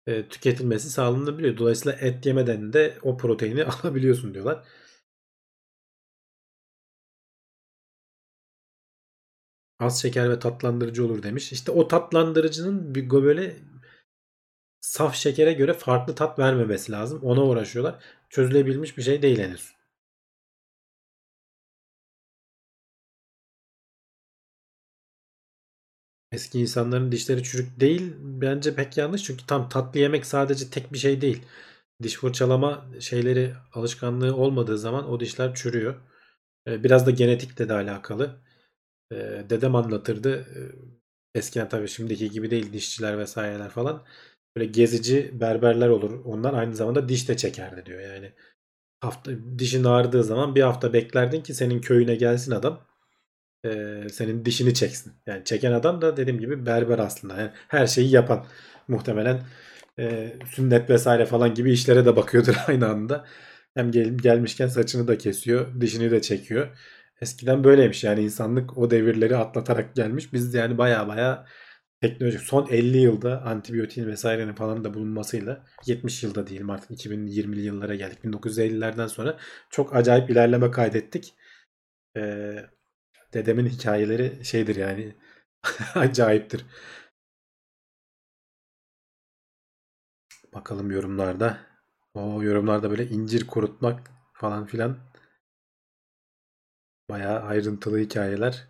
[0.07, 1.57] e, tüketilmesi sağlanabiliyor.
[1.57, 4.63] Dolayısıyla et yemeden de o proteini alabiliyorsun diyorlar.
[9.79, 11.51] Az şeker ve tatlandırıcı olur demiş.
[11.51, 13.55] İşte o tatlandırıcının bir böyle
[14.81, 17.19] saf şekere göre farklı tat vermemesi lazım.
[17.23, 18.03] Ona uğraşıyorlar.
[18.29, 19.73] Çözülebilmiş bir şey değil henüz.
[26.33, 28.13] Eski insanların dişleri çürük değil.
[28.19, 29.23] Bence pek yanlış.
[29.23, 31.41] Çünkü tam tatlı yemek sadece tek bir şey değil.
[32.03, 35.95] Diş fırçalama şeyleri alışkanlığı olmadığı zaman o dişler çürüyor.
[36.67, 38.41] Ee, Biraz da genetikle de alakalı.
[39.13, 40.39] Ee, Dedem anlatırdı.
[41.35, 44.03] Ee, Eskiden tabii şimdiki gibi değil dişçiler vesaireler falan.
[44.57, 46.25] Böyle gezici berberler olur.
[46.25, 48.01] Onlar aynı zamanda diş de çekerdi diyor.
[48.01, 48.33] Yani
[49.01, 52.81] hafta dişin ağrıdığı zaman bir hafta beklerdin ki senin köyüne gelsin adam
[53.65, 55.13] e, senin dişini çeksin.
[55.27, 57.41] Yani çeken adam da dediğim gibi berber aslında.
[57.41, 58.45] Yani her şeyi yapan
[58.87, 59.41] muhtemelen
[59.99, 63.25] e, sünnet vesaire falan gibi işlere de bakıyordur aynı anda.
[63.75, 66.77] Hem gel, gelmişken saçını da kesiyor, dişini de çekiyor.
[67.21, 70.33] Eskiden böyleymiş yani insanlık o devirleri atlatarak gelmiş.
[70.33, 71.45] Biz de yani baya baya
[72.01, 77.95] teknolojik son 50 yılda antibiyotiğin vesairenin falan da bulunmasıyla 70 yılda diyelim artık 2020'li yıllara
[77.95, 78.19] geldik.
[78.23, 79.37] 1950'lerden sonra
[79.69, 81.33] çok acayip ilerleme kaydettik.
[82.17, 82.55] Ee,
[83.33, 85.15] Dedemin hikayeleri şeydir yani
[85.95, 86.65] acayiptir.
[90.53, 91.57] Bakalım yorumlarda.
[92.13, 94.97] O yorumlarda böyle incir kurutmak falan filan
[97.09, 98.67] bayağı ayrıntılı hikayeler.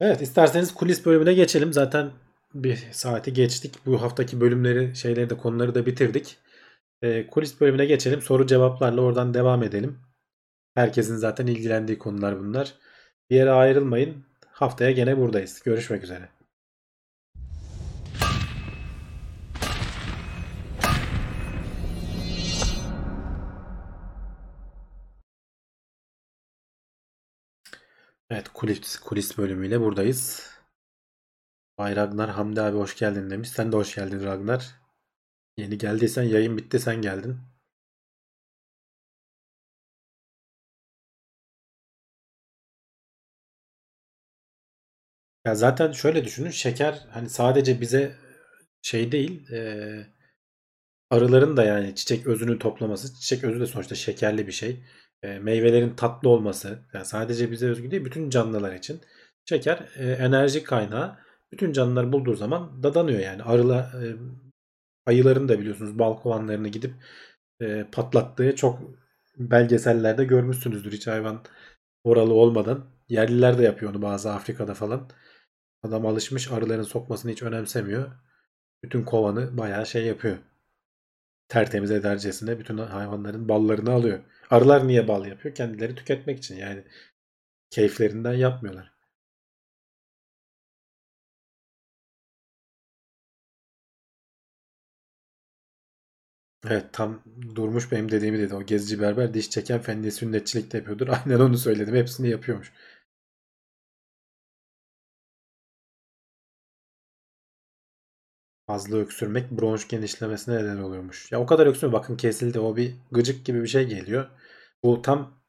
[0.00, 1.72] Evet isterseniz kulis bölümüne geçelim.
[1.72, 2.10] Zaten
[2.54, 3.74] bir saati geçtik.
[3.86, 6.38] Bu haftaki bölümleri şeyleri de konuları da bitirdik.
[7.02, 8.22] Ee, kulis bölümüne geçelim.
[8.22, 10.07] Soru cevaplarla oradan devam edelim.
[10.74, 12.74] Herkesin zaten ilgilendiği konular bunlar.
[13.30, 14.24] Bir yere ayrılmayın.
[14.46, 15.62] Haftaya gene buradayız.
[15.64, 16.28] Görüşmek üzere.
[28.30, 30.50] Evet kulis, kulis bölümüyle buradayız.
[31.78, 33.50] Bay Ragnar Hamdi abi hoş geldin demiş.
[33.50, 34.74] Sen de hoş geldin Ragnar.
[35.56, 37.38] Yeni geldiysen yayın bitti sen geldin.
[45.48, 48.12] Ya zaten şöyle düşünün şeker hani sadece bize
[48.82, 50.06] şey değil e,
[51.10, 54.82] arıların da yani çiçek özünü toplaması çiçek özü de sonuçta şekerli bir şey.
[55.22, 59.00] E, meyvelerin tatlı olması yani sadece bize özgü değil bütün canlılar için
[59.44, 61.18] şeker e, enerji kaynağı
[61.52, 64.04] bütün canlılar bulduğu zaman dadanıyor yani arıla e,
[65.06, 66.94] ayıların da biliyorsunuz bal kovanlarını gidip
[67.60, 68.80] e, patlattığı çok
[69.38, 71.40] belgesellerde görmüşsünüzdür hiç hayvan
[72.04, 72.84] oralı olmadan.
[73.08, 75.10] Yerliler de yapıyor onu bazı Afrika'da falan.
[75.82, 78.12] Adam alışmış arıların sokmasını hiç önemsemiyor.
[78.82, 80.38] Bütün kovanı bayağı şey yapıyor.
[81.48, 84.20] Tertemiz edercesine bütün hayvanların ballarını alıyor.
[84.50, 85.54] Arılar niye bal yapıyor?
[85.54, 86.84] Kendileri tüketmek için yani.
[87.70, 88.92] Keyiflerinden yapmıyorlar.
[96.66, 97.22] Evet tam
[97.54, 98.54] Durmuş benim dediğimi dedi.
[98.54, 101.08] O gezici berber diş çeken fendi sünnetçilik de yapıyordur.
[101.26, 101.94] Aynen onu söyledim.
[101.94, 102.72] Hepsini yapıyormuş.
[108.68, 111.32] Fazla öksürmek bronş genişlemesine neden oluyormuş.
[111.32, 112.60] Ya o kadar öksürme bakın kesildi.
[112.60, 114.30] O bir gıcık gibi bir şey geliyor.
[114.84, 115.40] Bu tam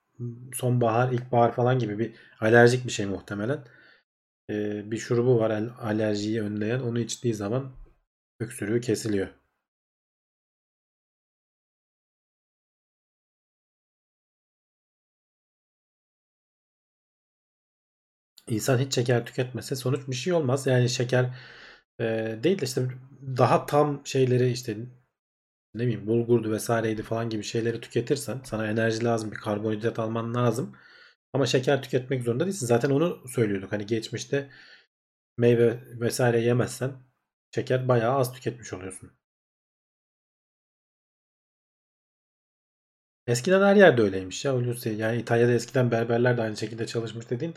[0.55, 3.65] sonbahar, ilkbahar falan gibi bir alerjik bir şey muhtemelen.
[4.51, 6.81] Ee, bir şurubu var al- alerjiyi önleyen.
[6.81, 7.71] Onu içtiği zaman
[8.41, 9.29] öksürüğü kesiliyor.
[18.47, 20.67] İnsan hiç şeker tüketmese sonuç bir şey olmaz.
[20.67, 21.29] Yani şeker
[21.99, 22.81] e, değil de işte
[23.37, 24.77] daha tam şeyleri işte
[25.75, 30.75] ne bileyim bulgurdu vesaireydi falan gibi şeyleri tüketirsen sana enerji lazım bir karbonhidrat alman lazım.
[31.33, 32.65] Ama şeker tüketmek zorunda değilsin.
[32.65, 33.71] Zaten onu söylüyorduk.
[33.71, 34.49] Hani geçmişte
[35.37, 36.91] meyve vesaire yemezsen
[37.55, 39.11] şeker bayağı az tüketmiş oluyorsun.
[43.27, 44.53] Eskiden her yerde öyleymiş ya.
[44.97, 47.53] Yani İtalya'da eskiden berberler de aynı şekilde çalışmış dediğin.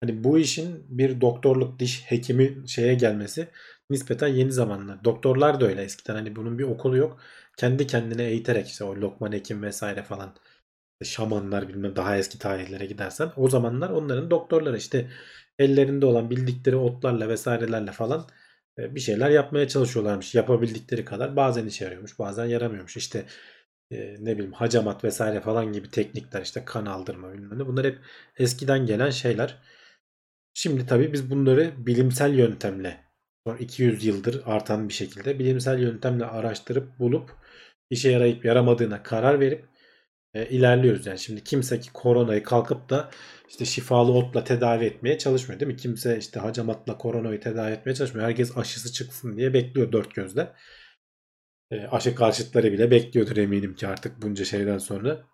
[0.00, 3.48] Hani bu işin bir doktorluk diş hekimi şeye gelmesi
[3.90, 5.04] nispeten yeni zamanlar.
[5.04, 7.20] Doktorlar da öyle eskiden hani bunun bir okulu yok.
[7.56, 10.36] Kendi kendine eğiterek işte o Lokman Hekim vesaire falan
[11.04, 15.10] şamanlar bilmem daha eski tarihlere gidersen o zamanlar onların doktorları işte
[15.58, 18.28] ellerinde olan bildikleri otlarla vesairelerle falan
[18.78, 20.34] e, bir şeyler yapmaya çalışıyorlarmış.
[20.34, 22.96] Yapabildikleri kadar bazen işe yarıyormuş bazen yaramıyormuş.
[22.96, 23.26] İşte
[23.90, 27.98] e, ne bileyim hacamat vesaire falan gibi teknikler işte kan aldırma bilmem ne bunlar hep
[28.38, 29.58] eskiden gelen şeyler.
[30.54, 33.05] Şimdi tabii biz bunları bilimsel yöntemle
[33.46, 37.30] son 200 yıldır artan bir şekilde bilimsel yöntemle araştırıp bulup
[37.90, 39.68] işe yarayıp yaramadığına karar verip
[40.34, 41.06] e, ilerliyoruz.
[41.06, 43.10] Yani şimdi kimse ki koronayı kalkıp da
[43.48, 45.76] işte şifalı otla tedavi etmeye çalışmıyor değil mi?
[45.76, 48.28] Kimse işte hacamatla koronayı tedavi etmeye çalışmıyor.
[48.28, 50.52] Herkes aşısı çıksın diye bekliyor dört gözle.
[51.70, 55.26] E, aşı karşıtları bile bekliyordur eminim ki artık bunca şeyden sonra.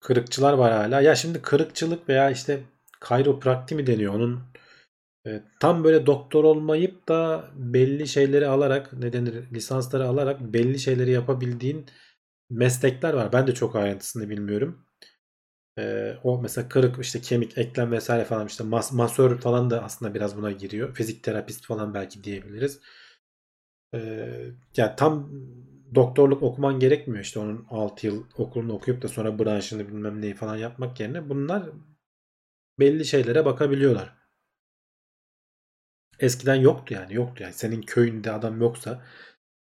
[0.00, 1.00] Kırıkçılar var hala.
[1.00, 2.60] Ya şimdi kırıkçılık veya işte
[3.00, 4.14] kayroprakti mi deniyor?
[4.14, 4.54] Onun
[5.60, 11.86] tam böyle doktor olmayıp da belli şeyleri alarak ne denir lisansları alarak belli şeyleri yapabildiğin
[12.50, 13.32] meslekler var.
[13.32, 14.86] Ben de çok ayrıntısını bilmiyorum.
[15.78, 20.14] E, o mesela kırık işte kemik eklem vesaire falan işte mas masör falan da aslında
[20.14, 20.94] biraz buna giriyor.
[20.94, 22.80] Fizik terapist falan belki diyebiliriz.
[23.94, 23.98] E,
[24.76, 25.30] yani tam
[25.94, 30.56] doktorluk okuman gerekmiyor işte onun 6 yıl okulunu okuyup da sonra branşını bilmem neyi falan
[30.56, 31.70] yapmak yerine bunlar
[32.78, 34.23] belli şeylere bakabiliyorlar.
[36.20, 37.52] Eskiden yoktu yani yoktu yani.
[37.52, 39.02] Senin köyünde adam yoksa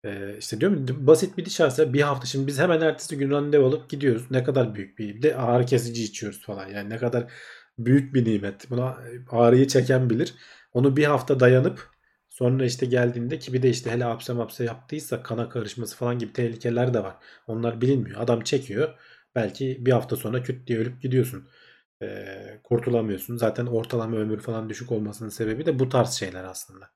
[0.05, 3.89] e, işte diyorum basit bir diş bir hafta şimdi biz hemen ertesi gün randevu alıp
[3.89, 4.31] gidiyoruz.
[4.31, 6.67] Ne kadar büyük bir de ağrı kesici içiyoruz falan.
[6.67, 7.31] Yani ne kadar
[7.77, 8.69] büyük bir nimet.
[8.69, 8.97] Buna
[9.29, 10.33] ağrıyı çeken bilir.
[10.73, 11.89] Onu bir hafta dayanıp
[12.29, 16.33] sonra işte geldiğinde ki bir de işte hele hapse mapse yaptıysa kana karışması falan gibi
[16.33, 17.15] tehlikeler de var.
[17.47, 18.21] Onlar bilinmiyor.
[18.21, 18.93] Adam çekiyor.
[19.35, 21.47] Belki bir hafta sonra küt diye ölüp gidiyorsun
[22.01, 23.37] e, kurtulamıyorsun.
[23.37, 26.89] Zaten ortalama ömür falan düşük olmasının sebebi de bu tarz şeyler aslında.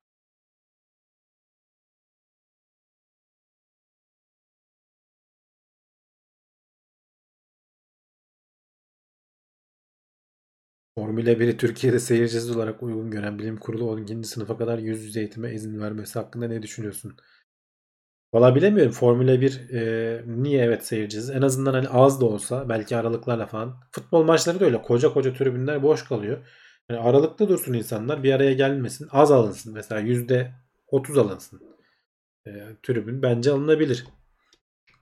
[10.95, 14.27] Formula 1'i Türkiye'de seyircisiz olarak uygun gören bilim kurulu 12.
[14.27, 17.17] sınıfa kadar yüz yüze eğitime izin vermesi hakkında ne düşünüyorsun?
[18.34, 18.91] Valla bilemiyorum.
[18.91, 21.30] Formula 1 e, niye evet seyircisiz?
[21.30, 23.76] En azından hani az da olsa belki aralıklarla falan.
[23.91, 24.81] Futbol maçları da öyle.
[24.81, 26.47] Koca koca tribünler boş kalıyor.
[26.89, 28.23] Yani aralıkta dursun insanlar.
[28.23, 29.07] Bir araya gelmesin.
[29.11, 29.73] Az alınsın.
[29.73, 31.61] Mesela %30 alınsın.
[32.47, 32.51] E,
[32.84, 34.05] tribün bence alınabilir.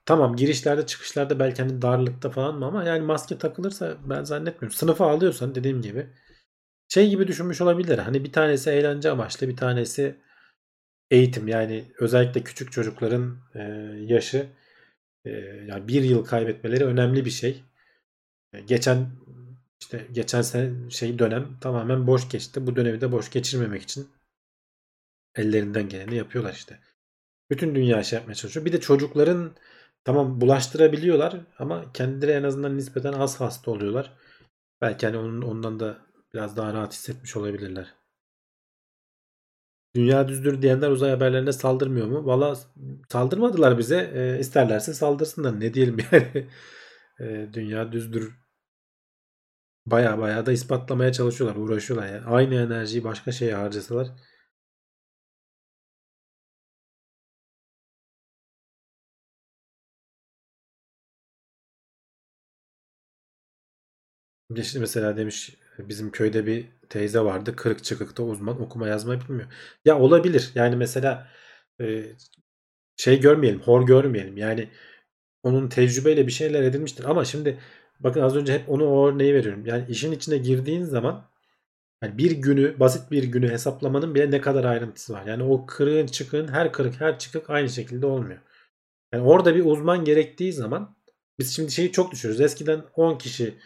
[0.06, 4.76] Tamam girişlerde çıkışlarda belki hani darlıkta falan mı ama yani maske takılırsa ben zannetmiyorum.
[4.76, 6.06] Sınıfa alıyorsan dediğim gibi
[6.88, 7.98] şey gibi düşünmüş olabilir.
[7.98, 10.16] Hani bir tanesi eğlence amaçlı bir tanesi
[11.10, 13.60] eğitim yani özellikle küçük çocukların e,
[14.06, 14.46] yaşı
[15.24, 15.30] e,
[15.68, 17.62] yani bir yıl kaybetmeleri önemli bir şey.
[18.66, 19.10] Geçen
[19.80, 22.66] işte geçen sene şey dönem tamamen boş geçti.
[22.66, 24.08] Bu dönemi de boş geçirmemek için
[25.34, 26.78] ellerinden geleni yapıyorlar işte.
[27.50, 28.66] Bütün dünya şey yapmaya çalışıyor.
[28.66, 29.52] Bir de çocukların
[30.04, 34.12] tamam bulaştırabiliyorlar ama kendileri en azından nispeten az hasta oluyorlar.
[34.80, 35.98] Belki hani onun, ondan da
[36.34, 37.94] biraz daha rahat hissetmiş olabilirler.
[39.96, 42.26] Dünya düzdür diyenler uzay haberlerine saldırmıyor mu?
[42.26, 42.56] Valla
[43.12, 44.10] saldırmadılar bize.
[44.14, 45.60] E, isterlerse saldırsınlar.
[45.60, 46.48] Ne diyelim yani.
[47.20, 48.32] E, dünya düzdür.
[49.86, 51.56] Baya baya da ispatlamaya çalışıyorlar.
[51.56, 52.26] Uğraşıyorlar yani.
[52.26, 54.08] Aynı enerjiyi başka şeye harcasalar.
[64.56, 67.56] İşte mesela demiş bizim köyde bir teyze vardı.
[67.56, 69.48] Kırık çıkıkta uzman okuma yazma bilmiyor.
[69.84, 70.50] Ya olabilir.
[70.54, 71.28] Yani mesela
[71.80, 72.04] e,
[72.96, 74.36] şey görmeyelim, hor görmeyelim.
[74.36, 74.68] Yani
[75.42, 77.04] onun tecrübeyle bir şeyler edinmiştir.
[77.04, 77.58] Ama şimdi
[78.00, 79.66] bakın az önce hep onu o örneği veriyorum.
[79.66, 81.30] Yani işin içine girdiğin zaman
[82.02, 85.26] yani bir günü, basit bir günü hesaplamanın bile ne kadar ayrıntısı var.
[85.26, 88.40] Yani o kırığın çıkığın her kırık her çıkık aynı şekilde olmuyor.
[89.12, 90.96] Yani orada bir uzman gerektiği zaman
[91.38, 92.40] biz şimdi şeyi çok düşürüyoruz.
[92.40, 93.58] Eskiden 10 kişi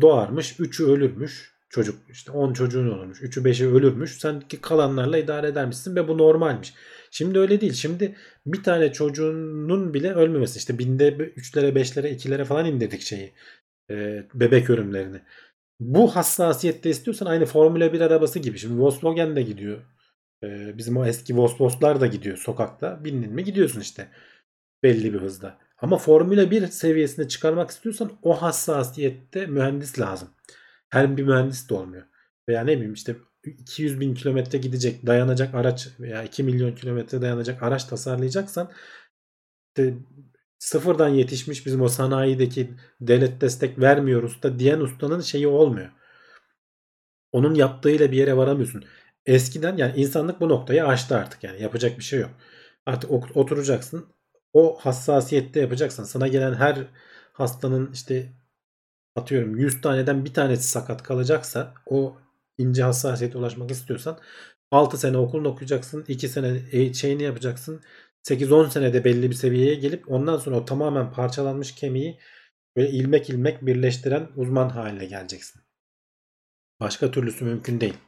[0.00, 1.56] doğarmış, 3'ü ölürmüş.
[1.68, 3.22] Çocuk işte 10 çocuğun olurmuş.
[3.22, 4.18] 3'ü 5'i ölürmüş.
[4.18, 6.74] Sen kalanlarla idare edermişsin ve bu normalmiş.
[7.10, 7.72] Şimdi öyle değil.
[7.72, 8.16] Şimdi
[8.46, 10.58] bir tane çocuğunun bile ölmemesi.
[10.58, 13.34] işte binde 3'lere 5'lere 2'lere falan indirdik şeyi.
[13.90, 15.20] E, bebek ölümlerini.
[15.80, 18.58] Bu hassasiyette istiyorsan aynı Formula 1 arabası gibi.
[18.58, 19.82] Şimdi Volkswagen de gidiyor.
[20.44, 23.04] E, bizim o eski Volkswagen'lar da gidiyor sokakta.
[23.04, 24.08] Bindin mi gidiyorsun işte.
[24.82, 25.65] Belli bir hızda.
[25.78, 30.28] Ama Formula 1 seviyesine çıkarmak istiyorsan o hassasiyette mühendis lazım.
[30.88, 32.04] Her bir mühendis de olmuyor.
[32.48, 37.62] Veya ne bileyim işte 200 bin kilometre gidecek dayanacak araç veya 2 milyon kilometre dayanacak
[37.62, 38.72] araç tasarlayacaksan
[39.68, 39.94] işte
[40.58, 45.90] sıfırdan yetişmiş bizim o sanayideki devlet destek vermiyoruz da diyen ustanın şeyi olmuyor.
[47.32, 48.84] Onun yaptığıyla bir yere varamıyorsun.
[49.26, 52.30] Eskiden yani insanlık bu noktayı aştı artık yani yapacak bir şey yok.
[52.86, 54.15] Artık oturacaksın
[54.56, 56.04] o hassasiyette yapacaksın.
[56.04, 56.86] Sana gelen her
[57.32, 58.32] hastanın işte
[59.16, 62.16] atıyorum 100 taneden bir tanesi sakat kalacaksa o
[62.58, 64.18] ince hassasiyete ulaşmak istiyorsan
[64.70, 66.04] 6 sene okulunu okuyacaksın.
[66.08, 67.82] 2 sene e, şeyini yapacaksın.
[68.28, 72.18] 8-10 senede belli bir seviyeye gelip ondan sonra o tamamen parçalanmış kemiği
[72.76, 75.62] böyle ilmek ilmek birleştiren uzman haline geleceksin.
[76.80, 77.98] Başka türlüsü mümkün değil.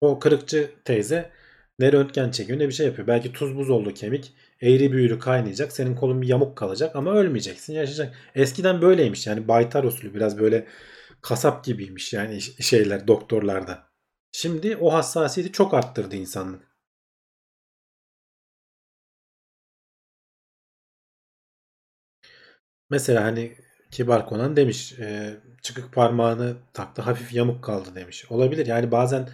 [0.00, 1.30] O kırıkçı teyze
[1.78, 3.08] ne röntgen çekiyor ne bir şey yapıyor.
[3.08, 4.32] Belki tuz buz oldu kemik.
[4.60, 5.72] Eğri büğrü kaynayacak.
[5.72, 7.72] Senin kolun bir yamuk kalacak ama ölmeyeceksin.
[7.74, 8.16] Yaşayacak.
[8.34, 10.66] Eskiden böyleymiş yani baytar usulü biraz böyle
[11.22, 13.88] kasap gibiymiş yani şeyler doktorlarda.
[14.32, 16.74] Şimdi o hassasiyeti çok arttırdı insanlık.
[22.90, 23.56] Mesela hani
[23.90, 24.94] Kibar Konan demiş
[25.62, 28.24] çıkık parmağını taktı hafif yamuk kaldı demiş.
[28.30, 29.28] Olabilir yani bazen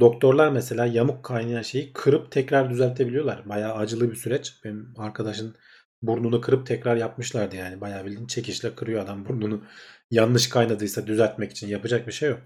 [0.00, 3.48] doktorlar mesela yamuk kaynayan şeyi kırıp tekrar düzeltebiliyorlar.
[3.48, 4.54] Bayağı acılı bir süreç.
[4.64, 5.56] Benim arkadaşın
[6.02, 7.80] burnunu kırıp tekrar yapmışlardı yani.
[7.80, 9.64] Bayağı bildiğin çekişle kırıyor adam burnunu.
[10.10, 12.40] Yanlış kaynadıysa düzeltmek için yapacak bir şey yok.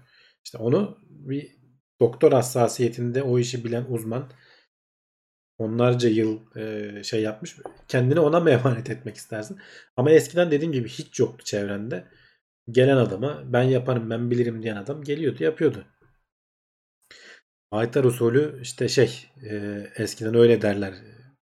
[0.45, 1.55] İşte onu bir
[1.99, 4.31] doktor hassasiyetinde o işi bilen uzman
[5.57, 7.57] onlarca yıl e, şey yapmış.
[7.87, 9.57] Kendini ona mı emanet etmek istersin?
[9.97, 12.07] Ama eskiden dediğim gibi hiç yoktu çevrende.
[12.71, 15.85] Gelen adama ben yaparım ben bilirim diyen adam geliyordu yapıyordu.
[17.71, 19.55] Aytar usulü işte şey e,
[19.95, 20.93] eskiden öyle derler.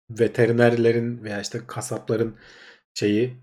[0.10, 2.38] Veterinerlerin veya işte kasapların
[2.94, 3.38] şeyi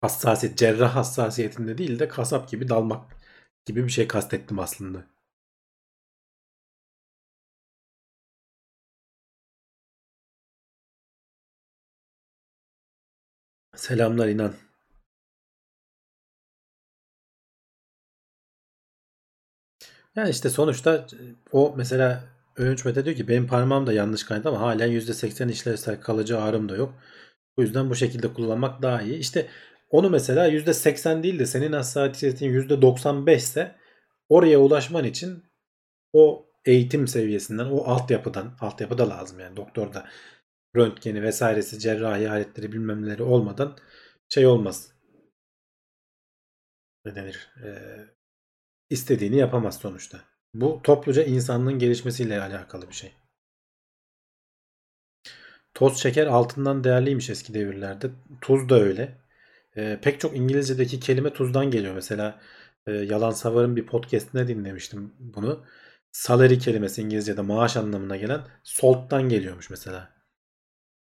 [0.00, 3.16] hassasiyet, cerrah hassasiyetinde değil de kasap gibi dalmak
[3.66, 5.06] gibi bir şey kastettim aslında.
[13.76, 14.54] Selamlar inan.
[20.16, 21.06] Yani işte sonuçta
[21.52, 22.24] o mesela
[22.56, 26.68] Övünç Mete diyor ki benim parmağım da yanlış kaynadı ama halen %80 işlevsel kalıcı ağrım
[26.68, 26.94] da yok.
[27.56, 29.18] Bu yüzden bu şekilde kullanmak daha iyi.
[29.18, 29.48] İşte
[29.90, 33.76] onu mesela %80 değil de senin hassasiyetin %95 ise
[34.28, 35.44] oraya ulaşman için
[36.12, 40.08] o eğitim seviyesinden, o altyapıdan, altyapı da lazım yani doktorda
[40.76, 43.78] röntgeni vesairesi, cerrahi aletleri bilmemleri olmadan
[44.28, 44.92] şey olmaz.
[47.04, 47.48] Ne denir?
[47.64, 48.13] Ee,
[48.90, 50.20] istediğini yapamaz sonuçta.
[50.54, 53.12] Bu topluca insanlığın gelişmesiyle alakalı bir şey.
[55.74, 58.10] Toz şeker altından değerliymiş eski devirlerde.
[58.40, 59.18] Tuz da öyle.
[59.76, 61.94] E, pek çok İngilizce'deki kelime tuzdan geliyor.
[61.94, 62.40] Mesela
[62.86, 65.64] e, Yalan Savar'ın bir podcastine dinlemiştim bunu.
[66.12, 70.14] Salary kelimesi İngilizce'de maaş anlamına gelen salt'tan geliyormuş mesela.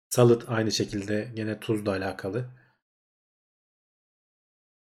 [0.08, 2.44] Salıt aynı şekilde gene tuzla alakalı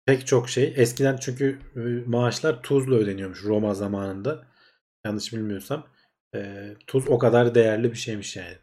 [0.05, 0.73] pek çok şey.
[0.77, 1.59] Eskiden çünkü
[2.07, 4.47] maaşlar tuzla ödeniyormuş Roma zamanında.
[5.05, 5.87] Yanlış bilmiyorsam.
[6.35, 8.57] E, tuz o kadar değerli bir şeymiş yani.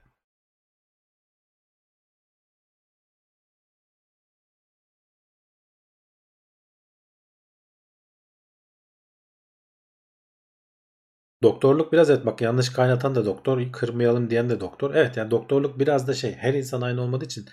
[11.42, 14.94] Doktorluk biraz evet bak yanlış kaynatan da doktor, kırmayalım diyen de doktor.
[14.94, 17.46] Evet yani doktorluk biraz da şey her insan aynı olmadığı için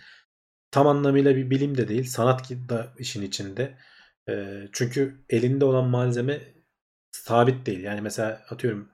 [0.75, 2.03] tam anlamıyla bir bilim de değil.
[2.03, 3.77] Sanat da işin içinde.
[4.29, 6.39] E, çünkü elinde olan malzeme
[7.11, 7.79] sabit değil.
[7.83, 8.89] Yani mesela atıyorum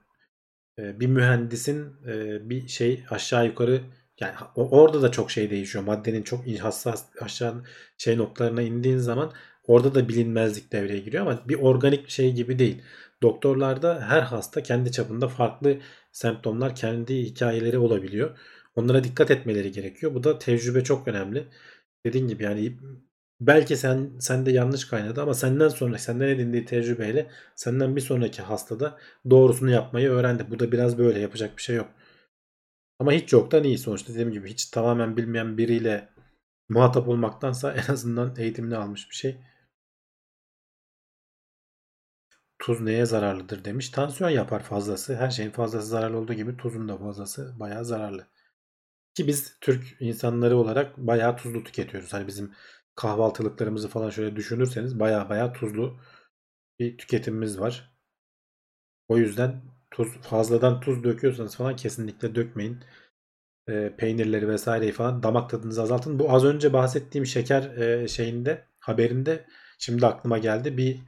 [0.78, 3.80] e, bir mühendisin e, bir şey aşağı yukarı
[4.20, 5.84] yani orada da çok şey değişiyor.
[5.84, 7.64] Maddenin çok hassas aşağı
[7.98, 9.32] şey noktalarına indiğin zaman
[9.66, 12.82] orada da bilinmezlik devreye giriyor ama bir organik bir şey gibi değil.
[13.22, 15.78] Doktorlarda her hasta kendi çapında farklı
[16.12, 18.38] semptomlar, kendi hikayeleri olabiliyor.
[18.76, 20.14] Onlara dikkat etmeleri gerekiyor.
[20.14, 21.48] Bu da tecrübe çok önemli.
[22.06, 22.78] Dediğin gibi yani
[23.40, 28.98] belki sen sende yanlış kaynadı ama senden sonra senden edindiği tecrübeyle senden bir sonraki hastada
[29.30, 30.50] doğrusunu yapmayı öğrendi.
[30.50, 31.88] Bu da biraz böyle yapacak bir şey yok.
[32.98, 36.08] Ama hiç yoktan iyi sonuçta dediğim gibi hiç tamamen bilmeyen biriyle
[36.68, 39.40] muhatap olmaktansa en azından eğitimini almış bir şey.
[42.58, 43.90] Tuz neye zararlıdır demiş.
[43.90, 45.16] Tansiyon yapar fazlası.
[45.16, 48.26] Her şeyin fazlası zararlı olduğu gibi tuzun da fazlası bayağı zararlı.
[49.14, 52.12] Ki biz Türk insanları olarak bayağı tuzlu tüketiyoruz.
[52.12, 52.52] Hani bizim
[52.94, 56.00] kahvaltılıklarımızı falan şöyle düşünürseniz bayağı bayağı tuzlu
[56.78, 57.92] bir tüketimimiz var.
[59.08, 62.84] O yüzden tuz fazladan tuz döküyorsanız falan kesinlikle dökmeyin.
[63.68, 66.18] E, peynirleri vesaireyi falan damak tadınızı azaltın.
[66.18, 69.46] Bu az önce bahsettiğim şeker e, şeyinde haberinde
[69.78, 70.76] şimdi aklıma geldi.
[70.76, 71.00] Bir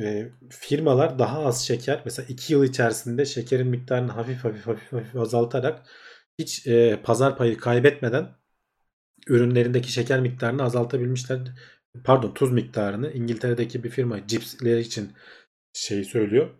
[0.00, 5.16] e, firmalar daha az şeker mesela 2 yıl içerisinde şekerin miktarını hafif hafif hafif, hafif
[5.16, 5.86] azaltarak
[6.38, 8.28] hiç e, pazar payı kaybetmeden
[9.28, 11.40] ürünlerindeki şeker miktarını azaltabilmişler.
[12.04, 15.12] Pardon tuz miktarını İngiltere'deki bir firma cipsleri için
[15.72, 16.50] şey söylüyor.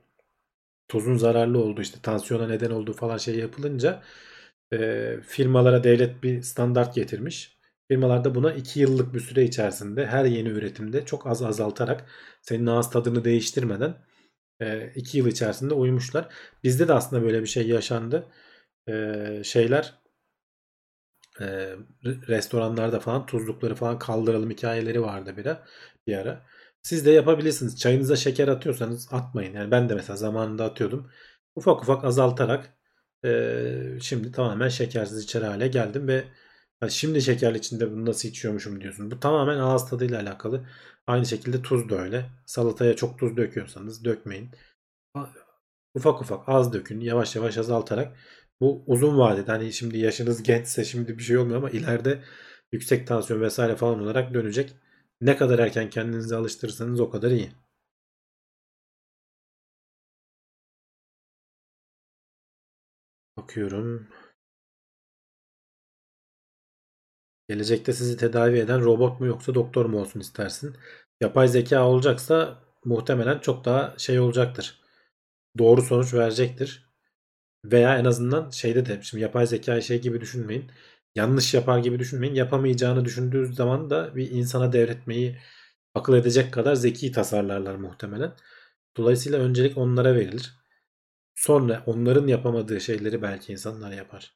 [0.89, 4.03] Tuzun zararlı olduğu işte tansiyona neden olduğu falan şey yapılınca
[4.73, 7.57] e, firmalara devlet bir standart getirmiş.
[7.89, 12.05] Firmalar da buna 2 yıllık bir süre içerisinde her yeni üretimde çok az azaltarak
[12.43, 13.97] senin ağız tadını değiştirmeden
[14.95, 16.29] 2 yıl içerisinde uymuşlar.
[16.65, 18.27] Bizde de aslında böyle bir şey yaşandı.
[19.45, 19.95] Şeyler
[22.05, 25.49] restoranlarda falan tuzlukları falan kaldıralım hikayeleri vardı bir.
[26.07, 26.47] Bir ara.
[26.83, 27.79] Siz de yapabilirsiniz.
[27.79, 29.55] Çayınıza şeker atıyorsanız atmayın.
[29.55, 31.11] Yani ben de mesela zamanında atıyordum.
[31.57, 32.77] Ufak ufak azaltarak
[34.01, 36.25] şimdi tamamen şekersiz içer hale geldim ve
[36.83, 39.11] yani şimdi şekerli içinde bunu nasıl içiyormuşum diyorsun.
[39.11, 40.67] Bu tamamen ağız tadıyla alakalı.
[41.07, 42.31] Aynı şekilde tuz da öyle.
[42.47, 44.51] Salataya çok tuz döküyorsanız dökmeyin.
[45.95, 47.01] Ufak ufak az dökün.
[47.01, 48.17] Yavaş yavaş azaltarak.
[48.61, 52.23] Bu uzun vadede hani şimdi yaşınız gençse şimdi bir şey olmuyor ama ileride
[52.73, 54.75] yüksek tansiyon vesaire falan olarak dönecek.
[55.21, 57.51] Ne kadar erken kendinizi alıştırırsanız o kadar iyi.
[63.37, 64.09] Bakıyorum.
[67.49, 70.77] Gelecekte sizi tedavi eden robot mu yoksa doktor mu olsun istersin?
[71.21, 74.81] Yapay zeka olacaksa muhtemelen çok daha şey olacaktır.
[75.59, 76.86] Doğru sonuç verecektir.
[77.73, 80.71] Veya en azından şeyde de şimdi yapay zeka şey gibi düşünmeyin.
[81.15, 82.35] Yanlış yapar gibi düşünmeyin.
[82.35, 85.39] Yapamayacağını düşündüğü zaman da bir insana devretmeyi
[85.95, 88.35] akıl edecek kadar zeki tasarlarlar muhtemelen.
[88.97, 90.55] Dolayısıyla öncelik onlara verilir.
[91.35, 94.35] Sonra onların yapamadığı şeyleri belki insanlar yapar.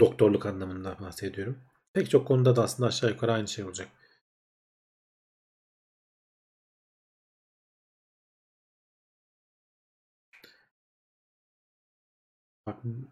[0.00, 1.58] Doktorluk anlamında bahsediyorum.
[1.92, 3.88] Pek çok konuda da aslında aşağı yukarı aynı şey olacak.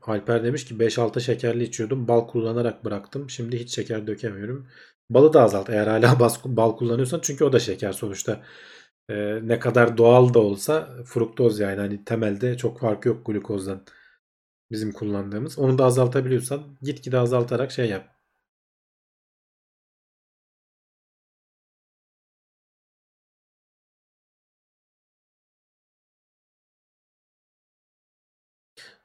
[0.02, 2.08] Alper demiş ki 5-6 şekerli içiyordum.
[2.08, 3.30] Bal kullanarak bıraktım.
[3.30, 4.68] Şimdi hiç şeker dökemiyorum.
[5.10, 7.20] Balı da azalt eğer hala bal kullanıyorsan.
[7.22, 8.42] Çünkü o da şeker sonuçta.
[9.10, 11.80] Ee, ne kadar doğal da olsa fruktoz yani.
[11.80, 13.84] Hani temelde çok farkı yok glukozdan.
[14.70, 15.58] Bizim kullandığımız.
[15.58, 18.17] Onu da azaltabiliyorsan gitgide azaltarak şey yap.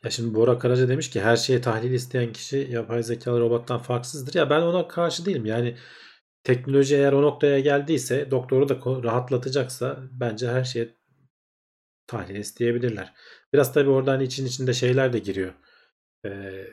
[0.03, 4.33] Ya şimdi Bora Karaca demiş ki her şeye tahlil isteyen kişi yapay zekalı robottan farksızdır.
[4.33, 5.45] Ya ben ona karşı değilim.
[5.45, 5.77] Yani
[6.43, 10.95] teknoloji eğer o noktaya geldiyse doktoru da rahatlatacaksa bence her şeye
[12.07, 13.13] tahlil isteyebilirler.
[13.53, 15.53] Biraz tabi oradan için içinde şeyler de giriyor.
[16.25, 16.67] Ee,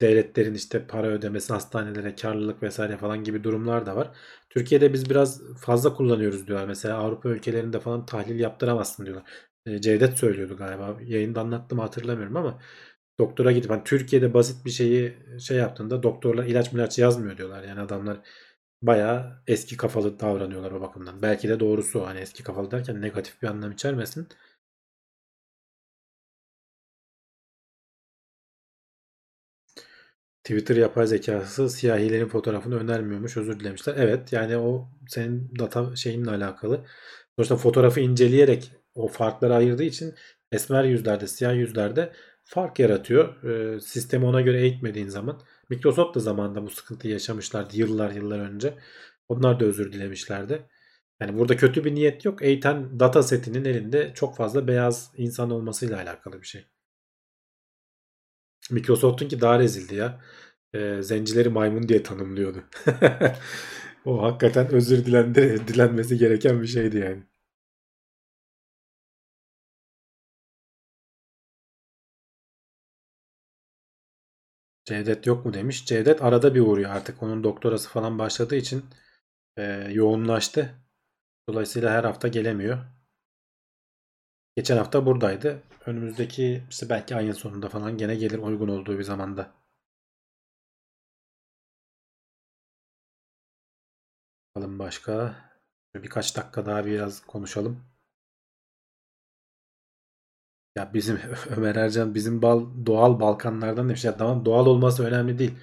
[0.00, 4.10] devletlerin işte para ödemesi, hastanelere karlılık vesaire falan gibi durumlar da var.
[4.50, 6.66] Türkiye'de biz biraz fazla kullanıyoruz diyorlar.
[6.66, 9.24] Mesela Avrupa ülkelerinde falan tahlil yaptıramazsın diyorlar.
[9.66, 10.96] Cevdet söylüyordu galiba.
[11.04, 12.58] Yayında anlattım hatırlamıyorum ama
[13.18, 17.62] doktora gidip hani Türkiye'de basit bir şeyi şey yaptığında doktorlar ilaç milaç yazmıyor diyorlar.
[17.64, 18.18] Yani adamlar
[18.82, 21.22] bayağı eski kafalı davranıyorlar o bakımdan.
[21.22, 24.28] Belki de doğrusu hani eski kafalı derken negatif bir anlam içermesin.
[30.44, 33.36] Twitter yapay zekası siyahilerin fotoğrafını önermiyormuş.
[33.36, 33.94] Özür dilemişler.
[33.98, 36.84] Evet yani o senin data şeyinle alakalı.
[37.36, 40.14] Sonuçta fotoğrafı inceleyerek o farkları ayırdığı için
[40.52, 42.12] esmer yüzlerde, siyah yüzlerde
[42.44, 43.44] fark yaratıyor.
[43.44, 45.40] E, sistemi ona göre eğitmediğin zaman.
[45.70, 48.74] Microsoft da zamanında bu sıkıntıyı yaşamışlardı yıllar yıllar önce.
[49.28, 50.62] Onlar da özür dilemişlerdi.
[51.20, 52.42] Yani burada kötü bir niyet yok.
[52.42, 56.66] Eğiten data setinin elinde çok fazla beyaz insan olmasıyla alakalı bir şey.
[58.70, 60.20] Microsoft'unki daha rezildi ya.
[60.74, 62.64] E, zencileri maymun diye tanımlıyordu.
[64.04, 67.22] o hakikaten özür dilendi, dilenmesi gereken bir şeydi yani.
[74.88, 75.86] Cevdet yok mu demiş.
[75.86, 77.22] Cevdet arada bir uğruyor artık.
[77.22, 78.84] Onun doktorası falan başladığı için
[79.56, 79.62] e,
[79.92, 80.74] yoğunlaştı.
[81.48, 82.78] Dolayısıyla her hafta gelemiyor.
[84.56, 85.62] Geçen hafta buradaydı.
[85.86, 89.52] Önümüzdeki işte belki ayın sonunda falan gene gelir uygun olduğu bir zamanda.
[94.54, 95.34] Bakalım başka.
[95.94, 97.84] Birkaç dakika daha biraz konuşalım.
[100.76, 101.18] Ya bizim
[101.56, 104.04] Ömer Ercan bizim bal doğal Balkanlardan demiş.
[104.04, 105.54] Ya tamam doğal olması önemli değil.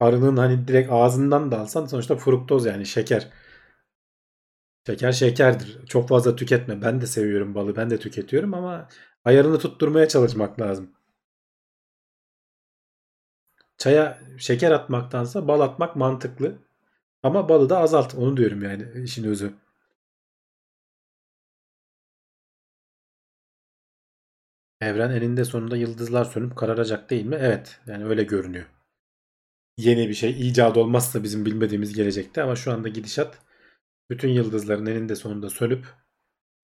[0.00, 3.30] Arının hani direkt ağzından da alsan sonuçta fruktoz yani şeker.
[4.86, 5.86] Şeker şekerdir.
[5.86, 6.82] Çok fazla tüketme.
[6.82, 7.76] Ben de seviyorum balı.
[7.76, 8.88] Ben de tüketiyorum ama
[9.24, 10.90] ayarını tutturmaya çalışmak lazım.
[13.78, 16.58] Çaya şeker atmaktansa bal atmak mantıklı.
[17.22, 18.14] Ama balı da azalt.
[18.14, 19.54] Onu diyorum yani işin özü.
[24.80, 27.36] Evren eninde sonunda yıldızlar sönüp kararacak değil mi?
[27.40, 27.80] Evet.
[27.86, 28.66] Yani öyle görünüyor.
[29.78, 33.38] Yeni bir şey icat olmazsa bizim bilmediğimiz gelecekte ama şu anda gidişat
[34.10, 35.86] bütün yıldızların eninde sonunda sönüp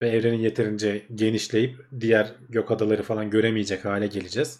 [0.01, 4.59] ve evrenin yeterince genişleyip diğer gök adaları falan göremeyecek hale geleceğiz.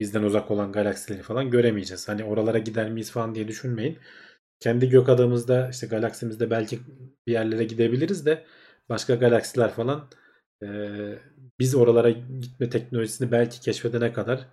[0.00, 2.08] Bizden uzak olan galaksileri falan göremeyeceğiz.
[2.08, 3.98] Hani oralara gider miyiz falan diye düşünmeyin.
[4.60, 6.80] Kendi gök adamızda işte galaksimizde belki
[7.26, 8.44] bir yerlere gidebiliriz de
[8.88, 10.10] başka galaksiler falan
[10.62, 10.68] e,
[11.58, 14.48] biz oralara gitme teknolojisini belki keşfedene kadar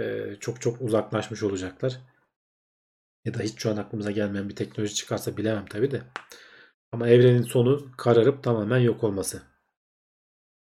[0.00, 2.00] e, çok çok uzaklaşmış olacaklar.
[3.24, 6.02] Ya da hiç şu an aklımıza gelmeyen bir teknoloji çıkarsa bilemem tabi de.
[6.92, 9.42] Ama evrenin sonu kararıp tamamen yok olması.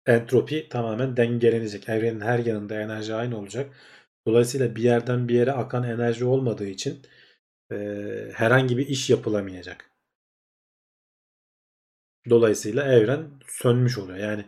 [0.06, 1.90] Entropi tamamen dengelenecek.
[1.90, 3.76] Evrenin her yanında enerji aynı olacak.
[4.28, 7.02] Dolayısıyla bir yerden bir yere akan enerji olmadığı için
[7.72, 7.76] e,
[8.34, 9.92] herhangi bir iş yapılamayacak.
[12.30, 14.18] Dolayısıyla evren sönmüş oluyor.
[14.18, 14.46] Yani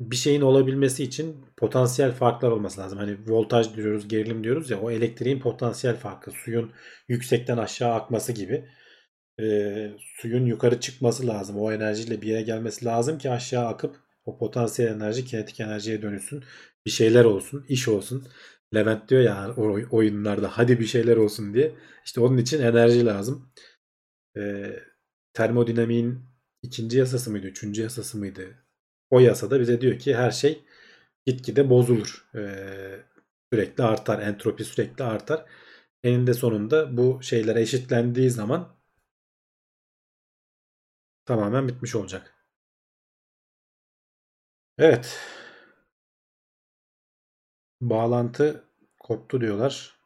[0.00, 2.98] bir şeyin olabilmesi için potansiyel farklar olması lazım.
[2.98, 6.30] Hani voltaj diyoruz, gerilim diyoruz ya o elektriğin potansiyel farkı.
[6.30, 6.72] Suyun
[7.08, 8.68] yüksekten aşağı akması gibi.
[9.40, 9.46] E,
[10.16, 11.58] suyun yukarı çıkması lazım.
[11.58, 16.44] O enerjiyle bir yere gelmesi lazım ki aşağı akıp o potansiyel enerji kinetik enerjiye dönüşsün.
[16.86, 18.28] Bir şeyler olsun, iş olsun.
[18.74, 19.54] Levent diyor ya
[19.90, 21.74] oyunlarda hadi bir şeyler olsun diye.
[22.04, 23.52] İşte onun için enerji lazım.
[24.36, 24.72] E,
[25.34, 26.20] termodinamiğin
[26.62, 28.69] ikinci yasası mıydı, üçüncü yasası mıydı?
[29.10, 30.64] O yasada bize diyor ki her şey
[31.26, 32.28] gitgide bozulur.
[32.34, 33.00] Ee,
[33.52, 34.18] sürekli artar.
[34.22, 35.44] Entropi sürekli artar.
[36.04, 38.76] Eninde sonunda bu şeyler eşitlendiği zaman
[41.24, 42.34] tamamen bitmiş olacak.
[44.78, 45.18] Evet.
[47.80, 48.64] Bağlantı
[49.00, 49.98] koptu diyorlar.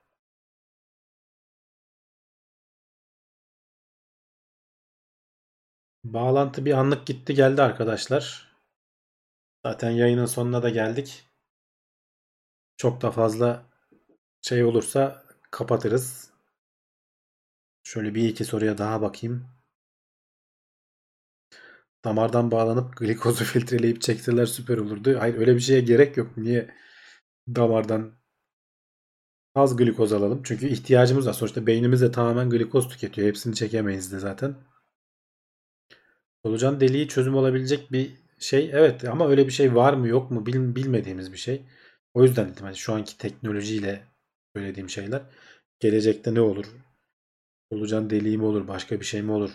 [6.04, 8.43] Bağlantı bir anlık gitti geldi arkadaşlar.
[9.66, 11.30] Zaten yayının sonuna da geldik.
[12.76, 13.66] Çok da fazla
[14.42, 16.30] şey olursa kapatırız.
[17.82, 19.48] Şöyle bir iki soruya daha bakayım.
[22.04, 25.16] Damardan bağlanıp glikozu filtreleyip çekseler süper olurdu.
[25.18, 26.36] Hayır öyle bir şeye gerek yok.
[26.36, 26.74] Niye
[27.48, 28.12] damardan
[29.54, 30.42] az glikoz alalım?
[30.44, 31.32] Çünkü ihtiyacımız var.
[31.32, 33.28] Sonuçta beynimiz de tamamen glikoz tüketiyor.
[33.28, 34.54] Hepsini çekemeyiz de zaten.
[36.44, 40.46] Solucan deliği çözüm olabilecek bir şey evet ama öyle bir şey var mı yok mu
[40.46, 41.62] bil, bilmediğimiz bir şey.
[42.14, 44.02] O yüzden dedim hani şu anki teknolojiyle
[44.56, 45.22] söylediğim şeyler
[45.80, 46.66] gelecekte ne olur?
[47.72, 48.68] Solucan deliği mi olur?
[48.68, 49.50] Başka bir şey mi olur?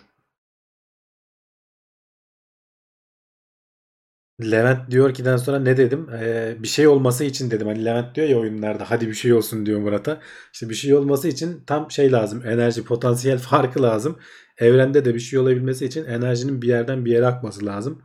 [4.42, 6.10] Levent diyor ki'den sonra ne dedim?
[6.14, 7.68] Ee, bir şey olması için dedim.
[7.68, 10.22] Hani Levent diyor ya oyunlarda hadi bir şey olsun diyor Murat'a.
[10.54, 12.46] İşte bir şey olması için tam şey lazım.
[12.46, 14.20] Enerji, potansiyel farkı lazım.
[14.58, 18.02] Evrende de bir şey olabilmesi için enerjinin bir yerden bir yere akması lazım.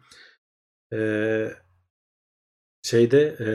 [0.93, 1.52] Ee,
[2.82, 3.47] şeyde e,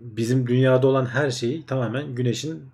[0.00, 2.70] bizim dünyada olan her şeyi tamamen güneşin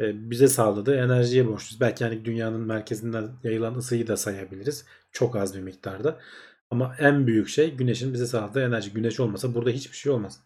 [0.00, 1.80] e, bize sağladığı enerjiye borçluyuz.
[1.80, 4.86] Belki yani dünyanın merkezinden yayılan ısıyı da sayabiliriz.
[5.12, 6.20] Çok az bir miktarda.
[6.70, 8.92] Ama en büyük şey güneşin bize sağladığı enerji.
[8.92, 10.40] Güneş olmasa burada hiçbir şey olmaz.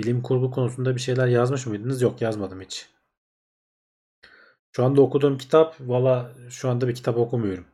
[0.00, 2.02] Bilim kurgu konusunda bir şeyler yazmış mıydınız?
[2.02, 2.88] Yok yazmadım hiç.
[4.76, 7.66] Şu anda okuduğum kitap valla şu anda bir kitap okumuyorum.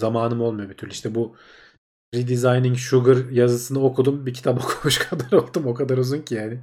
[0.00, 0.92] Zamanım olmuyor bir türlü.
[0.92, 1.36] İşte bu
[2.14, 4.26] Redesigning Sugar yazısını okudum.
[4.26, 5.66] Bir kitap okumuş kadar oldum.
[5.66, 6.60] O kadar uzun ki yani.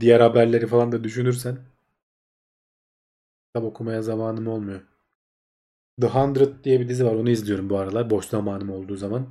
[0.00, 1.58] Diğer haberleri falan da düşünürsen
[3.46, 4.80] kitap okumaya zamanım olmuyor.
[6.00, 7.14] The Hundred diye bir dizi var.
[7.14, 8.10] Onu izliyorum bu aralar.
[8.10, 9.28] Boş zamanım olduğu zaman.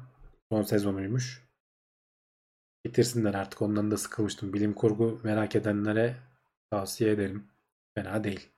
[0.52, 1.48] Son sezonuymuş.
[2.85, 3.61] Bitirsinler artık.
[3.61, 4.53] Ondan da sıkılmıştım.
[4.53, 6.18] Bilim kurgu merak edenlere
[6.72, 7.48] tavsiye ederim.
[7.95, 8.52] Fena değil.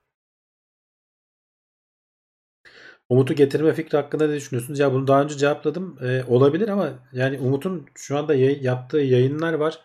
[3.10, 4.80] Umut'u getirme fikri hakkında ne düşünüyorsunuz?
[4.80, 5.98] Ya bunu daha önce cevapladım.
[6.02, 9.80] Ee, olabilir ama yani Umut'un şu anda yay- yaptığı yayınlar var.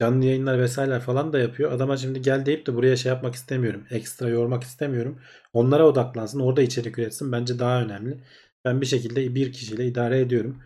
[0.00, 1.72] canlı yayınlar vesaireler falan da yapıyor.
[1.72, 3.84] Adama şimdi gel deyip de buraya şey yapmak istemiyorum.
[3.90, 5.20] Ekstra yormak istemiyorum.
[5.52, 6.40] Onlara odaklansın.
[6.40, 7.32] Orada içerik üretsin.
[7.32, 8.24] Bence daha önemli.
[8.64, 10.62] Ben bir şekilde bir kişiyle idare ediyorum.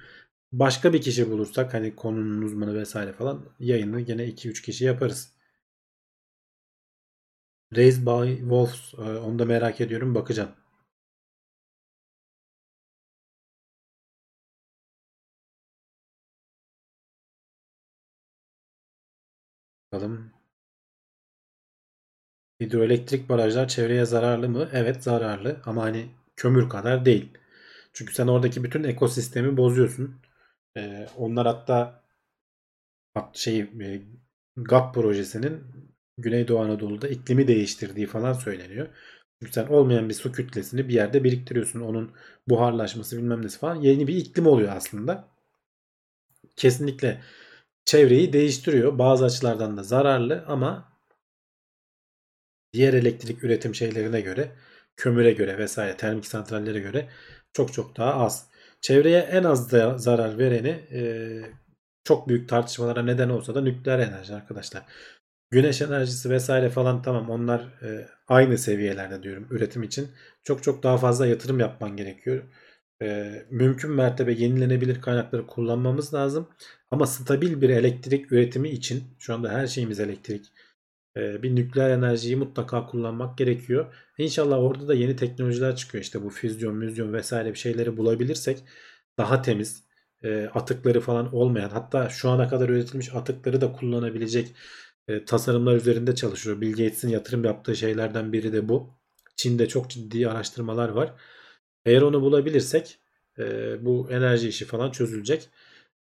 [0.53, 5.33] Başka bir kişi bulursak hani konunun uzmanı vesaire falan yayını gene 2-3 kişi yaparız.
[7.77, 8.95] Raised by Wolves.
[8.95, 10.15] e, Onu da merak ediyorum.
[10.15, 10.51] Bakacağım.
[19.95, 20.33] Bakalım.
[22.61, 24.69] Hidroelektrik barajlar çevreye zararlı mı?
[24.73, 26.07] Evet zararlı ama hani
[26.37, 27.29] kömür kadar değil.
[27.93, 30.17] Çünkü sen oradaki bütün ekosistemi bozuyorsun.
[30.77, 32.03] Ee, onlar hatta
[33.15, 34.03] hat- şey e,
[34.57, 35.61] GAP projesinin
[36.19, 38.89] Güneydoğu Anadolu'da iklimi değiştirdiği falan söyleniyor.
[39.41, 41.81] Çünkü sen olmayan bir su kütlesini bir yerde biriktiriyorsun.
[41.81, 42.13] Onun
[42.49, 45.29] buharlaşması bilmem nesi falan yeni bir iklim oluyor aslında.
[46.57, 47.21] Kesinlikle
[47.85, 48.99] çevreyi değiştiriyor.
[48.99, 50.93] Bazı açılardan da zararlı ama
[52.73, 54.53] diğer elektrik üretim şeylerine göre,
[54.97, 57.09] kömüre göre vesaire termik santrallere göre
[57.53, 58.47] çok çok daha az.
[58.81, 61.03] Çevreye en az da zarar vereni e,
[62.05, 64.83] çok büyük tartışmalara neden olsa da nükleer enerji arkadaşlar.
[65.51, 70.11] Güneş enerjisi vesaire falan tamam onlar e, aynı seviyelerde diyorum üretim için.
[70.45, 72.43] Çok çok daha fazla yatırım yapman gerekiyor.
[73.03, 76.49] E, mümkün mertebe yenilenebilir kaynakları kullanmamız lazım.
[76.91, 80.53] Ama stabil bir elektrik üretimi için şu anda her şeyimiz elektrik.
[81.17, 83.95] e, bir nükleer enerjiyi mutlaka kullanmak gerekiyor.
[84.19, 86.05] İnşallah orada da yeni teknolojiler çıkıyor.
[86.05, 88.65] İşte bu füzyon, müzyon vesaire bir şeyleri bulabilirsek
[89.19, 89.85] daha temiz,
[90.23, 94.55] e, atıkları falan olmayan hatta şu ana kadar üretilmiş atıkları da kullanabilecek
[95.09, 96.61] e, tasarımlar üzerinde çalışıyor.
[96.61, 98.91] Bill Gates'in yatırım yaptığı şeylerden biri de bu.
[99.37, 101.15] Çin'de çok ciddi araştırmalar var.
[101.87, 102.99] Eğer onu bulabilirsek
[103.39, 103.45] e,
[103.87, 105.51] bu enerji işi falan çözülecek.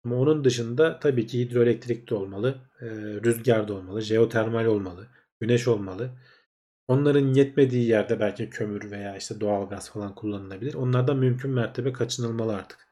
[0.06, 2.86] Ama onun dışında tabii ki hidroelektrik de olmalı, e,
[3.26, 5.08] rüzgar da olmalı, jeotermal olmalı,
[5.40, 6.12] güneş olmalı.
[6.88, 10.74] Onların yetmediği yerde belki kömür veya işte doğalgaz falan kullanılabilir.
[10.74, 12.88] Onlardan mümkün mertebe kaçınılmalı artık.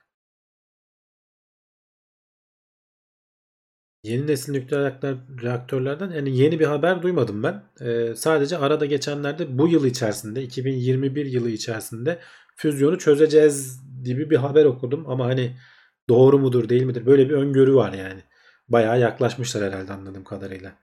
[4.04, 7.64] Yeni nesil nükleer reaktör- reaktörlerden yani yeni bir haber duymadım ben.
[7.82, 12.20] Ee, sadece arada geçenlerde bu yıl içerisinde 2021 yılı içerisinde
[12.56, 15.58] füzyonu çözeceğiz gibi bir haber okudum ama hani
[16.10, 18.24] doğru mudur değil midir böyle bir öngörü var yani.
[18.70, 20.78] Bayağı yaklaşmışlar herhalde anladığım kadarıyla.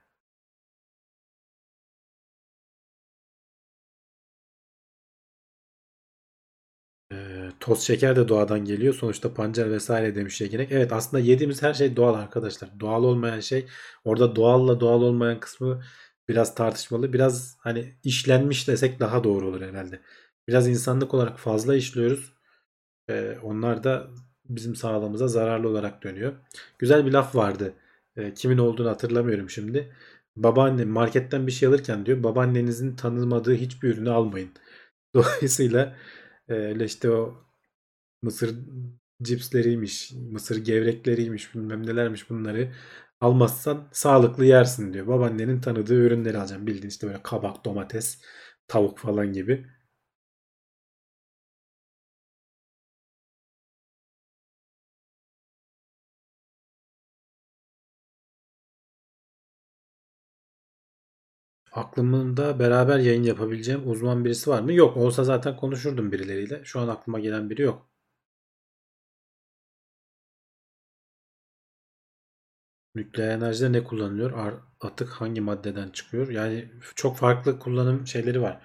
[7.13, 8.93] Ee, toz şeker de doğadan geliyor.
[8.93, 10.71] Sonuçta pancar vesaire demiş Yegenek.
[10.71, 12.79] Evet aslında yediğimiz her şey doğal arkadaşlar.
[12.79, 13.65] Doğal olmayan şey
[14.03, 15.83] orada doğalla doğal olmayan kısmı
[16.29, 17.13] biraz tartışmalı.
[17.13, 20.01] Biraz hani işlenmiş desek daha doğru olur herhalde.
[20.47, 22.33] Biraz insanlık olarak fazla işliyoruz.
[23.09, 24.07] Ee, onlar da
[24.49, 26.33] bizim sağlığımıza zararlı olarak dönüyor.
[26.79, 27.73] Güzel bir laf vardı.
[28.17, 29.95] Ee, kimin olduğunu hatırlamıyorum şimdi.
[30.35, 34.49] Babaannem marketten bir şey alırken diyor babaannenizin tanımadığı hiçbir ürünü almayın.
[35.15, 35.95] Dolayısıyla
[36.49, 37.35] e, öyle işte o
[38.21, 38.55] mısır
[39.23, 42.73] cipsleriymiş, mısır gevrekleriymiş, bilmem nelermiş bunları
[43.21, 45.07] almazsan sağlıklı yersin diyor.
[45.07, 46.67] Babaannenin tanıdığı ürünleri alacağım.
[46.67, 48.21] Bildiğin işte böyle kabak, domates,
[48.67, 49.67] tavuk falan gibi.
[61.73, 64.73] Aklımda beraber yayın yapabileceğim uzman birisi var mı?
[64.73, 64.97] Yok.
[64.97, 66.61] Olsa zaten konuşurdum birileriyle.
[66.65, 67.89] Şu an aklıma gelen biri yok.
[72.95, 74.61] Nükleer enerjide ne kullanılıyor?
[74.81, 76.29] Atık hangi maddeden çıkıyor?
[76.29, 78.61] Yani çok farklı kullanım şeyleri var.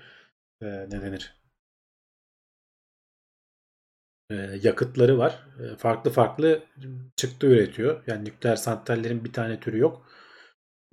[0.62, 1.36] Ee, ne denir?
[4.30, 5.46] Ee, yakıtları var.
[5.60, 6.62] Ee, farklı farklı
[7.16, 8.02] çıktı üretiyor.
[8.06, 10.06] Yani nükleer santrallerin bir tane türü yok.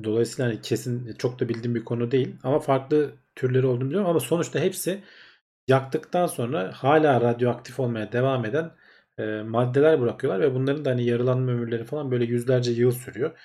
[0.03, 2.35] Dolayısıyla hani kesin çok da bildiğim bir konu değil.
[2.43, 4.09] Ama farklı türleri olduğunu biliyorum.
[4.09, 5.03] Ama sonuçta hepsi
[5.67, 8.72] yaktıktan sonra hala radyoaktif olmaya devam eden
[9.17, 13.39] e, maddeler bırakıyorlar ve bunların da hani yarılanma ömürleri falan böyle yüzlerce yıl sürüyor.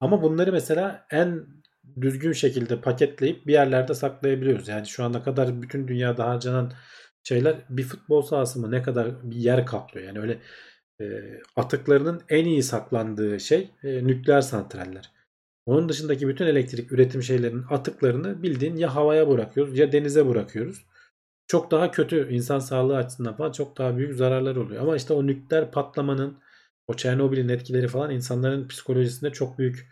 [0.00, 1.46] Ama bunları mesela en
[2.00, 4.68] düzgün şekilde paketleyip bir yerlerde saklayabiliyoruz.
[4.68, 6.72] Yani şu ana kadar bütün dünyada harcanan
[7.24, 10.06] şeyler bir futbol sahası mı ne kadar bir yer kaplıyor.
[10.06, 10.38] Yani öyle
[11.00, 11.04] e,
[11.56, 15.21] atıklarının en iyi saklandığı şey e, nükleer santraller.
[15.66, 20.86] Onun dışındaki bütün elektrik üretim şeylerinin atıklarını bildiğin ya havaya bırakıyoruz ya denize bırakıyoruz.
[21.46, 24.82] Çok daha kötü insan sağlığı açısından falan çok daha büyük zararlar oluyor.
[24.82, 26.38] Ama işte o nükleer patlamanın
[26.86, 29.88] o Çernobil'in etkileri falan insanların psikolojisinde çok büyük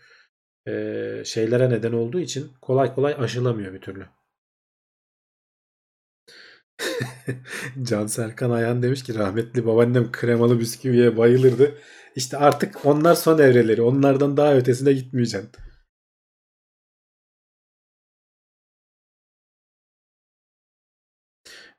[0.69, 4.07] e, şeylere neden olduğu için kolay kolay aşılamıyor bir türlü.
[7.82, 11.74] Can Serkan Ayhan demiş ki rahmetli babaannem kremalı bisküviye bayılırdı.
[12.16, 13.82] İşte artık onlar son evreleri.
[13.82, 15.51] Onlardan daha ötesine gitmeyeceksin.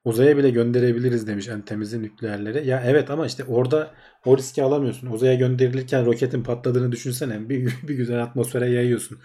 [0.05, 2.61] Uzaya bile gönderebiliriz demiş en temizi nükleerlere.
[2.61, 3.93] Ya evet ama işte orada
[4.25, 5.07] o riski alamıyorsun.
[5.11, 7.49] Uzaya gönderilirken roketin patladığını düşünsene.
[7.49, 9.19] Bir, bir güzel atmosfere yayıyorsun.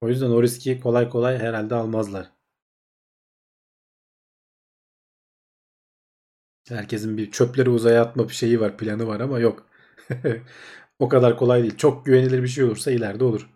[0.00, 2.26] O yüzden o riski kolay kolay herhalde almazlar.
[6.70, 9.66] Herkesin bir çöpleri uzaya atma bir şeyi var, planı var ama yok.
[10.98, 11.76] o kadar kolay değil.
[11.76, 13.50] Çok güvenilir bir şey olursa ileride olur.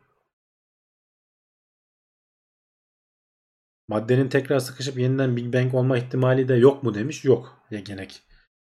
[3.88, 7.24] Maddenin tekrar sıkışıp yeniden Big Bang olma ihtimali de yok mu demiş.
[7.24, 8.22] Yok yegenek.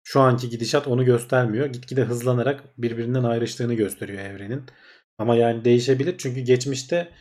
[0.03, 1.65] Şu anki gidişat onu göstermiyor.
[1.65, 4.63] Gitgide hızlanarak birbirinden ayrıştığını gösteriyor evrenin.
[5.17, 7.11] Ama yani değişebilir çünkü geçmişte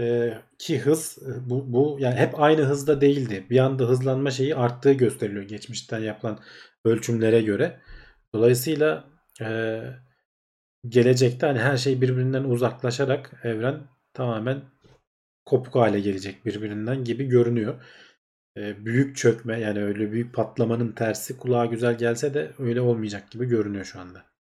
[0.00, 3.46] e, ki hız e, bu, bu yani hep aynı hızda değildi.
[3.50, 6.38] Bir anda hızlanma şeyi arttığı gösteriliyor geçmişten yapılan
[6.84, 7.80] ölçümlere göre.
[8.34, 9.04] Dolayısıyla
[9.40, 9.80] e,
[10.88, 13.82] gelecekte hani her şey birbirinden uzaklaşarak evren
[14.14, 14.62] tamamen
[15.46, 17.82] kopuk hale gelecek birbirinden gibi görünüyor.
[18.56, 23.46] E, büyük çökme yani öyle büyük patlamanın tersi kulağa güzel gelse de öyle olmayacak gibi
[23.46, 24.35] görünüyor şu anda.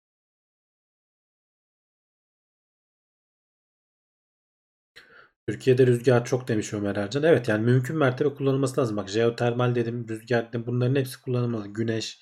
[5.48, 7.23] Türkiye'de rüzgar çok demiş Ömer Ercan.
[7.23, 8.97] Evet yani mümkün mertebe kullanılması lazım.
[8.97, 10.66] Bak jeotermal dedim, rüzgar dedim.
[10.66, 11.69] Bunların hepsi kullanılmalı.
[11.69, 12.20] Güneş.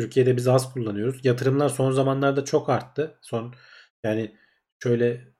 [0.00, 1.24] Türkiye'de biz az kullanıyoruz.
[1.24, 3.18] Yatırımlar son zamanlarda çok arttı.
[3.22, 3.54] Son
[4.04, 4.36] yani
[4.82, 5.34] şöyle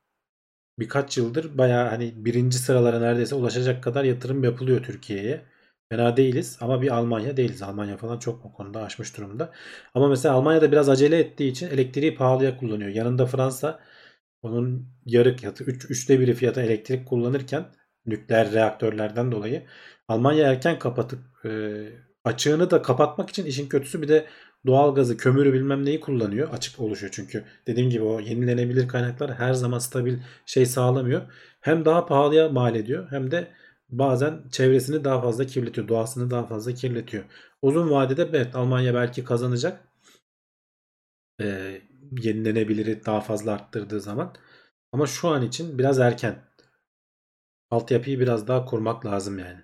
[0.79, 5.45] birkaç yıldır baya hani birinci sıralara neredeyse ulaşacak kadar yatırım yapılıyor Türkiye'ye.
[5.91, 7.61] Fena değiliz ama bir Almanya değiliz.
[7.61, 9.53] Almanya falan çok bu konuda aşmış durumda.
[9.93, 12.89] Ama mesela Almanya'da biraz acele ettiği için elektriği pahalıya kullanıyor.
[12.89, 13.79] Yanında Fransa
[14.41, 17.65] onun yarı fiyatı 3 üç, üçte biri fiyata elektrik kullanırken
[18.05, 19.63] nükleer reaktörlerden dolayı
[20.11, 21.49] Almanya erken kapatıp e,
[22.23, 24.25] açığını da kapatmak için işin kötüsü bir de
[24.65, 26.49] doğalgazı, kömürü bilmem neyi kullanıyor.
[26.53, 27.43] Açık oluşuyor çünkü.
[27.67, 31.21] Dediğim gibi o yenilenebilir kaynaklar her zaman stabil şey sağlamıyor.
[31.61, 33.47] Hem daha pahalıya mal ediyor hem de
[33.89, 35.87] bazen çevresini daha fazla kirletiyor.
[35.87, 37.23] Doğasını daha fazla kirletiyor.
[37.61, 39.87] Uzun vadede evet Almanya belki kazanacak.
[41.41, 41.81] Ee,
[42.11, 44.35] yenilenebiliri daha fazla arttırdığı zaman.
[44.91, 46.43] Ama şu an için biraz erken.
[47.71, 49.63] Altyapıyı biraz daha kurmak lazım yani.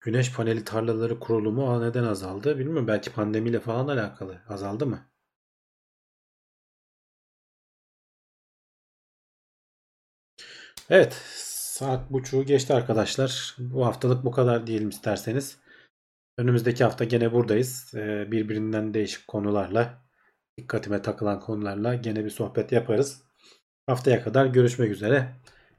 [0.00, 2.58] Güneş paneli tarlaları kurulumu neden azaldı?
[2.58, 2.88] Bilmiyorum.
[2.88, 4.42] Belki pandemiyle falan alakalı.
[4.48, 5.08] Azaldı mı?
[10.90, 11.12] Evet.
[11.78, 13.56] Saat buçuğu geçti arkadaşlar.
[13.58, 15.56] Bu haftalık bu kadar diyelim isterseniz.
[16.38, 17.94] Önümüzdeki hafta gene buradayız.
[17.94, 20.04] Ee, birbirinden değişik konularla,
[20.58, 23.22] dikkatime takılan konularla gene bir sohbet yaparız.
[23.86, 25.28] Haftaya kadar görüşmek üzere.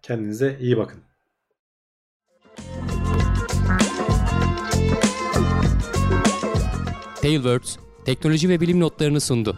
[0.02, 1.02] Kendinize iyi bakın.
[7.22, 9.58] Tailwords teknoloji ve bilim notlarını sundu.